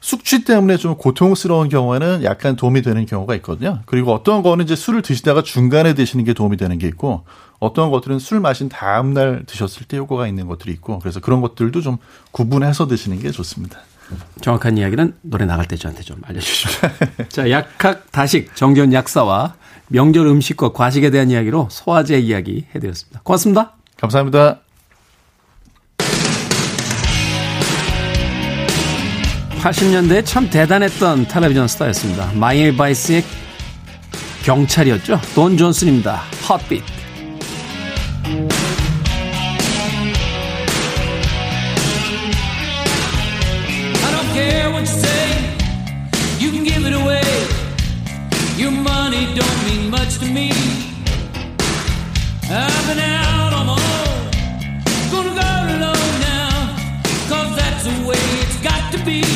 숙취 0.00 0.44
때문에 0.44 0.76
좀 0.76 0.96
고통스러운 0.96 1.68
경우에는 1.70 2.24
약간 2.24 2.56
도움이 2.56 2.82
되는 2.82 3.06
경우가 3.06 3.36
있거든요. 3.36 3.80
그리고 3.86 4.12
어떤 4.12 4.42
거는 4.42 4.64
이제 4.64 4.76
술을 4.76 5.02
드시다가 5.02 5.42
중간에 5.42 5.94
드시는 5.94 6.24
게 6.24 6.34
도움이 6.34 6.58
되는 6.58 6.76
게 6.78 6.88
있고 6.88 7.24
어떤 7.60 7.90
것들은 7.90 8.18
술 8.18 8.40
마신 8.40 8.68
다음 8.68 9.14
날 9.14 9.44
드셨을 9.46 9.86
때 9.86 9.96
효과가 9.96 10.26
있는 10.26 10.48
것들이 10.48 10.72
있고 10.72 10.98
그래서 10.98 11.20
그런 11.20 11.40
것들도 11.40 11.80
좀 11.80 11.96
구분해서 12.32 12.88
드시는 12.88 13.20
게 13.20 13.30
좋습니다. 13.30 13.78
정확한 14.40 14.76
이야기는 14.76 15.14
노래 15.22 15.46
나갈 15.46 15.66
때 15.66 15.76
저한테 15.76 16.02
좀 16.02 16.20
알려주십시오. 16.24 16.90
자, 17.30 17.48
약학 17.50 18.10
다식 18.10 18.54
정전 18.56 18.92
약사와 18.92 19.54
명절 19.88 20.26
음식과 20.26 20.72
과식에 20.72 21.10
대한 21.10 21.30
이야기로 21.30 21.68
소화제 21.70 22.18
이야기 22.18 22.66
해드렸습니다. 22.74 23.20
고맙습니다. 23.22 23.76
감사합니다. 23.96 24.60
80년대에 29.64 30.26
참 30.26 30.50
대단했던 30.50 31.26
텔레비전 31.26 31.66
스타였습니다. 31.68 32.32
마이애미 32.34 32.76
바이스의 32.76 33.24
경찰이었죠. 34.44 35.18
돈 35.34 35.56
존슨입니다. 35.56 36.16
헛빛. 36.46 36.82
I 44.02 44.10
don't 44.12 44.32
care 44.34 44.70
what 44.70 44.80
you 44.80 44.98
say, 45.00 45.26
you 46.38 46.50
can 46.50 46.64
give 46.64 46.84
it 46.84 46.94
away. 46.94 47.22
Your 48.58 48.70
money 48.70 49.32
don't 49.34 49.64
mean 49.64 49.88
much 49.90 50.18
to 50.18 50.26
me. 50.26 50.50
I've 52.50 52.86
been 52.86 52.98
out 52.98 53.33
be. 59.04 59.33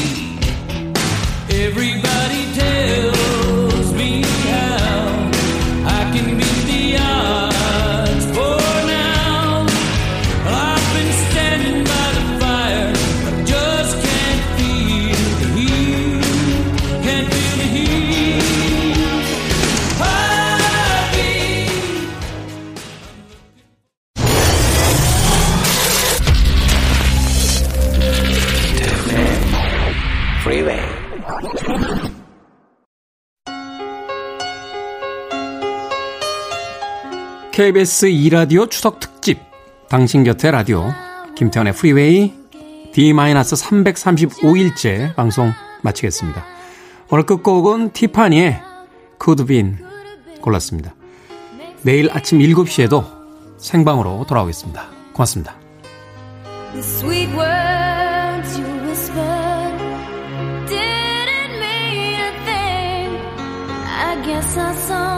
KBS 37.59 38.07
2라디오 38.07 38.71
추석 38.71 39.01
특집 39.01 39.41
당신 39.89 40.23
곁에 40.23 40.53
라디오 40.53 40.93
김태현의 41.35 41.73
프리웨이 41.73 42.33
D-335일째 42.95 45.17
방송 45.17 45.51
마치겠습니다. 45.83 46.45
오늘 47.11 47.27
끝곡은 47.27 47.95
티파니의 47.95 48.63
Been 49.49 49.79
골랐습니다. 50.41 50.95
내일 51.83 52.09
아침 52.13 52.39
7시에도 52.39 53.05
생방으로 53.57 54.25
돌아오겠습니다. 54.29 54.89
고맙습니다. 55.13 55.57
Guess 64.25 64.59
I 64.59 64.75
saw 64.75 65.18